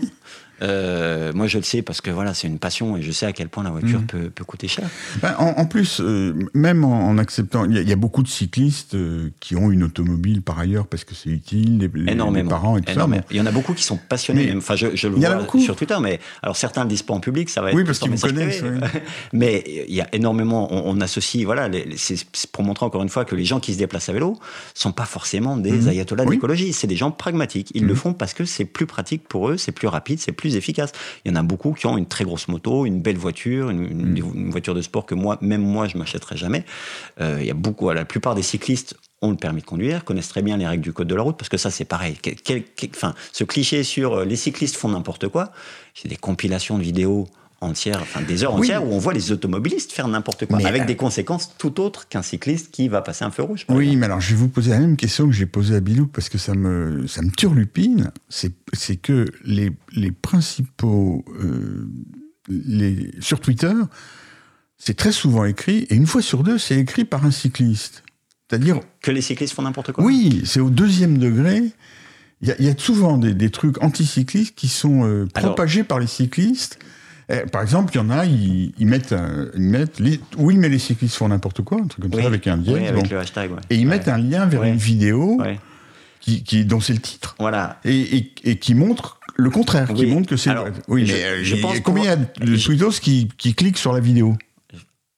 Euh, 0.61 1.31
moi, 1.33 1.47
je 1.47 1.57
le 1.57 1.63
sais 1.63 1.81
parce 1.81 2.01
que 2.01 2.09
voilà, 2.09 2.33
c'est 2.33 2.47
une 2.47 2.59
passion 2.59 2.97
et 2.97 3.01
je 3.01 3.11
sais 3.11 3.25
à 3.25 3.33
quel 3.33 3.49
point 3.49 3.63
la 3.63 3.69
voiture 3.69 3.99
Mhm. 3.99 4.05
peut, 4.07 4.29
peut 4.29 4.43
coûter 4.43 4.67
cher. 4.67 4.89
Ben, 5.21 5.35
en, 5.37 5.49
en 5.49 5.65
plus, 5.65 5.99
euh, 6.01 6.33
même 6.53 6.83
en, 6.83 7.07
en 7.09 7.17
acceptant, 7.17 7.65
il 7.65 7.73
y, 7.75 7.77
a- 7.77 7.81
il 7.81 7.89
y 7.89 7.93
a 7.93 7.95
beaucoup 7.97 8.23
de 8.23 8.27
cyclistes 8.27 8.95
euh, 8.95 9.29
qui 9.39 9.55
ont 9.55 9.71
une 9.71 9.83
automobile 9.83 10.41
par 10.41 10.59
ailleurs 10.59 10.87
parce 10.87 11.03
que 11.03 11.13
c'est 11.15 11.29
utile, 11.29 11.77
les, 11.79 11.89
les- 11.93 12.11
Énormément. 12.13 12.43
les 12.43 12.49
parents 12.49 12.77
et 12.77 12.81
tout 12.81 12.91
Énormément. 12.91 13.21
ça. 13.21 13.27
Il 13.31 13.37
y 13.37 13.41
en 13.41 13.45
a 13.45 13.51
beaucoup 13.51 13.73
qui 13.73 13.83
sont 13.83 13.97
passionnés. 14.09 14.53
Enfin, 14.57 14.75
je, 14.75 14.95
je 14.95 15.07
le 15.07 15.17
y 15.19 15.25
a 15.25 15.29
vois 15.33 15.41
beaucoup. 15.43 15.59
sur 15.59 15.75
Twitter, 15.75 15.97
mais 16.01 16.19
alors 16.41 16.55
certains 16.55 16.83
le 16.83 16.89
disent 16.89 17.03
pas 17.03 17.13
en 17.13 17.19
public, 17.19 17.49
ça 17.49 17.61
va 17.61 17.69
être 17.69 17.75
Oui, 17.75 17.83
parce 17.83 17.99
qu'ils 17.99 18.11
vous 18.11 18.17
connaissent, 18.19 18.61
oui. 18.63 18.79
Mais 19.33 19.63
il 19.87 19.93
y 19.95 20.01
a 20.01 20.07
énormément. 20.13 20.67
On, 20.73 20.97
on 20.97 21.01
associe, 21.01 21.43
voilà, 21.45 21.69
c'est 21.97 22.47
pour 22.51 22.63
montrer 22.63 22.85
encore 22.85 23.03
une 23.03 23.09
fois 23.09 23.25
que 23.25 23.35
les 23.35 23.45
gens 23.45 23.59
qui 23.59 23.73
se 23.73 23.77
déplacent 23.77 24.09
à 24.09 24.13
vélo 24.13 24.39
sont 24.73 24.91
pas 24.91 25.05
forcément 25.05 25.57
des 25.57 25.71
Mhm. 25.71 25.87
ayatollahs 25.89 26.25
Oui. 26.25 26.35
l'écologie. 26.35 26.73
C'est 26.73 26.87
des 26.87 26.95
gens 26.95 27.11
pragmatiques. 27.11 27.71
Ils 27.75 27.83
Mhm. 27.83 27.87
le 27.89 27.95
font 27.95 28.13
parce 28.13 28.33
que 28.33 28.45
c'est 28.45 28.65
plus 28.65 28.85
pratique 28.87 29.27
pour 29.27 29.49
eux, 29.49 29.57
c'est 29.57 29.71
plus 29.71 29.87
rapide, 29.87 30.19
c'est 30.19 30.31
plus 30.31 30.46
efficace. 30.55 30.91
Il 31.25 31.31
y 31.31 31.33
en 31.33 31.37
a 31.37 31.43
beaucoup 31.43 31.73
qui 31.73 31.85
ont 31.87 31.97
une 31.97 32.05
très 32.05 32.23
grosse 32.23 32.47
moto, 32.47 32.85
une 32.85 33.01
belle 33.01 33.17
voiture, 33.17 33.69
une, 33.69 33.83
une- 33.83 34.17
une 34.35 34.49
voiture 34.49 34.73
de 34.75 34.81
sport 34.81 35.05
que 35.05 35.15
moi, 35.15 35.37
même 35.41 35.61
moi, 35.61 35.87
je 35.87 35.97
m'achèterais 35.97 36.37
jamais. 36.37 36.63
Euh, 37.19 37.37
il 37.41 37.45
y 37.47 37.51
a 37.51 37.53
beaucoup. 37.53 37.89
La 37.91 38.05
plupart 38.05 38.35
des 38.35 38.43
cyclistes 38.43 38.95
ont 39.21 39.31
le 39.31 39.37
permis 39.37 39.61
de 39.61 39.65
conduire, 39.65 40.05
connaissent 40.05 40.29
très 40.29 40.43
bien 40.43 40.57
les 40.57 40.67
règles 40.67 40.83
du 40.83 40.93
code 40.93 41.07
de 41.07 41.15
la 41.15 41.23
route, 41.23 41.37
parce 41.37 41.49
que 41.49 41.57
ça, 41.57 41.71
c'est 41.71 41.85
pareil. 41.85 42.17
Quel- 42.21 42.35
quel- 42.35 42.63
quel- 42.75 42.91
enfin, 42.95 43.15
ce 43.33 43.43
cliché 43.43 43.83
sur 43.83 44.13
euh, 44.13 44.25
les 44.25 44.35
cyclistes 44.35 44.75
font 44.75 44.89
n'importe 44.89 45.27
quoi, 45.27 45.51
c'est 45.95 46.07
des 46.07 46.15
compilations 46.17 46.77
de 46.77 46.83
vidéos 46.83 47.27
entières, 47.61 47.99
enfin 48.01 48.21
des 48.21 48.43
heures 48.43 48.53
Oui. 48.53 48.67
entières, 48.67 48.85
où 48.85 48.91
on 48.93 48.99
voit 48.99 49.13
les 49.13 49.31
automobilistes 49.31 49.91
faire 49.91 50.07
n'importe 50.07 50.45
quoi, 50.45 50.57
Mais, 50.57 50.65
avec 50.65 50.83
euh, 50.83 50.85
des 50.85 50.95
conséquences 50.95 51.53
tout 51.57 51.79
autres 51.81 52.07
qu'un 52.07 52.21
cycliste 52.21 52.69
qui 52.71 52.87
va 52.87 53.01
passer 53.01 53.25
un 53.25 53.31
feu 53.31 53.43
rouge. 53.43 53.65
Oui, 53.69 53.85
exemple. 53.85 53.97
mais 53.99 54.05
alors 54.05 54.21
je 54.21 54.29
vais 54.31 54.35
vous 54.35 54.47
poser 54.49 54.69
la 54.71 54.79
même 54.79 54.95
question 54.97 55.25
que 55.27 55.33
j'ai 55.33 55.45
posée 55.47 55.75
à 55.75 55.79
Bilou 55.79 56.05
parce 56.07 56.29
que 56.29 56.37
ça 56.37 56.53
me, 56.53 57.07
ça 57.07 57.21
me 57.23 57.31
turlupine. 57.31 58.11
C'est 58.29 58.95
que 58.97 59.25
les, 59.43 59.71
les 59.93 60.11
principaux. 60.11 61.25
euh, 61.41 61.89
les, 62.49 63.11
sur 63.19 63.39
Twitter, 63.39 63.73
c'est 64.77 64.95
très 64.95 65.11
souvent 65.11 65.43
écrit, 65.45 65.79
et 65.89 65.95
une 65.95 66.05
fois 66.07 66.21
sur 66.21 66.43
deux, 66.43 66.57
c'est 66.57 66.77
écrit 66.77 67.03
par 67.05 67.25
un 67.25 67.31
cycliste. 67.31 68.03
C'est-à-dire, 68.49 68.79
Que 69.01 69.11
les 69.11 69.21
cyclistes 69.21 69.53
font 69.53 69.63
n'importe 69.63 69.91
quoi. 69.91 70.03
oui, 70.03 70.41
c'est 70.45 70.59
au 70.61 70.69
deuxième 70.69 71.17
degré. 71.17 71.63
Il 72.41 72.47
y, 72.47 72.51
a- 72.51 72.55
il 72.59 72.65
y 72.65 72.69
a 72.69 72.77
souvent 72.77 73.17
des, 73.17 73.33
des 73.33 73.49
trucs 73.49 73.83
anticyclistes 73.83 74.53
qui 74.55 74.67
sont 74.67 75.03
euh, 75.03 75.27
Alors- 75.33 75.55
propagés 75.55 75.83
par 75.83 75.99
les 75.99 76.07
cyclistes. 76.07 76.77
Eh, 77.29 77.39
par 77.51 77.61
exemple, 77.61 77.91
il 77.93 77.97
y 77.97 77.99
en 77.99 78.09
a, 78.09 78.25
ils, 78.25 78.73
ils 78.79 78.87
mettent, 78.87 79.11
un- 79.11 79.47
ils 79.53 79.61
mettent 79.61 79.99
les- 79.99 80.19
oui, 80.37 80.55
mais 80.57 80.69
les 80.69 80.79
cyclistes 80.79 81.15
font 81.15 81.27
n'importe 81.27 81.61
quoi, 81.61 81.79
un 81.81 81.87
truc 81.87 82.03
comme 82.03 82.13
Oui, 82.15 82.21
ça, 82.21 82.27
avec 82.27 82.47
un 82.47 82.57
dièse. 82.57 82.75
oui, 82.75 82.87
avec 82.87 83.03
bon. 83.03 83.09
le 83.11 83.19
hashtag. 83.19 83.51
ouais. 83.51 83.57
Et 83.69 83.75
ils 83.75 83.79
Ouais. 83.85 83.95
mettent 83.97 84.07
un 84.07 84.17
lien 84.17 84.45
vers 84.45 84.61
Ouais. 84.61 84.69
une 84.69 84.77
vidéo 84.77 85.37
qui, 86.21 86.43
qui, 86.43 86.63
dont 86.65 86.79
c'est 86.79 86.93
le 86.93 86.99
titre. 86.99 87.35
Voilà. 87.39 87.79
Et, 87.85 88.17
et- 88.17 88.33
et 88.45 88.55
qui 88.57 88.75
montre 88.75 89.19
le 89.35 89.49
contraire, 89.49 89.93
qui 89.93 90.05
montre 90.07 90.27
que 90.29 90.37
c'est. 90.37 90.51
Oui, 90.87 91.05
je- 91.05 91.13
mais 91.13 91.23
euh, 91.25 91.43
je 91.43 91.55
pense 91.57 91.79
combien 91.81 92.03
il 92.03 92.07
y 92.07 92.09
a 92.09 92.15
de 92.15 92.57
tweetos 92.57 92.99
qui, 93.01 93.27
qui 93.37 93.53
cliquent 93.53 93.77
sur 93.77 93.91
la 93.93 93.99
vidéo? 93.99 94.35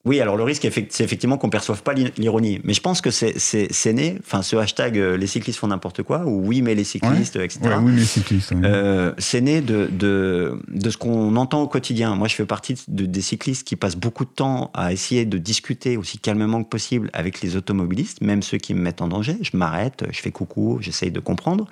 Oui, 0.06 0.22
alors 0.22 0.38
le 0.38 0.44
risque, 0.44 0.66
c'est 0.90 1.04
effectivement 1.04 1.38
qu'on 1.38 1.48
ne 1.48 1.52
perçoive 1.52 1.84
pas 1.84 1.94
l'i- 1.94 2.14
l'ironie. 2.18 2.62
Mais 2.64 2.74
je 2.74 2.80
pense 2.80 3.02
que 3.02 3.12
c'est- 3.12 3.94
né, 3.94 4.18
enfin 4.26 4.42
ce 4.42 4.56
hashtag 4.56 4.98
euh, 4.98 5.18
les 5.18 5.28
cyclistes 5.28 5.60
font 5.60 5.68
n'importe 5.68 6.04
quoi, 6.04 6.24
ou 6.26 6.42
oui, 6.48 6.62
mais 6.62 6.74
les 6.74 6.86
cyclistes, 6.86 7.36
Ouais. 7.36 7.44
etc. 7.46 7.60
Ouais, 7.64 7.76
Oui, 7.82 7.92
mais 7.92 8.00
les 8.00 8.06
cyclistes. 8.06 8.52
ouais. 8.52 8.62
Euh, 8.64 9.14
c'est 9.18 9.42
né 9.42 9.60
de, 9.60 9.88
de, 9.92 10.58
de 10.70 10.90
ce 10.90 10.96
qu'on 10.98 11.36
entend 11.36 11.62
au 11.62 11.68
quotidien. 11.68 12.16
Moi, 12.16 12.30
je 12.30 12.36
fais 12.36 12.46
partie 12.46 12.76
de- 12.88 13.06
des 13.06 13.22
cyclistes 13.22 13.68
qui 13.68 13.76
passent 13.76 13.98
beaucoup 13.98 14.24
de 14.24 14.30
temps 14.30 14.72
à 14.74 14.94
essayer 14.94 15.26
de 15.26 15.38
discuter 15.38 15.98
aussi 15.98 16.18
calmement 16.18 16.64
que 16.64 16.70
possible 16.70 17.10
avec 17.12 17.42
les 17.42 17.58
automobilistes, 17.58 18.22
même 18.22 18.42
ceux 18.42 18.58
qui 18.58 18.74
me 18.74 18.80
mettent 18.80 19.02
en 19.02 19.10
danger. 19.10 19.36
Je 19.42 19.58
m'arrête, 19.58 20.06
je 20.12 20.22
fais 20.22 20.32
coucou, 20.32 20.78
j'essaye 20.80 21.12
de 21.12 21.20
comprendre. 21.20 21.68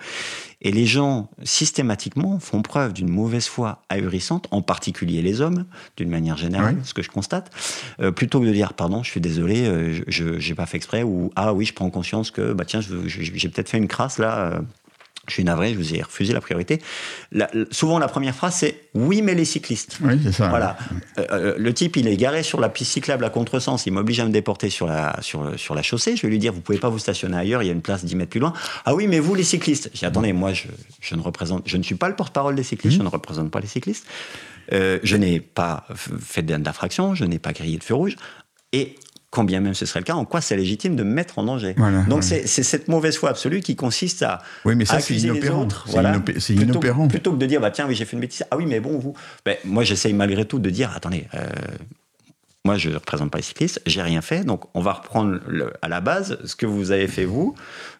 Et 0.61 0.71
les 0.71 0.85
gens, 0.87 1.29
systématiquement, 1.43 2.39
font 2.39 2.61
preuve 2.63 2.91
d'une 2.93 3.09
mauvaise 3.09 3.45
foi 3.47 3.83
ahurissante, 3.89 4.47
en 4.51 4.61
particulier 4.63 5.21
les 5.21 5.39
hommes, 5.41 5.65
d'une 5.97 6.09
manière 6.09 6.35
générale, 6.37 6.75
Oui. 6.79 6.81
ce 6.83 6.93
que 6.95 7.03
je 7.03 7.09
constate, 7.09 7.51
Euh, 7.99 8.11
plutôt 8.11 8.39
que 8.41 8.45
de 8.45 8.51
dire 8.51 8.73
pardon, 8.73 9.03
je 9.03 9.09
suis 9.11 9.21
désolé, 9.21 9.67
euh, 9.67 10.01
je 10.07 10.39
j'ai 10.39 10.55
pas 10.55 10.65
fait 10.65 10.77
exprès, 10.77 11.03
ou 11.03 11.31
ah 11.35 11.53
oui, 11.53 11.65
je 11.65 11.73
prends 11.73 11.89
conscience 11.91 12.31
que 12.31 12.53
bah 12.53 12.65
tiens, 12.65 12.79
j'ai 12.81 13.49
peut-être 13.49 13.69
fait 13.69 13.77
une 13.77 13.87
crasse 13.87 14.17
là. 14.17 14.61
Je 15.27 15.33
suis 15.33 15.43
navré, 15.43 15.73
je 15.73 15.77
vous 15.77 15.93
ai 15.93 16.01
refusé 16.01 16.33
la 16.33 16.41
priorité. 16.41 16.81
La- 17.31 17.49
souvent, 17.71 17.99
la 17.99 18.07
première 18.07 18.33
phrase, 18.33 18.55
c'est 18.55 18.81
oui, 18.93 19.21
mais 19.21 19.35
les 19.35 19.45
cyclistes. 19.45 19.97
Oui, 20.01 20.19
c'est 20.23 20.31
ça. 20.31 20.47
Voilà. 20.49 20.77
Euh, 21.17 21.25
euh, 21.31 21.55
le 21.57 21.73
type, 21.73 21.97
il 21.97 22.07
est 22.07 22.17
garé 22.17 22.43
sur 22.43 22.59
la 22.59 22.69
piste 22.69 22.91
cyclable 22.91 23.25
à 23.25 23.29
contresens. 23.29 23.85
Il 23.85 23.93
m'oblige 23.93 24.19
à 24.19 24.25
me 24.25 24.31
déporter 24.31 24.69
sur 24.69 24.87
la, 24.87 25.17
sur, 25.21 25.59
sur 25.59 25.75
la 25.75 25.83
chaussée. 25.83 26.15
Je 26.15 26.21
vais 26.23 26.29
lui 26.29 26.39
dire, 26.39 26.53
vous 26.53 26.61
pouvez 26.61 26.77
pas 26.77 26.89
vous 26.89 26.99
stationner 26.99 27.37
ailleurs. 27.37 27.61
Il 27.63 27.67
y 27.67 27.69
a 27.69 27.73
une 27.73 27.81
place 27.81 28.05
10 28.05 28.15
mètres 28.15 28.31
plus 28.31 28.39
loin. 28.39 28.53
Ah 28.85 28.95
oui, 28.95 29.07
mais 29.07 29.19
vous, 29.19 29.35
les 29.35 29.43
cyclistes. 29.43 29.89
J'ai 29.93 30.05
attendez, 30.05 30.33
moi, 30.33 30.53
je, 30.53 30.67
je 31.01 31.15
ne 31.15 31.21
représente, 31.21 31.63
je 31.67 31.77
ne 31.77 31.83
suis 31.83 31.95
pas 31.95 32.09
le 32.09 32.15
porte-parole 32.15 32.55
des 32.55 32.63
cyclistes. 32.63 32.95
Mmh. 32.95 32.99
Je 32.99 33.03
ne 33.03 33.09
représente 33.09 33.51
pas 33.51 33.59
les 33.59 33.67
cyclistes. 33.67 34.05
Euh, 34.73 34.99
je 35.03 35.15
n'ai 35.17 35.39
pas 35.39 35.85
fait 36.19 36.41
d'infraction. 36.41 37.15
Je 37.15 37.25
n'ai 37.25 37.39
pas 37.39 37.53
grillé 37.53 37.77
de 37.77 37.83
feu 37.83 37.93
rouge. 37.93 38.15
Et 38.73 38.95
quand 39.37 39.43
bien 39.43 39.59
même 39.59 39.75
ce 39.75 39.85
serait 39.85 39.99
le 39.99 40.03
cas, 40.05 40.15
en 40.15 40.25
quoi 40.25 40.41
c'est 40.41 40.57
légitime 40.57 40.95
de 40.95 41.03
me 41.03 41.11
mettre 41.13 41.37
en 41.37 41.43
danger 41.43 41.75
Voilà, 41.77 42.01
Donc 42.09 42.23
c'est 42.23 42.47
cette 42.47 42.87
mauvaise 42.87 43.15
foi 43.17 43.29
absolue 43.29 43.61
qui 43.61 43.75
consiste 43.75 44.23
à, 44.23 44.41
Oui, 44.65 44.75
mais 44.75 44.83
ça, 44.85 44.93
c'est 44.99 45.13
accuser 45.13 45.27
les 45.27 45.33
inopérant. 45.35 45.61
autres. 45.61 45.83
C'est 45.85 45.91
Voilà. 45.91 46.19
Plutôt- 46.19 46.53
inopérant. 46.53 47.07
Plutôt 47.07 47.31
que 47.33 47.37
de 47.37 47.45
dire, 47.45 47.61
bah 47.61 47.69
tiens, 47.69 47.85
oui, 47.87 47.93
j'ai 47.93 48.05
fait 48.05 48.13
une 48.15 48.21
bêtise. 48.21 48.43
Ah 48.49 48.57
oui, 48.57 48.65
mais 48.65 48.79
bon, 48.79 48.97
vous. 48.97 49.13
Ben, 49.45 49.55
moi, 49.63 49.83
j'essaye 49.83 50.13
malgré 50.13 50.43
tout 50.45 50.57
de 50.57 50.69
dire, 50.71 50.91
attendez, 50.95 51.27
euh, 51.35 51.45
moi, 52.65 52.77
je 52.77 52.89
ne 52.89 52.95
représente 52.95 53.29
pas 53.31 53.37
les 53.37 53.43
cyclistes, 53.43 53.79
j'ai 53.85 54.01
rien 54.01 54.21
fait, 54.21 54.43
donc 54.43 54.63
on 54.73 54.81
va 54.81 54.93
reprendre 54.93 55.39
le- 55.47 55.71
à 55.83 55.87
la 55.87 56.01
base 56.01 56.39
ce 56.45 56.55
que 56.55 56.65
vous 56.65 56.89
avez 56.91 57.07
fait 57.07 57.25
vous. 57.25 57.53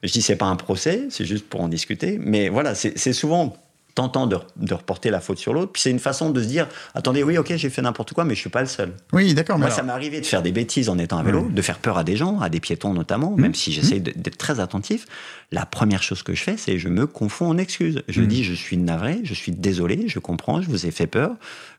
Je 0.04 0.12
dis, 0.12 0.22
c'est 0.24 0.36
pas 0.36 0.48
un 0.48 0.56
procès, 0.58 1.06
c'est 1.12 1.26
juste 1.26 1.48
pour 1.48 1.62
en 1.62 1.68
discuter, 1.70 2.18
mais 2.20 2.50
voilà, 2.50 2.74
c'est 2.76 3.14
souvent 3.14 3.56
tentant 3.98 4.28
de, 4.28 4.38
de 4.58 4.74
reporter 4.76 5.10
la 5.10 5.20
faute 5.20 5.40
sur 5.40 5.54
l'autre, 5.56 5.72
puis 5.72 5.82
c'est 5.82 5.90
une 5.90 5.98
façon 5.98 6.30
de 6.30 6.40
se 6.40 6.48
dire, 6.48 6.68
attendez, 6.94 7.24
oui, 7.24 7.36
ok, 7.40 7.52
j'ai 7.56 7.70
fait 7.72 7.82
n'importe 7.82 8.14
quoi, 8.14 8.26
mais 8.26 8.36
je 8.36 8.40
suis 8.42 8.50
pas 8.52 8.62
le 8.62 8.68
seul. 8.68 8.94
Oui, 9.12 9.34
d'accord. 9.34 9.58
Moi, 9.58 9.66
alors- 9.66 9.76
ça 9.78 9.82
m'est 9.82 9.92
arrivé 9.92 10.22
de 10.22 10.26
faire 10.28 10.44
des 10.44 10.52
bêtises 10.52 10.88
en 10.90 11.00
étant 11.00 11.18
à 11.18 11.24
vélo, 11.24 11.48
de 11.50 11.62
faire 11.64 11.80
peur 11.80 11.98
à 11.98 12.04
des 12.04 12.16
gens, 12.16 12.40
à 12.40 12.50
des 12.50 12.60
piétons 12.60 12.94
notamment, 12.94 13.32
Mmh. 13.32 13.42
même 13.42 13.56
si 13.56 13.72
j'essaye 13.72 14.00
de- 14.02 14.14
d'être 14.16 14.38
très 14.38 14.60
attentif. 14.60 15.08
La 15.52 15.66
première 15.66 16.04
chose 16.04 16.22
que 16.22 16.36
je 16.36 16.44
fais, 16.44 16.58
c'est 16.58 16.78
je 16.78 16.90
me 16.90 17.08
confonds 17.08 17.48
en 17.50 17.58
excuses. 17.58 18.04
Je 18.08 18.22
Mmh. 18.22 18.28
dis 18.28 18.44
je 18.44 18.54
suis 18.54 18.78
navré, 18.78 19.20
je 19.24 19.34
suis 19.34 19.52
désolé, 19.52 20.04
je 20.08 20.20
comprends, 20.20 20.62
je 20.62 20.70
vous 20.70 20.86
ai 20.86 20.92
fait 20.92 21.08
peur. 21.08 21.32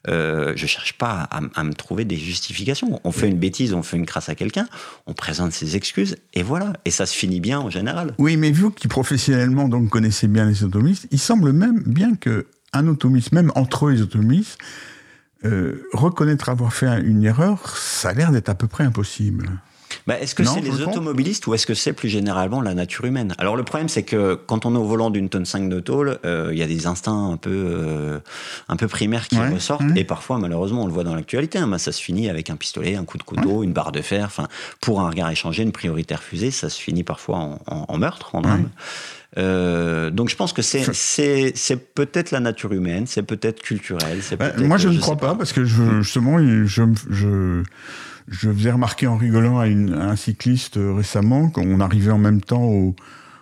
Euh, 0.07 0.53
je 0.55 0.67
cherche 0.67 0.97
pas 0.97 1.29
à, 1.31 1.41
à 1.55 1.65
me 1.65 1.75
trouver 1.75 2.05
des 2.05 2.17
justifications. 2.17 3.01
On 3.05 3.13
fait 3.13 3.29
une 3.29 3.39
bêtise, 3.39 3.75
on 3.75 3.83
fait 3.83 3.97
une 3.97 4.07
crasse 4.07 4.29
à 4.29 4.35
quelqu'un, 4.35 4.69
on 5.07 5.15
présente 5.15 5.53
ses 5.53 5.77
excuses 5.77 6.17
et 6.35 6.43
voilà. 6.43 6.73
Et 6.85 6.91
ça 6.91 7.05
se 7.07 7.17
finit 7.17 7.41
bien 7.41 7.59
en 7.59 7.71
général. 7.71 8.15
Oui, 8.19 8.37
mais 8.37 8.53
vous 8.53 8.71
qui 8.71 8.89
professionnellement 8.89 9.69
donc 9.69 9.91
connaissez 9.91 10.29
bien 10.29 10.47
les 10.47 10.63
automobilistes, 10.63 11.09
il 11.11 11.19
semble 11.19 11.53
même 11.53 11.83
bien 11.85 12.15
que 12.15 12.47
un 12.73 12.87
automobiliste, 12.87 13.33
même 13.33 13.51
entre 13.55 13.87
eux 13.87 13.93
les 13.93 14.03
automobilistes, 14.03 14.59
euh, 15.45 15.83
reconnaître 15.93 16.49
avoir 16.49 16.73
fait 16.73 17.01
une 17.01 17.25
erreur, 17.25 17.77
ça 17.77 18.11
a 18.11 18.13
l'air 18.13 18.33
d'être 18.33 18.49
à 18.49 18.55
peu 18.55 18.67
près 18.67 18.85
impossible. 18.85 19.49
Bah, 20.07 20.19
est-ce 20.21 20.35
que 20.35 20.45
c'est 20.45 20.61
les 20.61 20.81
automobilistes 20.83 21.47
ou 21.47 21.55
est-ce 21.55 21.67
que 21.67 21.75
c'est 21.75 21.93
plus 21.93 22.09
généralement 22.09 22.61
la 22.61 22.75
nature 22.75 23.05
humaine? 23.07 23.35
Alors 23.39 23.57
le 23.57 23.63
problème 23.63 23.89
c'est 23.89 24.03
que 24.03 24.35
quand 24.47 24.67
on 24.67 24.75
est 24.75 24.79
au 24.79 24.85
volant 24.85 25.11
d'une 25.11 25.29
tonne 25.29 25.45
5 25.47 25.69
de 25.69 25.81
tôle, 25.81 26.19
euh, 26.25 26.51
il 26.53 26.59
y 26.59 26.63
a 26.63 26.67
des 26.67 26.87
instincts 26.87 27.31
un 27.33 27.37
peu, 27.37 27.51
euh, 27.51 28.19
un 28.69 28.77
peu 28.77 28.87
primaires 28.89 29.29
qui 29.29 29.39
Ouais, 29.39 29.49
ressortent. 29.49 29.85
et 29.97 30.05
parfois 30.05 30.39
malheureusement 30.39 30.83
on 30.85 30.87
le 30.87 30.93
voit 30.93 31.05
dans 31.05 31.15
l'actualité, 31.15 31.59
hein, 31.59 31.69
bah, 31.69 31.79
ça 31.79 31.93
se 31.93 32.03
finit 32.03 32.29
avec 32.29 32.51
un 32.51 32.57
pistolet, 32.57 32.97
un 32.97 33.05
coup 33.05 33.19
de 33.19 33.23
couteau, 33.23 33.63
une 33.63 33.73
barre 33.73 33.93
de 33.93 34.01
fer, 34.03 34.25
enfin 34.27 34.49
pour 34.81 35.01
un 35.01 35.09
regard 35.11 35.31
échangé, 35.31 35.63
une 35.63 35.73
priorité 35.73 36.15
refusée, 36.15 36.51
ça 36.51 36.69
se 36.69 36.81
finit 36.81 37.05
parfois 37.05 37.37
en, 37.39 37.61
en- 37.67 37.85
en 37.89 37.99
meurtre, 37.99 38.35
en 38.35 38.41
drame. 38.43 38.69
Euh, 39.37 40.11
donc 40.11 40.31
je 40.31 40.37
pense 40.37 40.53
que 40.55 40.63
c'est 40.63 40.93
c'est 40.95 41.53
c'est 41.55 41.77
peut-être 41.95 42.31
la 42.31 42.41
nature 42.41 42.73
humaine, 42.73 43.07
c'est 43.07 43.23
peut-être 43.23 43.61
culturel, 43.63 44.19
c'est 44.23 44.37
Bah, 44.37 44.49
peut-être 44.49 44.67
moi, 44.67 44.79
je 44.79 44.89
ne 44.89 44.99
crois 44.99 45.17
pas, 45.17 45.35
parce 45.35 45.53
que 45.53 45.65
je, 45.65 46.01
justement, 46.01 46.39
je, 46.39 46.65
je, 47.11 47.63
je 48.31 48.51
faisais 48.51 48.71
remarquer 48.73 49.07
en 49.07 49.17
rigolant 49.17 49.59
à, 49.59 49.67
une- 49.67 49.95
à 49.95 50.11
un 50.11 50.17
cycliste 50.17 50.77
euh, 50.77 50.93
récemment 50.95 51.49
qu'on 51.51 51.81
arrivait 51.81 52.11
en 52.13 52.19
même 52.19 52.41
temps 52.41 52.63
au, 52.65 52.95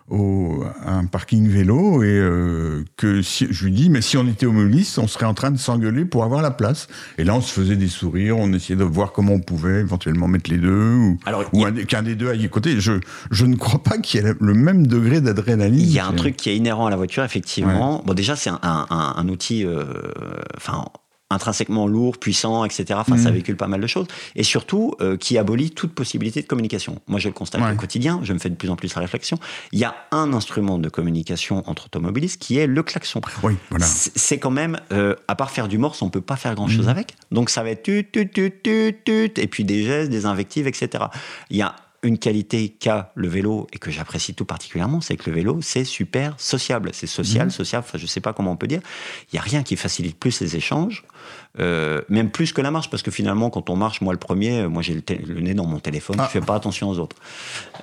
au- 0.09 0.63
à 0.85 0.93
un 0.93 1.05
parking 1.07 1.49
vélo 1.49 2.05
et 2.05 2.07
euh, 2.07 2.85
que 2.97 3.23
si, 3.23 3.49
je 3.51 3.65
lui 3.65 3.73
dis 3.73 3.91
mais 3.91 4.01
si 4.01 4.17
on 4.17 4.27
était 4.29 4.47
automobiliste 4.47 4.99
on 5.01 5.09
serait 5.09 5.27
en 5.27 5.35
train 5.35 5.51
de 5.51 5.59
s'engueuler 5.59 6.05
pour 6.05 6.23
avoir 6.23 6.43
la 6.43 6.53
place. 6.53 6.87
Et 7.19 7.25
là 7.25 7.35
on 7.35 7.41
se 7.41 7.53
faisait 7.53 7.75
des 7.75 7.89
sourires 7.89 8.39
on 8.39 8.53
essayait 8.53 8.79
de 8.79 8.85
voir 8.85 9.11
comment 9.11 9.33
on 9.33 9.41
pouvait 9.41 9.81
éventuellement 9.81 10.29
mettre 10.29 10.49
les 10.51 10.59
deux 10.59 10.93
ou, 10.95 11.19
ou 11.53 11.67
il 11.77 11.87
qu'un 11.87 12.05
des 12.05 12.15
deux 12.15 12.29
aille. 12.31 12.49
Côté 12.49 12.79
je, 12.81 12.93
je 13.33 13.47
ne 13.47 13.57
crois 13.57 13.83
pas 13.83 13.99
qu'il 13.99 14.21
y 14.23 14.25
ait 14.25 14.35
le 14.41 14.55
même 14.55 14.87
degré 14.87 15.21
d'adrénaline. 15.21 15.81
Il 15.81 15.91
y 15.91 15.99
a 15.99 16.07
un 16.07 16.13
truc 16.13 16.37
qui 16.37 16.51
est 16.51 16.57
inhérent 16.57 16.87
à 16.87 16.91
la 16.91 16.97
voiture, 16.97 17.25
effectivement. 17.25 18.03
Bon, 18.07 18.15
déjà, 18.15 18.37
c'est 18.37 18.51
un, 18.51 18.61
un- 18.63 18.87
un- 18.91 19.15
un 19.17 19.29
outil, 19.29 19.65
euh, 19.67 19.85
enfin, 20.57 20.85
intrinsèquement 21.31 21.87
lourd, 21.89 22.19
puissant, 22.19 22.65
etc. 22.65 22.85
Enfin, 22.95 23.17
ça 23.17 23.29
Mhm. 23.29 23.33
véhicule 23.35 23.57
pas 23.57 23.67
mal 23.67 23.81
de 23.81 23.87
choses. 23.87 24.07
Et 24.37 24.45
surtout, 24.45 24.95
euh, 25.01 25.17
qui 25.17 25.39
abolit 25.39 25.73
toute 25.73 25.93
possibilité 25.93 26.41
de 26.41 26.47
communication. 26.47 27.01
Moi, 27.09 27.19
je 27.19 27.29
le 27.29 27.35
constate 27.35 27.61
Ouais. 27.63 27.73
au 27.73 27.77
quotidien. 27.77 28.21
Je 28.23 28.33
me 28.33 28.39
fais 28.39 28.49
de 28.51 28.55
plus 28.55 28.71
en 28.71 28.77
plus 28.77 28.95
la 28.95 29.01
réflexion. 29.01 29.39
Il 29.73 29.79
y 29.81 29.85
a 29.85 29.95
un 30.13 30.33
instrument 30.33 30.79
de 30.79 30.89
communication 30.89 31.69
entre 31.69 31.87
automobilistes 31.87 32.41
qui 32.41 32.59
est 32.59 32.67
le 32.69 32.83
klaxon. 32.83 33.21
oui 33.43 33.55
voilà 33.71 33.87
C'est 33.87 34.39
quand 34.39 34.51
même, 34.51 34.79
euh, 34.93 35.15
à 35.27 35.35
part 35.35 35.51
faire 35.51 35.67
du 35.69 35.79
morse, 35.79 36.01
on 36.03 36.11
peut 36.11 36.21
pas 36.21 36.37
faire 36.37 36.55
grand 36.55 36.69
Mhm. 36.69 36.77
chose 36.77 36.89
avec. 36.89 37.15
Donc 37.33 37.51
ça 37.51 37.63
va 37.63 37.71
être 37.71 37.83
tut, 37.83 38.07
tut, 38.13 38.29
tut, 38.31 38.53
tut, 38.63 38.97
tut, 39.05 39.33
et 39.41 39.47
puis 39.49 39.65
des 39.65 39.83
gestes, 39.85 40.11
des 40.11 40.27
invectives, 40.27 40.67
etc. 40.69 41.05
Il 41.51 41.57
y 41.57 41.63
a 41.63 41.75
une 42.03 42.19
qualité 42.19 42.69
qu'a 42.69 43.11
le 43.17 43.27
vélo 43.27 43.67
et 43.73 43.79
que 43.79 43.91
j'apprécie 43.91 44.33
tout 44.35 44.45
particulièrement, 44.45 45.01
c'est 45.01 45.17
que 45.17 45.29
le 45.29 45.35
vélo, 45.35 45.59
c'est 45.61 45.85
super 45.85 46.35
sociable. 46.39 46.91
C'est 46.93 47.09
social, 47.09 47.47
Mhm. 47.47 47.51
sociable, 47.51 47.85
enfin, 47.89 47.99
je 47.99 48.07
sais 48.07 48.21
pas 48.21 48.33
comment 48.33 48.53
on 48.53 48.57
peut 48.57 48.69
dire. 48.69 48.81
Il 49.33 49.37
y 49.37 49.39
a 49.39 49.43
rien 49.43 49.65
qui 49.65 49.75
facilite 49.77 50.17
plus 50.17 50.41
les 50.41 50.55
échanges, 50.55 51.05
euh, 51.61 52.01
même 52.09 52.31
plus 52.31 52.53
que 52.53 52.61
la 52.61 52.71
marche, 52.71 52.91
parce 52.91 53.03
que 53.03 53.11
finalement, 53.11 53.51
quand 53.51 53.71
on 53.71 53.77
marche, 53.77 54.01
moi 54.01 54.13
le 54.13 54.19
premier, 54.19 54.61
euh, 54.61 54.69
moi 54.69 54.83
j'ai 54.83 54.95
le, 54.95 55.41
nez 55.41 55.55
dans 55.55 55.67
mon 55.67 55.79
téléphone, 55.79 56.17
Ah. 56.19 56.25
je 56.27 56.39
fais 56.39 56.45
pas 56.45 56.55
attention 56.55 56.89
aux 56.89 56.99
autres. 56.99 57.17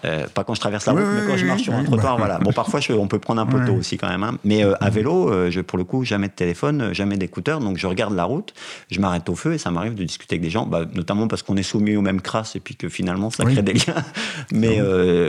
Euh, 0.05 0.27
pas 0.27 0.43
quand 0.43 0.53
je 0.53 0.59
traverse 0.59 0.85
la 0.85 0.93
route, 0.93 1.01
oui, 1.05 1.21
mais 1.21 1.27
quand 1.31 1.37
je 1.37 1.45
marche 1.45 1.59
oui, 1.59 1.63
sur 1.65 1.73
un 1.73 1.83
trottoir, 1.83 2.17
bah. 2.17 2.25
voilà. 2.25 2.39
Bon, 2.39 2.51
parfois, 2.53 2.79
je- 2.79 2.93
on 2.93 3.07
peut 3.07 3.19
prendre 3.19 3.41
un 3.41 3.45
poteau 3.45 3.73
aussi 3.73 3.97
quand 3.97 4.09
même. 4.09 4.23
hein. 4.23 4.37
Mais 4.43 4.63
euh, 4.63 4.73
à 4.81 4.89
vélo, 4.89 5.31
je, 5.49 5.61
pour 5.61 5.77
le 5.77 5.83
coup, 5.83 6.03
jamais 6.05 6.27
de 6.27 6.33
téléphone, 6.33 6.93
jamais 6.93 7.17
d'écouteur. 7.17 7.59
Donc 7.59 7.77
je 7.77 7.87
regarde 7.87 8.13
la 8.15 8.25
route, 8.25 8.53
je 8.91 8.99
m'arrête 8.99 9.27
au 9.29 9.35
feu 9.35 9.53
et 9.53 9.57
ça 9.57 9.71
m'arrive 9.71 9.95
de 9.95 10.03
discuter 10.03 10.35
avec 10.35 10.41
des 10.43 10.49
gens, 10.49 10.65
bah, 10.65 10.85
notamment 10.93 11.27
parce 11.27 11.41
qu'on 11.43 11.57
est 11.57 11.63
soumis 11.63 11.95
aux 11.95 12.01
mêmes 12.01 12.21
crasses 12.21 12.55
et 12.55 12.59
puis 12.59 12.75
que 12.75 12.89
finalement 12.89 13.29
ça 13.29 13.43
crée 13.45 13.61
des 13.61 13.73
liens. 13.73 14.03
Mais 14.51 14.79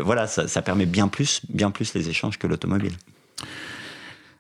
voilà, 0.03 0.27
ça, 0.27 0.49
ça 0.49 0.63
permet 0.63 0.87
bien 0.87 1.09
plus, 1.09 1.41
bien 1.49 1.71
plus 1.71 1.95
les 1.95 2.09
échanges 2.09 2.39
que 2.39 2.47
l'automobile. 2.47 2.93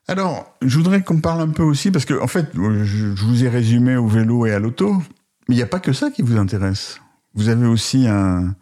Alors, 0.08 0.54
je 0.60 0.76
voudrais 0.76 1.02
qu'on 1.02 1.20
parle 1.20 1.40
un 1.40 1.48
peu 1.48 1.62
aussi, 1.62 1.90
parce 1.90 2.04
que, 2.04 2.20
en 2.20 2.26
fait, 2.26 2.50
je, 2.54 2.84
je 2.84 3.24
vous 3.24 3.44
ai 3.44 3.48
résumé 3.48 3.96
au 3.96 4.06
vélo 4.06 4.44
et 4.46 4.52
à 4.52 4.58
l'auto, 4.58 4.94
mais 5.48 5.54
il 5.54 5.56
n'y 5.56 5.62
a 5.62 5.66
pas 5.66 5.80
que 5.80 5.92
ça 5.92 6.10
qui 6.10 6.22
vous 6.22 6.36
intéresse. 6.36 7.00
Vous 7.34 7.48
avez 7.48 7.66
aussi 7.66 8.06
un, 8.06 8.54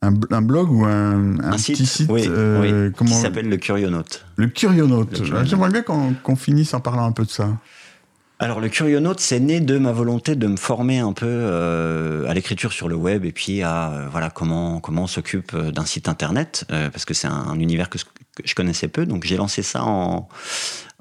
un, 0.00 0.10
b- 0.12 0.26
un 0.30 0.40
blog 0.42 0.70
ou 0.72 0.84
un, 0.86 1.38
un 1.40 1.52
petit 1.74 1.86
site, 1.86 2.10
oui, 2.10 2.24
euh, 2.26 2.86
oui, 2.88 2.92
comment, 2.96 3.10
qui 3.10 3.16
s'appelle 3.20 3.48
le 3.48 3.56
Curionaute. 3.58 4.24
le 4.36 4.46
Curionaute. 4.48 5.22
J'aimerais 5.44 5.70
bien 5.70 5.82
qu'on 5.82 6.14
qu'on 6.14 6.36
finisse 6.36 6.72
en 6.74 6.80
parlant 6.80 7.04
un 7.06 7.12
peu 7.12 7.24
de 7.24 7.30
ça. 7.30 7.50
Alors 8.42 8.58
le 8.58 8.68
Curionaute, 8.68 9.20
c'est 9.20 9.38
né 9.38 9.60
de 9.60 9.78
ma 9.78 9.92
volonté 9.92 10.34
de 10.34 10.48
me 10.48 10.56
former 10.56 10.98
un 10.98 11.12
peu 11.12 11.28
euh, 11.28 12.28
à 12.28 12.34
l'écriture 12.34 12.72
sur 12.72 12.88
le 12.88 12.96
web 12.96 13.24
et 13.24 13.30
puis 13.30 13.62
à 13.62 13.92
euh, 13.92 14.08
voilà 14.10 14.30
comment 14.30 14.80
comment 14.80 15.04
on 15.04 15.06
s'occupe 15.06 15.54
euh, 15.54 15.70
d'un 15.70 15.84
site 15.84 16.08
internet 16.08 16.64
parce 16.68 17.04
que 17.04 17.14
c'est 17.14 17.28
un, 17.28 17.30
un 17.50 17.60
univers 17.60 17.88
que 17.88 17.98
je 18.44 18.54
connaissais 18.56 18.88
peu. 18.88 19.06
Donc 19.06 19.22
j'ai 19.22 19.36
lancé 19.36 19.62
ça 19.62 19.84
en 19.84 20.28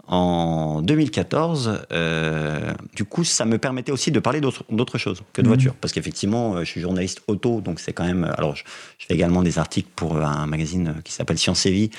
en 0.07 0.81
2014. 0.81 1.81
euh, 1.91 2.73
du 2.95 3.05
coup, 3.05 3.23
ça 3.23 3.45
me 3.45 3.57
permettait 3.57 3.91
aussi 3.91 4.11
de 4.11 4.19
parler 4.19 4.41
d'autres 4.41 4.97
choses 4.97 5.21
que 5.33 5.41
de 5.41 5.47
Mhm. 5.47 5.53
voitures 5.53 5.73
parce 5.75 5.93
qu'effectivement, 5.93 6.55
euh, 6.55 6.59
je 6.63 6.65
suis 6.71 6.81
journaliste 6.81 7.21
auto, 7.27 7.61
donc 7.61 7.79
c'est 7.79 7.93
quand 7.93 8.05
même. 8.05 8.23
Alors 8.37 8.55
je, 8.55 8.63
je 8.97 9.05
fais 9.05 9.13
également 9.13 9.43
des 9.43 9.59
articles 9.59 9.89
pour 9.95 10.17
euh, 10.17 10.21
un 10.23 10.47
magazine 10.47 10.95
qui 11.03 11.13
s'appelle 11.13 11.37
Science 11.37 11.65
et 11.65 11.71
Vie 11.71 11.89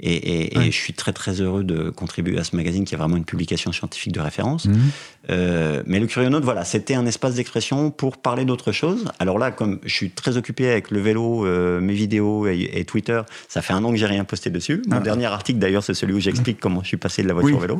et, 0.00 0.12
et- 0.14 0.54
et 0.54 0.58
Ouais. 0.58 0.64
je 0.70 0.76
suis 0.76 0.94
très 0.94 1.12
très 1.12 1.40
heureux 1.40 1.62
de 1.64 1.90
contribuer 1.90 2.38
à 2.38 2.44
ce 2.44 2.56
magazine 2.56 2.84
qui 2.84 2.94
est 2.94 2.98
vraiment 2.98 3.16
une 3.16 3.24
publication 3.24 3.72
scientifique 3.72 4.12
de 4.12 4.20
référence. 4.20 4.64
Mhm. 4.66 4.90
Euh, 5.28 5.82
mais 5.86 6.00
le 6.00 6.06
Curionaute, 6.06 6.44
voilà, 6.44 6.64
c'était 6.64 6.94
un 6.94 7.04
espace 7.04 7.34
d'expression 7.34 7.90
pour 7.90 8.16
parler 8.16 8.44
d'autre 8.46 8.72
chose. 8.72 9.04
Alors 9.18 9.38
là, 9.38 9.50
comme 9.50 9.78
je 9.84 9.92
suis 9.94 10.10
très 10.10 10.36
occupé 10.38 10.70
avec 10.70 10.90
le 10.90 10.98
vélo, 11.00 11.44
euh, 11.46 11.78
mes 11.80 11.92
vidéos 11.92 12.46
et, 12.46 12.70
et 12.72 12.84
Twitter, 12.86 13.20
ça 13.48 13.60
fait 13.60 13.74
un 13.74 13.84
an 13.84 13.90
que 13.90 13.96
j'ai 13.96 14.06
rien 14.06 14.24
posté 14.24 14.48
dessus. 14.50 14.82
Mon 14.88 14.96
Ah. 14.96 15.00
dernier 15.00 15.26
article, 15.26 15.58
d'ailleurs, 15.58 15.82
c'est 15.84 15.92
celui 15.94 16.14
où 16.14 16.20
j'explique 16.20 16.58
comment 16.60 16.82
je 16.82 16.88
suis 16.88 16.96
passé 16.96 17.22
de 17.22 17.28
la 17.28 17.34
voiture 17.34 17.50
Oui. 17.50 17.58
au 17.58 17.60
vélo. 17.60 17.78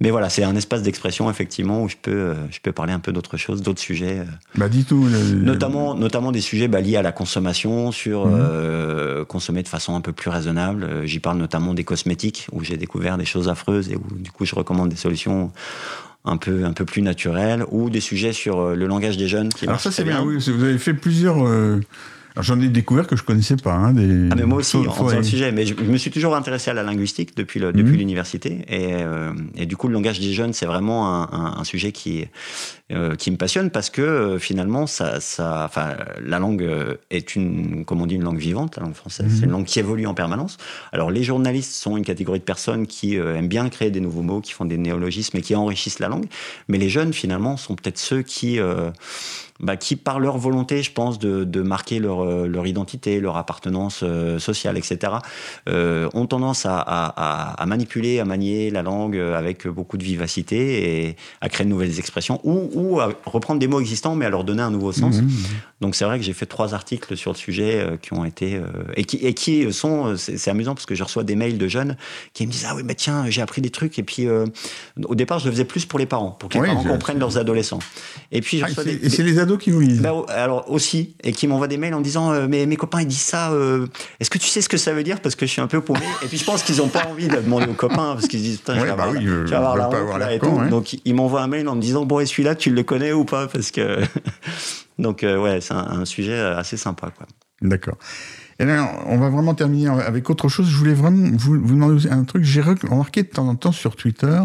Mais 0.00 0.10
voilà, 0.10 0.28
c'est 0.28 0.42
un 0.42 0.56
espace 0.56 0.82
d'expression, 0.82 1.30
effectivement, 1.30 1.80
où 1.84 1.88
je 1.88 1.94
peux, 2.02 2.10
euh, 2.10 2.34
je 2.50 2.58
peux 2.60 2.72
parler 2.72 2.92
un 2.92 2.98
peu 2.98 3.12
d'autres 3.12 3.36
choses, 3.36 3.62
d'autres 3.62 3.80
sujets. 3.80 4.18
euh, 4.18 4.24
Bah, 4.56 4.68
dis 4.68 4.84
tout. 4.84 5.08
Notamment, 5.36 5.94
notamment 5.94 6.32
des 6.32 6.40
sujets 6.40 6.66
bah, 6.66 6.80
liés 6.80 6.96
à 6.96 7.02
la 7.02 7.12
consommation, 7.12 7.92
sur 7.92 8.26
euh, 8.26 9.24
consommer 9.24 9.62
de 9.62 9.68
façon 9.68 9.94
un 9.94 10.00
peu 10.00 10.12
plus 10.12 10.28
raisonnable. 10.30 11.06
J'y 11.06 11.20
parle 11.20 11.38
notamment 11.38 11.72
des 11.72 11.84
cosmétiques, 11.84 12.48
où 12.50 12.64
j'ai 12.64 12.76
découvert 12.76 13.16
des 13.16 13.24
choses 13.24 13.48
affreuses 13.48 13.90
et 13.90 13.96
où 13.96 14.02
du 14.18 14.32
coup 14.32 14.44
je 14.44 14.56
recommande 14.56 14.88
des 14.88 14.96
solutions 14.96 15.52
un 16.24 16.36
peu, 16.36 16.64
un 16.64 16.72
peu 16.72 16.84
plus 16.84 17.02
naturelles, 17.02 17.64
ou 17.70 17.90
des 17.90 18.00
sujets 18.00 18.32
sur 18.32 18.60
euh, 18.60 18.74
le 18.74 18.86
langage 18.86 19.16
des 19.16 19.28
jeunes 19.28 19.50
qui 19.50 19.66
Alors 19.66 19.80
ça, 19.80 19.90
c'est 19.90 20.02
très 20.02 20.12
bien, 20.12 20.22
oui. 20.22 20.36
Vous 20.36 20.64
avez 20.64 20.78
fait 20.78 20.94
plusieurs... 20.94 21.46
euh, 21.46 21.80
J'en 22.40 22.60
ai 22.60 22.68
découvert 22.68 23.06
que 23.06 23.14
je 23.14 23.22
connaissais 23.22 23.54
pas. 23.56 23.72
Hein, 23.74 23.92
des... 23.92 24.28
Ah 24.30 24.34
mais 24.34 24.42
moi 24.44 24.58
aussi, 24.58 24.76
en 24.76 25.08
le 25.08 25.22
sujet. 25.22 25.52
Mais 25.52 25.66
je, 25.66 25.74
je 25.78 25.84
me 25.84 25.96
suis 25.96 26.10
toujours 26.10 26.34
intéressé 26.34 26.68
à 26.68 26.74
la 26.74 26.82
linguistique 26.82 27.36
depuis 27.36 27.60
le, 27.60 27.72
depuis 27.72 27.92
Mhm. 27.92 27.98
l'université. 27.98 28.64
Et, 28.68 28.94
euh, 29.04 29.32
et 29.56 29.66
du 29.66 29.76
coup, 29.76 29.86
le 29.86 29.94
langage 29.94 30.18
des 30.18 30.32
jeunes, 30.32 30.52
c'est 30.52 30.66
vraiment 30.66 31.14
un, 31.14 31.28
un- 31.32 31.54
un 31.58 31.64
sujet 31.64 31.92
qui, 31.92 32.24
euh, 32.90 33.14
qui 33.14 33.30
me 33.30 33.36
passionne 33.36 33.70
parce 33.70 33.88
que 33.88 34.02
euh, 34.02 34.38
finalement, 34.40 34.88
ça, 34.88 35.20
ça, 35.20 35.70
la 36.20 36.38
langue 36.40 36.68
est 37.10 37.36
une, 37.36 37.84
comme 37.84 38.02
on 38.02 38.06
dit, 38.06 38.16
une 38.16 38.24
langue 38.24 38.38
vivante, 38.40 38.76
la 38.78 38.82
langue 38.82 38.94
française. 38.94 39.26
Mhm. 39.30 39.36
C'est 39.38 39.44
une 39.44 39.52
langue 39.52 39.64
qui 39.66 39.78
évolue 39.78 40.06
en 40.08 40.14
permanence. 40.14 40.56
Alors, 40.92 41.12
les 41.12 41.22
journalistes 41.22 41.72
sont 41.74 41.96
une 41.96 42.04
catégorie 42.04 42.40
de 42.40 42.44
personnes 42.44 42.88
qui 42.88 43.14
aiment 43.14 43.46
bien 43.46 43.68
créer 43.68 43.92
des 43.92 44.00
nouveaux 44.00 44.22
mots, 44.22 44.40
qui 44.40 44.52
font 44.52 44.64
des 44.64 44.76
néologismes 44.78 45.36
et 45.36 45.40
qui 45.40 45.54
enrichissent 45.54 46.00
la 46.00 46.08
langue. 46.08 46.26
Mais 46.66 46.78
les 46.78 46.88
jeunes, 46.88 47.12
finalement, 47.12 47.56
sont 47.56 47.76
peut-être 47.76 47.98
ceux 47.98 48.22
qui... 48.22 48.58
bah, 49.60 49.76
qui, 49.76 49.94
par 49.96 50.18
leur 50.18 50.36
volonté, 50.36 50.82
je 50.82 50.90
pense, 50.92 51.18
de, 51.18 51.44
de 51.44 51.62
marquer 51.62 52.00
leur, 52.00 52.24
euh, 52.24 52.46
leur 52.48 52.66
identité, 52.66 53.20
leur 53.20 53.36
appartenance 53.36 54.00
euh, 54.02 54.38
sociale, 54.40 54.76
etc., 54.76 55.12
euh, 55.68 56.08
ont 56.12 56.26
tendance 56.26 56.66
à, 56.66 56.78
à- 56.78 57.62
à- 57.62 57.66
manipuler, 57.66 58.18
à 58.18 58.24
manier 58.24 58.70
la 58.70 58.82
langue 58.82 59.16
euh, 59.16 59.38
avec 59.38 59.66
beaucoup 59.68 59.96
de 59.96 60.02
vivacité 60.04 61.06
et 61.08 61.16
à 61.40 61.48
créer 61.48 61.64
de 61.64 61.70
nouvelles 61.70 61.98
expressions 61.98 62.40
ou, 62.44 62.68
ou 62.74 63.00
à 63.00 63.10
reprendre 63.26 63.60
des 63.60 63.68
mots 63.68 63.80
existants 63.80 64.14
mais 64.16 64.26
à 64.26 64.30
leur 64.30 64.44
donner 64.44 64.62
un 64.62 64.70
nouveau 64.70 64.92
sens. 64.92 65.16
Mhm. 65.22 65.28
Donc 65.84 65.94
c'est 65.96 66.06
vrai 66.06 66.18
que 66.18 66.24
j'ai 66.24 66.32
fait 66.32 66.46
trois 66.46 66.72
articles 66.72 67.14
sur 67.14 67.32
le 67.32 67.36
sujet 67.36 67.74
euh, 67.78 67.96
qui 68.00 68.14
ont 68.14 68.24
été 68.24 68.54
euh, 68.56 68.62
et, 68.96 69.04
qui, 69.04 69.16
et 69.18 69.34
qui 69.34 69.70
sont 69.70 70.06
euh, 70.06 70.16
c'est 70.16 70.48
amusant 70.50 70.74
parce 70.74 70.86
que 70.86 70.94
je 70.94 71.04
reçois 71.04 71.24
des 71.24 71.36
mails 71.36 71.58
de 71.58 71.68
jeunes 71.68 71.98
qui 72.32 72.46
me 72.46 72.50
disent 72.52 72.66
ah 72.66 72.74
oui 72.74 72.82
bah 72.82 72.94
tiens 72.94 73.26
j'ai 73.28 73.42
appris 73.42 73.60
des 73.60 73.68
trucs 73.68 73.98
et 73.98 74.02
puis 74.02 74.26
euh, 74.26 74.46
au 75.04 75.14
départ 75.14 75.40
je 75.40 75.44
le 75.44 75.50
faisais 75.52 75.66
plus 75.66 75.84
pour 75.84 75.98
les 75.98 76.06
parents 76.06 76.30
pour 76.30 76.48
que 76.48 76.54
les 76.54 76.60
Oui, 76.62 76.68
parents 76.68 76.84
comprennent 76.84 77.18
leurs 77.18 77.36
adolescents 77.36 77.80
et 78.32 78.40
puis 78.40 78.58
je 78.58 78.64
Ah, 78.64 78.68
et 78.68 78.70
reçois 78.70 78.84
c'est- 78.84 78.96
des, 78.96 79.06
et 79.06 79.10
c'est 79.10 79.22
les 79.22 79.38
ados 79.38 79.58
qui 79.62 79.70
vous 79.70 79.80
lisent. 79.80 80.00
bah, 80.00 80.14
alors 80.28 80.70
aussi, 80.70 81.14
et 81.22 81.32
qui 81.32 81.46
m'envoient 81.46 81.68
des 81.68 81.76
mails 81.76 81.92
en 81.92 82.00
disant 82.00 82.32
euh, 82.32 82.46
mais 82.48 82.64
mes 82.64 82.76
copains 82.76 83.02
ils 83.02 83.06
disent 83.06 83.20
ça, 83.20 83.52
euh, 83.52 83.86
est-ce 84.20 84.30
que 84.30 84.38
tu 84.38 84.46
sais 84.48 84.62
ce 84.62 84.70
que 84.70 84.78
ça 84.78 84.94
veut 84.94 85.02
dire 85.02 85.20
parce 85.20 85.34
que 85.34 85.44
je 85.44 85.50
suis 85.50 85.60
un 85.60 85.66
peu 85.66 85.82
paumé 85.82 86.00
Et 86.22 86.26
puis 86.28 86.38
je 86.38 86.44
pense 86.44 86.62
qu'ils 86.62 86.78
n'ont 86.78 86.88
pas 86.88 87.04
envie 87.04 87.28
de 87.28 87.36
demander 87.36 87.66
aux 87.68 87.74
copains 87.74 88.14
parce 88.14 88.26
qu'ils 88.26 88.38
se 88.40 88.44
disent 88.44 88.58
Putain, 88.58 88.74
je 88.76 88.80
Ouais, 88.80 88.86
vais 88.86 88.96
bah 88.96 89.02
avoir, 89.04 89.18
oui, 89.18 89.24
la- 89.26 89.30
euh, 89.32 89.44
je 89.44 89.50
vais 89.50 89.56
avoir 89.56 89.76
la 89.76 89.88
honte, 89.90 90.18
là, 90.18 90.32
et 90.32 90.38
tout. 90.38 90.46
hein. 90.46 90.68
Donc 90.68 90.96
ils 91.04 91.14
m'envoient 91.14 91.42
un 91.42 91.46
mail 91.48 91.68
en 91.68 91.74
me 91.76 91.80
disant 91.82 92.06
bon 92.06 92.20
et 92.20 92.26
celui-là 92.26 92.54
tu 92.54 92.70
le 92.70 92.82
connais 92.82 93.12
ou 93.12 93.26
pas 93.26 93.48
parce 93.48 93.70
que 93.70 93.98
donc 94.98 95.22
euh, 95.24 95.38
ouais 95.40 95.60
c'est 95.60 95.74
un, 95.74 96.00
un 96.00 96.04
sujet 96.04 96.38
assez 96.38 96.76
sympa 96.76 97.10
quoi. 97.16 97.26
D'accord. 97.62 97.96
Et 98.58 98.64
là, 98.64 98.92
on 99.06 99.16
va 99.18 99.30
vraiment 99.30 99.54
terminer 99.54 99.88
avec 99.88 100.28
autre 100.30 100.48
chose. 100.48 100.68
Je 100.68 100.76
voulais 100.76 100.94
vraiment 100.94 101.30
vous, 101.36 101.58
vous 101.60 101.74
demander 101.74 102.08
un 102.08 102.24
truc. 102.24 102.44
J'ai 102.44 102.60
remarqué 102.60 103.22
de 103.22 103.28
temps 103.28 103.48
en 103.48 103.56
temps 103.56 103.72
sur 103.72 103.96
Twitter, 103.96 104.40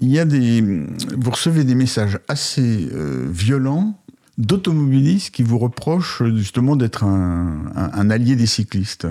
il 0.00 0.08
y 0.08 0.18
a 0.18 0.24
des, 0.24 0.60
vous 0.60 1.30
recevez 1.30 1.64
des 1.64 1.74
messages 1.74 2.18
assez 2.28 2.88
euh, 2.92 3.26
violents 3.30 3.98
d'automobilistes 4.36 5.30
qui 5.34 5.42
vous 5.42 5.58
reprochent 5.58 6.22
justement 6.34 6.76
d'être 6.76 7.04
un, 7.04 7.62
un- 7.76 7.90
un 7.94 8.10
allié 8.10 8.36
des 8.36 8.46
cyclistes. 8.46 9.06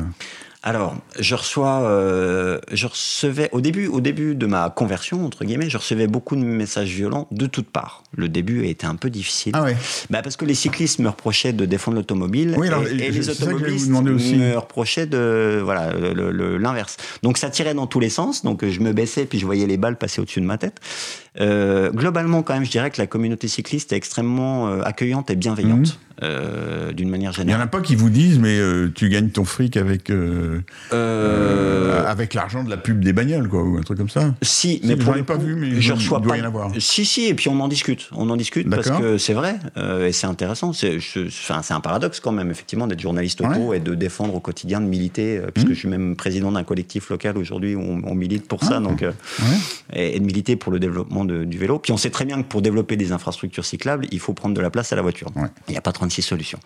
Alors, 0.61 0.95
je 1.19 1.35
reçois, 1.35 1.81
euh, 1.83 2.59
je 2.71 2.87
recevais 2.87 3.49
au 3.51 3.61
début, 3.61 3.87
au 3.87 3.99
début 4.01 4.35
de 4.35 4.45
ma 4.45 4.69
conversion 4.69 5.25
entre 5.25 5.43
guillemets, 5.45 5.69
je 5.69 5.77
recevais 5.77 6.07
beaucoup 6.07 6.35
de 6.35 6.41
messages 6.43 6.89
violents 6.93 7.27
de 7.31 7.47
toutes 7.47 7.69
parts. 7.69 8.02
Le 8.15 8.29
début 8.29 8.61
a 8.63 8.67
été 8.67 8.85
un 8.85 8.95
peu 8.95 9.09
difficile. 9.09 9.51
Ah 9.55 9.63
ouais. 9.63 9.75
Bah 10.09 10.21
parce 10.21 10.35
que 10.37 10.45
les 10.45 10.53
cyclistes 10.53 10.99
me 10.99 11.09
reprochaient 11.09 11.53
de 11.53 11.65
défendre 11.65 11.97
l'automobile 11.97 12.53
Oui, 12.57 12.67
et, 12.67 13.05
et 13.07 13.11
je- 13.11 13.17
les 13.19 13.29
automobilistes 13.29 13.91
aussi. 13.91 14.35
me 14.35 14.55
reprochaient 14.55 15.05
de 15.07 15.59
voilà 15.63 15.91
l'inverse. 16.59 16.97
Donc 17.23 17.37
ça 17.37 17.49
tirait 17.49 17.73
dans 17.73 17.87
tous 17.87 17.99
les 17.99 18.09
sens. 18.09 18.43
Donc 18.43 18.63
je 18.67 18.79
me 18.81 18.93
baissais 18.93 19.25
puis 19.25 19.39
je 19.39 19.45
voyais 19.45 19.65
les 19.67 19.77
balles 19.77 19.97
passer 19.97 20.21
au-dessus 20.21 20.41
de 20.41 20.45
ma 20.45 20.57
tête. 20.57 20.79
Euh, 21.41 21.89
globalement, 21.89 22.43
quand 22.43 22.53
même, 22.53 22.63
je 22.65 22.69
dirais 22.69 22.91
que 22.91 23.01
la 23.01 23.07
communauté 23.07 23.47
cycliste 23.47 23.91
est 23.91 23.95
extrêmement 23.95 24.67
euh, 24.67 24.81
accueillante 24.83 25.31
et 25.31 25.35
bienveillante. 25.35 25.97
euh, 26.21 26.91
d'une 26.93 27.09
manière 27.09 27.31
Il 27.31 27.37
n'y 27.39 27.53
en 27.53 27.57
générale. 27.57 27.61
a 27.63 27.67
pas 27.67 27.81
qui 27.81 27.95
vous 27.95 28.11
disent, 28.11 28.37
mais 28.37 28.55
euh, 28.59 28.91
tu 28.93 29.09
gagnes 29.09 29.29
ton 29.29 29.43
fric 29.43 29.75
avec, 29.75 30.11
euh, 30.11 32.03
avec 32.05 32.33
l'argent 32.35 32.63
de 32.63 32.69
la 32.69 32.77
pub 32.77 33.03
des 33.03 33.13
bagnoles, 33.13 33.49
quoi, 33.49 33.63
ou 33.63 33.77
un 33.77 33.81
truc 33.81 33.97
comme 33.97 34.09
ça. 34.09 34.33
Si, 34.41 34.79
Si, 34.79 34.81
mais 34.85 34.95
pour 34.95 35.05
j'en 35.07 35.13
le 35.13 35.19
ai 35.19 35.23
pas 35.23 35.35
coup, 35.37 35.41
vu, 35.45 35.55
mais 35.55 35.81
je 35.81 35.93
reçois 35.93 36.19
doit 36.19 36.33
pas. 36.33 36.37
y 36.37 36.41
en 36.41 36.45
avoir. 36.45 36.71
Si, 36.77 37.05
si, 37.05 37.25
et 37.25 37.33
puis 37.33 37.49
on 37.49 37.59
en 37.59 37.67
discute. 37.67 38.02
On 38.11 38.29
en 38.29 38.35
discute 38.35 38.69
parce 38.69 38.89
que 38.89 39.17
c'est 39.17 39.33
vrai 39.33 39.55
euh, 39.77 40.07
et 40.07 40.11
c'est 40.11 40.27
intéressant. 40.27 40.73
C'est, 40.73 40.97
un 41.69 41.79
paradoxe 41.79 42.19
quand 42.19 42.31
même, 42.31 42.51
effectivement, 42.51 42.87
d'être 42.87 42.99
journaliste 42.99 43.41
auto 43.41 43.73
et 43.73 43.79
de 43.79 43.95
défendre 43.95 44.35
au 44.35 44.39
quotidien, 44.39 44.81
de 44.81 44.85
militer, 44.85 45.37
euh, 45.37 45.47
puisque 45.53 45.69
Mhm. 45.69 45.73
je 45.73 45.79
suis 45.79 45.87
même 45.87 46.15
président 46.15 46.51
d'un 46.51 46.63
collectif 46.63 47.09
local 47.09 47.37
aujourd'hui 47.37 47.75
où 47.75 47.81
on, 47.81 48.01
on 48.05 48.15
milite 48.15 48.47
pour 48.47 48.63
ça, 48.63 48.75
Ah. 48.77 48.79
donc 48.79 49.01
euh, 49.03 49.11
Ouais. 49.39 49.55
et, 49.93 50.15
et 50.15 50.19
de 50.19 50.25
militer 50.25 50.55
pour 50.55 50.71
le 50.71 50.79
développement 50.79 51.25
de- 51.25 51.43
du 51.43 51.57
vélo. 51.57 51.79
Puis 51.79 51.91
on 51.91 51.97
sait 51.97 52.09
très 52.09 52.25
bien 52.25 52.41
que 52.41 52.47
pour 52.47 52.61
développer 52.61 52.95
des 52.97 53.11
infrastructures 53.11 53.65
cyclables, 53.65 54.05
il 54.11 54.19
faut 54.19 54.33
prendre 54.33 54.55
de 54.55 54.61
la 54.61 54.69
place 54.69 54.91
à 54.93 54.95
la 54.95 55.01
voiture. 55.01 55.31
Ouais. 55.35 55.47
Il 55.67 55.71
n'y 55.71 55.77
a 55.77 55.81
pas 55.81 55.91
36 55.91 56.21
solutions. 56.21 56.59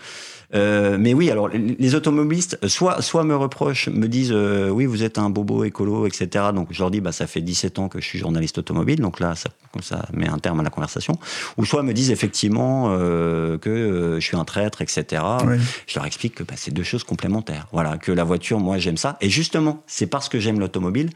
Mais 0.54 1.14
oui, 1.14 1.30
alors 1.30 1.50
les 1.50 1.96
automobilistes, 1.96 2.58
soit, 2.68 3.02
soit 3.02 3.24
me 3.26 3.36
reprochent, 3.36 3.90
me 3.90 4.08
disent 4.08 4.32
oui, 4.34 4.86
vous 4.86 5.04
êtes 5.04 5.18
un 5.18 5.30
bobo 5.30 5.64
écolo, 5.66 6.08
etc. 6.08 6.46
Donc 6.54 6.70
je 6.72 6.80
leur 6.80 6.90
dis 6.92 7.02
bah, 7.02 7.12
ça 7.12 7.28
fait 7.28 7.42
17 7.42 7.80
ans 7.80 7.90
que 7.90 8.00
je 8.00 8.06
suis 8.06 8.18
journaliste 8.20 8.58
automobile, 8.58 9.00
donc 9.02 9.20
là 9.20 9.36
ça, 9.36 9.50
ça 9.82 10.06
met 10.14 10.28
un 10.30 10.40
terme 10.40 10.60
à 10.60 10.64
la 10.64 10.70
conversation. 10.70 11.18
Ou 11.58 11.66
soit 11.66 11.84
me 11.84 11.94
disent 11.94 12.12
effectivement 12.12 12.88
euh, 12.90 13.58
que 13.58 13.70
euh, 13.70 14.20
je 14.20 14.26
suis 14.26 14.38
un 14.38 14.46
traître, 14.46 14.82
etc. 14.82 15.22
Je 15.88 15.96
leur 15.96 16.06
explique 16.06 16.36
que 16.36 16.44
bah, 16.44 16.54
c'est 16.56 16.74
deux 16.74 16.84
choses 16.84 17.04
complémentaires. 17.04 17.68
Voilà, 17.72 17.98
que 17.98 18.12
la 18.12 18.24
voiture, 18.24 18.60
moi 18.60 18.78
j'aime 18.78 18.98
ça. 18.98 19.18
Et 19.22 19.30
justement, 19.30 19.84
c'est 19.88 20.08
parce 20.08 20.30
que 20.30 20.40
j'aime 20.40 20.60
l'automobile 20.60 21.10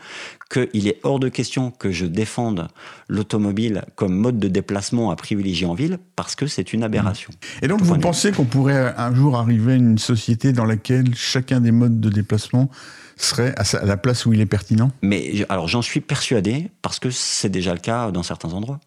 qu'il 0.51 0.87
est 0.87 0.99
hors 1.03 1.19
de 1.19 1.29
question 1.29 1.71
que 1.71 1.91
je 1.91 2.05
défende 2.05 2.67
l'automobile 3.07 3.83
comme 3.95 4.13
mode 4.13 4.39
de 4.39 4.47
déplacement 4.47 5.11
à 5.11 5.15
privilégier 5.15 5.67
en 5.67 5.73
ville, 5.73 5.99
parce 6.15 6.35
que 6.35 6.47
c'est 6.47 6.73
une 6.73 6.83
aberration. 6.83 7.31
Et 7.61 7.67
donc, 7.67 7.81
vous 7.81 7.97
pensez 7.97 8.31
qu'on 8.31 8.45
pourrait 8.45 8.93
un 8.97 9.13
jour 9.13 9.37
arriver 9.37 9.73
à 9.73 9.75
une 9.75 9.97
société 9.97 10.53
dans 10.53 10.65
laquelle 10.65 11.15
chacun 11.15 11.61
des 11.61 11.71
modes 11.71 11.99
de 11.99 12.09
déplacement 12.09 12.69
serait 13.17 13.53
à, 13.57 13.85
la 13.85 13.97
place 13.97 14.25
où 14.25 14.33
il 14.33 14.41
est 14.41 14.45
pertinent? 14.45 14.91
Mais 15.01 15.45
alors 15.49 15.67
j'en 15.67 15.81
suis 15.81 16.01
persuadé 16.01 16.71
parce 16.81 16.99
que 16.99 17.09
c'est 17.09 17.49
déjà 17.49 17.73
le 17.73 17.79
cas 17.79 18.11
dans 18.11 18.23
certains 18.23 18.53
endroits. 18.53 18.79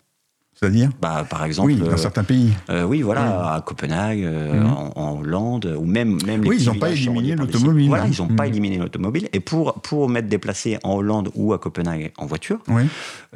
C'est-à-dire 0.55 0.91
Bah, 1.01 1.27
par 1.29 1.45
exemple, 1.45 1.67
Oui, 1.73 1.77
dans 1.77 1.87
euh, 1.87 1.97
certains 1.97 2.25
pays. 2.25 2.53
euh, 2.71 2.85
oui, 2.85 3.03
voilà, 3.03 3.55
à 3.55 3.61
Copenhague, 3.61 4.23
euh, 4.23 4.61
Mhm. 4.61 4.67
en, 4.67 4.93
en 4.97 5.21
Hollande, 5.21 5.77
ou 5.79 5.85
même 5.85 6.19
même 6.25 6.43
les 6.43 6.49
Oui, 6.49 6.57
ils 6.61 6.67
n'ont 6.67 6.75
pas 6.79 6.91
éliminé 6.91 7.35
l'automobile. 7.37 7.89
Voilà, 7.89 8.05
hein. 8.05 8.11
ils 8.13 8.21
n'ont 8.23 8.29
pas 8.29 8.45
Mhm. 8.45 8.51
éliminé 8.51 8.79
l'automobile. 8.79 9.29
Et 9.33 9.41
pour 9.41 9.75
pour 9.83 10.09
m'être 10.09 10.29
déplacé 10.29 10.79
en 10.85 10.95
Hollande 10.95 11.31
ou 11.35 11.53
à 11.53 11.59
Copenhague 11.59 12.13
en 12.19 12.27
voiture, 12.27 12.61
Oui. 12.69 12.83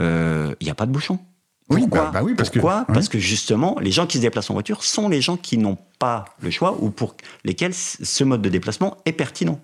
euh, 0.00 0.54
il 0.60 0.64
n'y 0.64 0.70
a 0.70 0.74
pas 0.74 0.86
de 0.86 0.92
bouchon. 0.92 1.18
Oui, 1.70 1.80
Pourquoi 1.80 2.04
bah- 2.04 2.10
bah 2.14 2.20
oui, 2.22 2.34
parce 2.34 2.48
que- 2.48 2.60
Pourquoi 2.60 2.78
ouais. 2.88 2.94
Parce 2.94 3.08
que 3.10 3.18
justement, 3.18 3.76
les 3.80 3.90
gens 3.90 4.06
qui 4.06 4.16
se 4.16 4.22
déplacent 4.22 4.48
en 4.48 4.54
voiture 4.54 4.82
sont 4.84 5.08
les 5.08 5.20
gens 5.20 5.36
qui 5.36 5.58
n'ont 5.58 5.76
pas 5.98 6.24
le 6.42 6.50
choix 6.50 6.76
ou 6.80 6.90
pour 6.90 7.16
lesquels 7.44 7.74
ce 7.74 8.24
mode 8.24 8.42
de 8.42 8.48
déplacement 8.48 8.96
est 9.04 9.12
pertinent. 9.12 9.60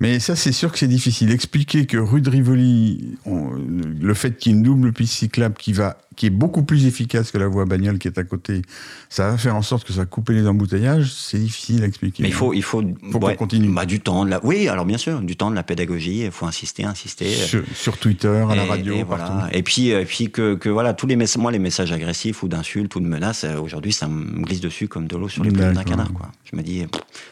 Mais 0.00 0.20
ça, 0.20 0.36
c'est 0.36 0.52
sûr 0.52 0.72
que 0.72 0.78
c'est 0.78 0.88
difficile. 0.88 1.30
Expliquer 1.30 1.86
que 1.86 1.96
rue 1.96 2.20
de 2.20 2.28
Rivoli, 2.28 3.16
on- 3.24 3.50
le 3.54 4.14
fait 4.14 4.36
qu'il 4.36 4.52
y 4.52 4.54
ait 4.54 4.58
une 4.58 4.62
double 4.64 4.92
piste 4.92 5.14
cyclable 5.14 5.54
qui, 5.58 5.72
va, 5.72 5.96
qui 6.16 6.26
est 6.26 6.30
beaucoup 6.30 6.64
plus 6.64 6.84
efficace 6.86 7.30
que 7.30 7.38
la 7.38 7.46
voie 7.48 7.64
bagnole 7.64 7.98
qui 7.98 8.06
est 8.08 8.18
à 8.18 8.24
côté, 8.24 8.60
ça 9.08 9.30
va 9.30 9.38
faire 9.38 9.56
en 9.56 9.62
sorte 9.62 9.86
que 9.86 9.94
ça 9.94 10.00
va 10.00 10.04
couper 10.06 10.34
les 10.34 10.46
embouteillages, 10.46 11.10
c'est 11.14 11.38
difficile 11.38 11.82
à 11.82 11.86
expliquer. 11.86 12.22
Mais 12.24 12.28
il 12.28 12.34
faut, 12.34 12.52
il 12.52 12.62
faut, 12.62 12.82
Faut 13.10 13.18
qu'on 13.20 13.34
continue. 13.36 13.72
bah, 13.72 13.86
du 13.86 14.00
temps. 14.00 14.26
De 14.26 14.30
la, 14.30 14.44
oui, 14.44 14.68
alors 14.68 14.84
bien 14.84 14.98
sûr, 14.98 15.22
du 15.22 15.34
temps, 15.36 15.50
de 15.50 15.54
la 15.56 15.62
pédagogie. 15.62 16.24
Il 16.24 16.30
faut 16.30 16.44
insister, 16.46 16.84
insister. 16.84 17.30
Sur, 17.30 17.62
sur 17.74 17.96
Twitter, 17.96 18.44
à 18.50 18.54
la 18.54 18.64
radio, 18.66 18.96
et 18.96 19.04
partout. 19.04 19.32
voilà. 19.32 19.48
Et 19.56 19.62
puis, 19.62 19.88
et 19.88 20.04
puis 20.04 20.30
que, 20.30 20.56
que 20.56 20.68
voilà, 20.68 20.92
tous 20.92 21.06
les 21.06 21.16
messages, 21.16 21.40
moi, 21.40 21.52
les 21.52 21.58
messages 21.58 21.92
agressifs 21.92 22.42
ou 22.42 22.48
d'insultes 22.48 22.94
ou 22.96 23.00
de 23.00 23.06
menaces, 23.06 23.44
euh, 23.44 23.58
aujourd'hui, 23.60 23.94
ça 23.94 24.08
me 24.08 24.42
glisse 24.42 24.60
dessus 24.60 24.88
comme 24.88 25.06
de 25.06 25.16
l'eau 25.16 25.28
sur 25.30 25.42
les 25.42 25.50
plumes 25.50 25.64
d'un 25.72 25.84
canard, 25.84 26.12
quoi. 26.12 26.30
Je 26.44 26.56
me 26.56 26.62
dis, 26.62 26.86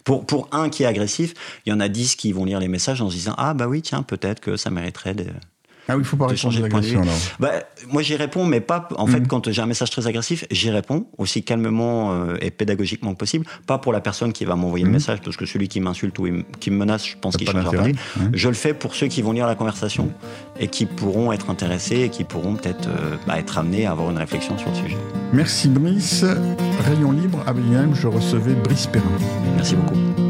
pour, 0.04 0.26
pour 0.26 0.48
un 0.52 0.68
qui 0.68 0.82
est 0.82 0.86
agressif, 0.86 1.34
il 1.66 1.70
y 1.70 1.72
en 1.72 1.80
a 1.80 1.88
dix 1.88 2.16
qui 2.16 2.32
vont 2.32 2.44
lire 2.44 2.60
les 2.60 2.68
messages 2.68 3.00
en 3.00 3.10
se 3.10 3.14
disant, 3.14 3.34
ah, 3.38 3.54
bah 3.54 3.68
oui, 3.68 3.82
tiens, 3.82 4.02
peut-être 4.02 4.40
que 4.40 4.56
ça 4.56 4.70
mériterait 4.70 5.14
de, 5.14 5.26
Ah 5.88 5.96
oui, 5.96 6.02
il 6.02 6.06
faut 6.06 6.16
pas 6.16 6.26
répondre 6.26 6.54
de 6.58 6.68
point 6.68 6.80
de 6.80 6.86
vue. 6.86 6.98
Bah, 7.38 7.52
moi, 7.88 8.02
j'y 8.02 8.16
réponds, 8.16 8.44
mais 8.46 8.60
pas. 8.60 8.88
En 8.96 9.06
fait, 9.06 9.26
quand 9.26 9.50
j'ai 9.50 9.62
un 9.62 9.66
message 9.66 9.90
très 9.90 10.06
agressif, 10.06 10.44
j'y 10.50 10.70
réponds 10.70 11.06
aussi 11.18 11.42
calmement 11.42 12.12
euh, 12.12 12.36
et 12.40 12.50
pédagogiquement 12.50 13.12
que 13.12 13.18
possible. 13.18 13.46
Pas 13.66 13.78
pour 13.78 13.92
la 13.92 14.00
personne 14.00 14.32
qui 14.32 14.44
va 14.44 14.56
m'envoyer 14.56 14.84
le 14.84 14.90
message, 14.90 15.20
parce 15.22 15.36
que 15.36 15.46
celui 15.46 15.68
qui 15.68 15.80
m'insulte 15.80 16.18
ou 16.18 16.26
qui 16.60 16.70
me 16.70 16.76
menace, 16.76 17.06
je 17.06 17.16
pense 17.20 17.36
qu'il 17.36 17.46
d'intérêt, 17.46 17.92
d'avis. 17.92 17.98
hein. 18.20 18.30
Je 18.32 18.48
le 18.48 18.54
fais 18.54 18.74
pour 18.74 18.94
ceux 18.94 19.06
qui 19.08 19.22
vont 19.22 19.32
lire 19.32 19.46
la 19.46 19.54
conversation 19.54 20.10
et 20.58 20.68
qui 20.68 20.86
pourront 20.86 21.32
être 21.32 21.50
intéressés 21.50 22.00
et 22.00 22.08
qui 22.08 22.24
pourront 22.24 22.56
peut-être 22.56 22.88
euh, 22.88 23.16
bah, 23.26 23.38
être 23.38 23.58
amenés 23.58 23.86
à 23.86 23.92
avoir 23.92 24.10
une 24.10 24.18
réflexion 24.18 24.56
sur 24.58 24.68
le 24.70 24.74
sujet. 24.76 24.96
Merci 25.32 25.68
Brice. 25.68 26.24
Rayon 26.80 27.12
libre, 27.12 27.42
à 27.46 27.54
je 27.94 28.06
recevais 28.06 28.54
Brice 28.54 28.86
Perrin. 28.86 29.04
Merci 29.56 29.76
beaucoup. 29.76 30.23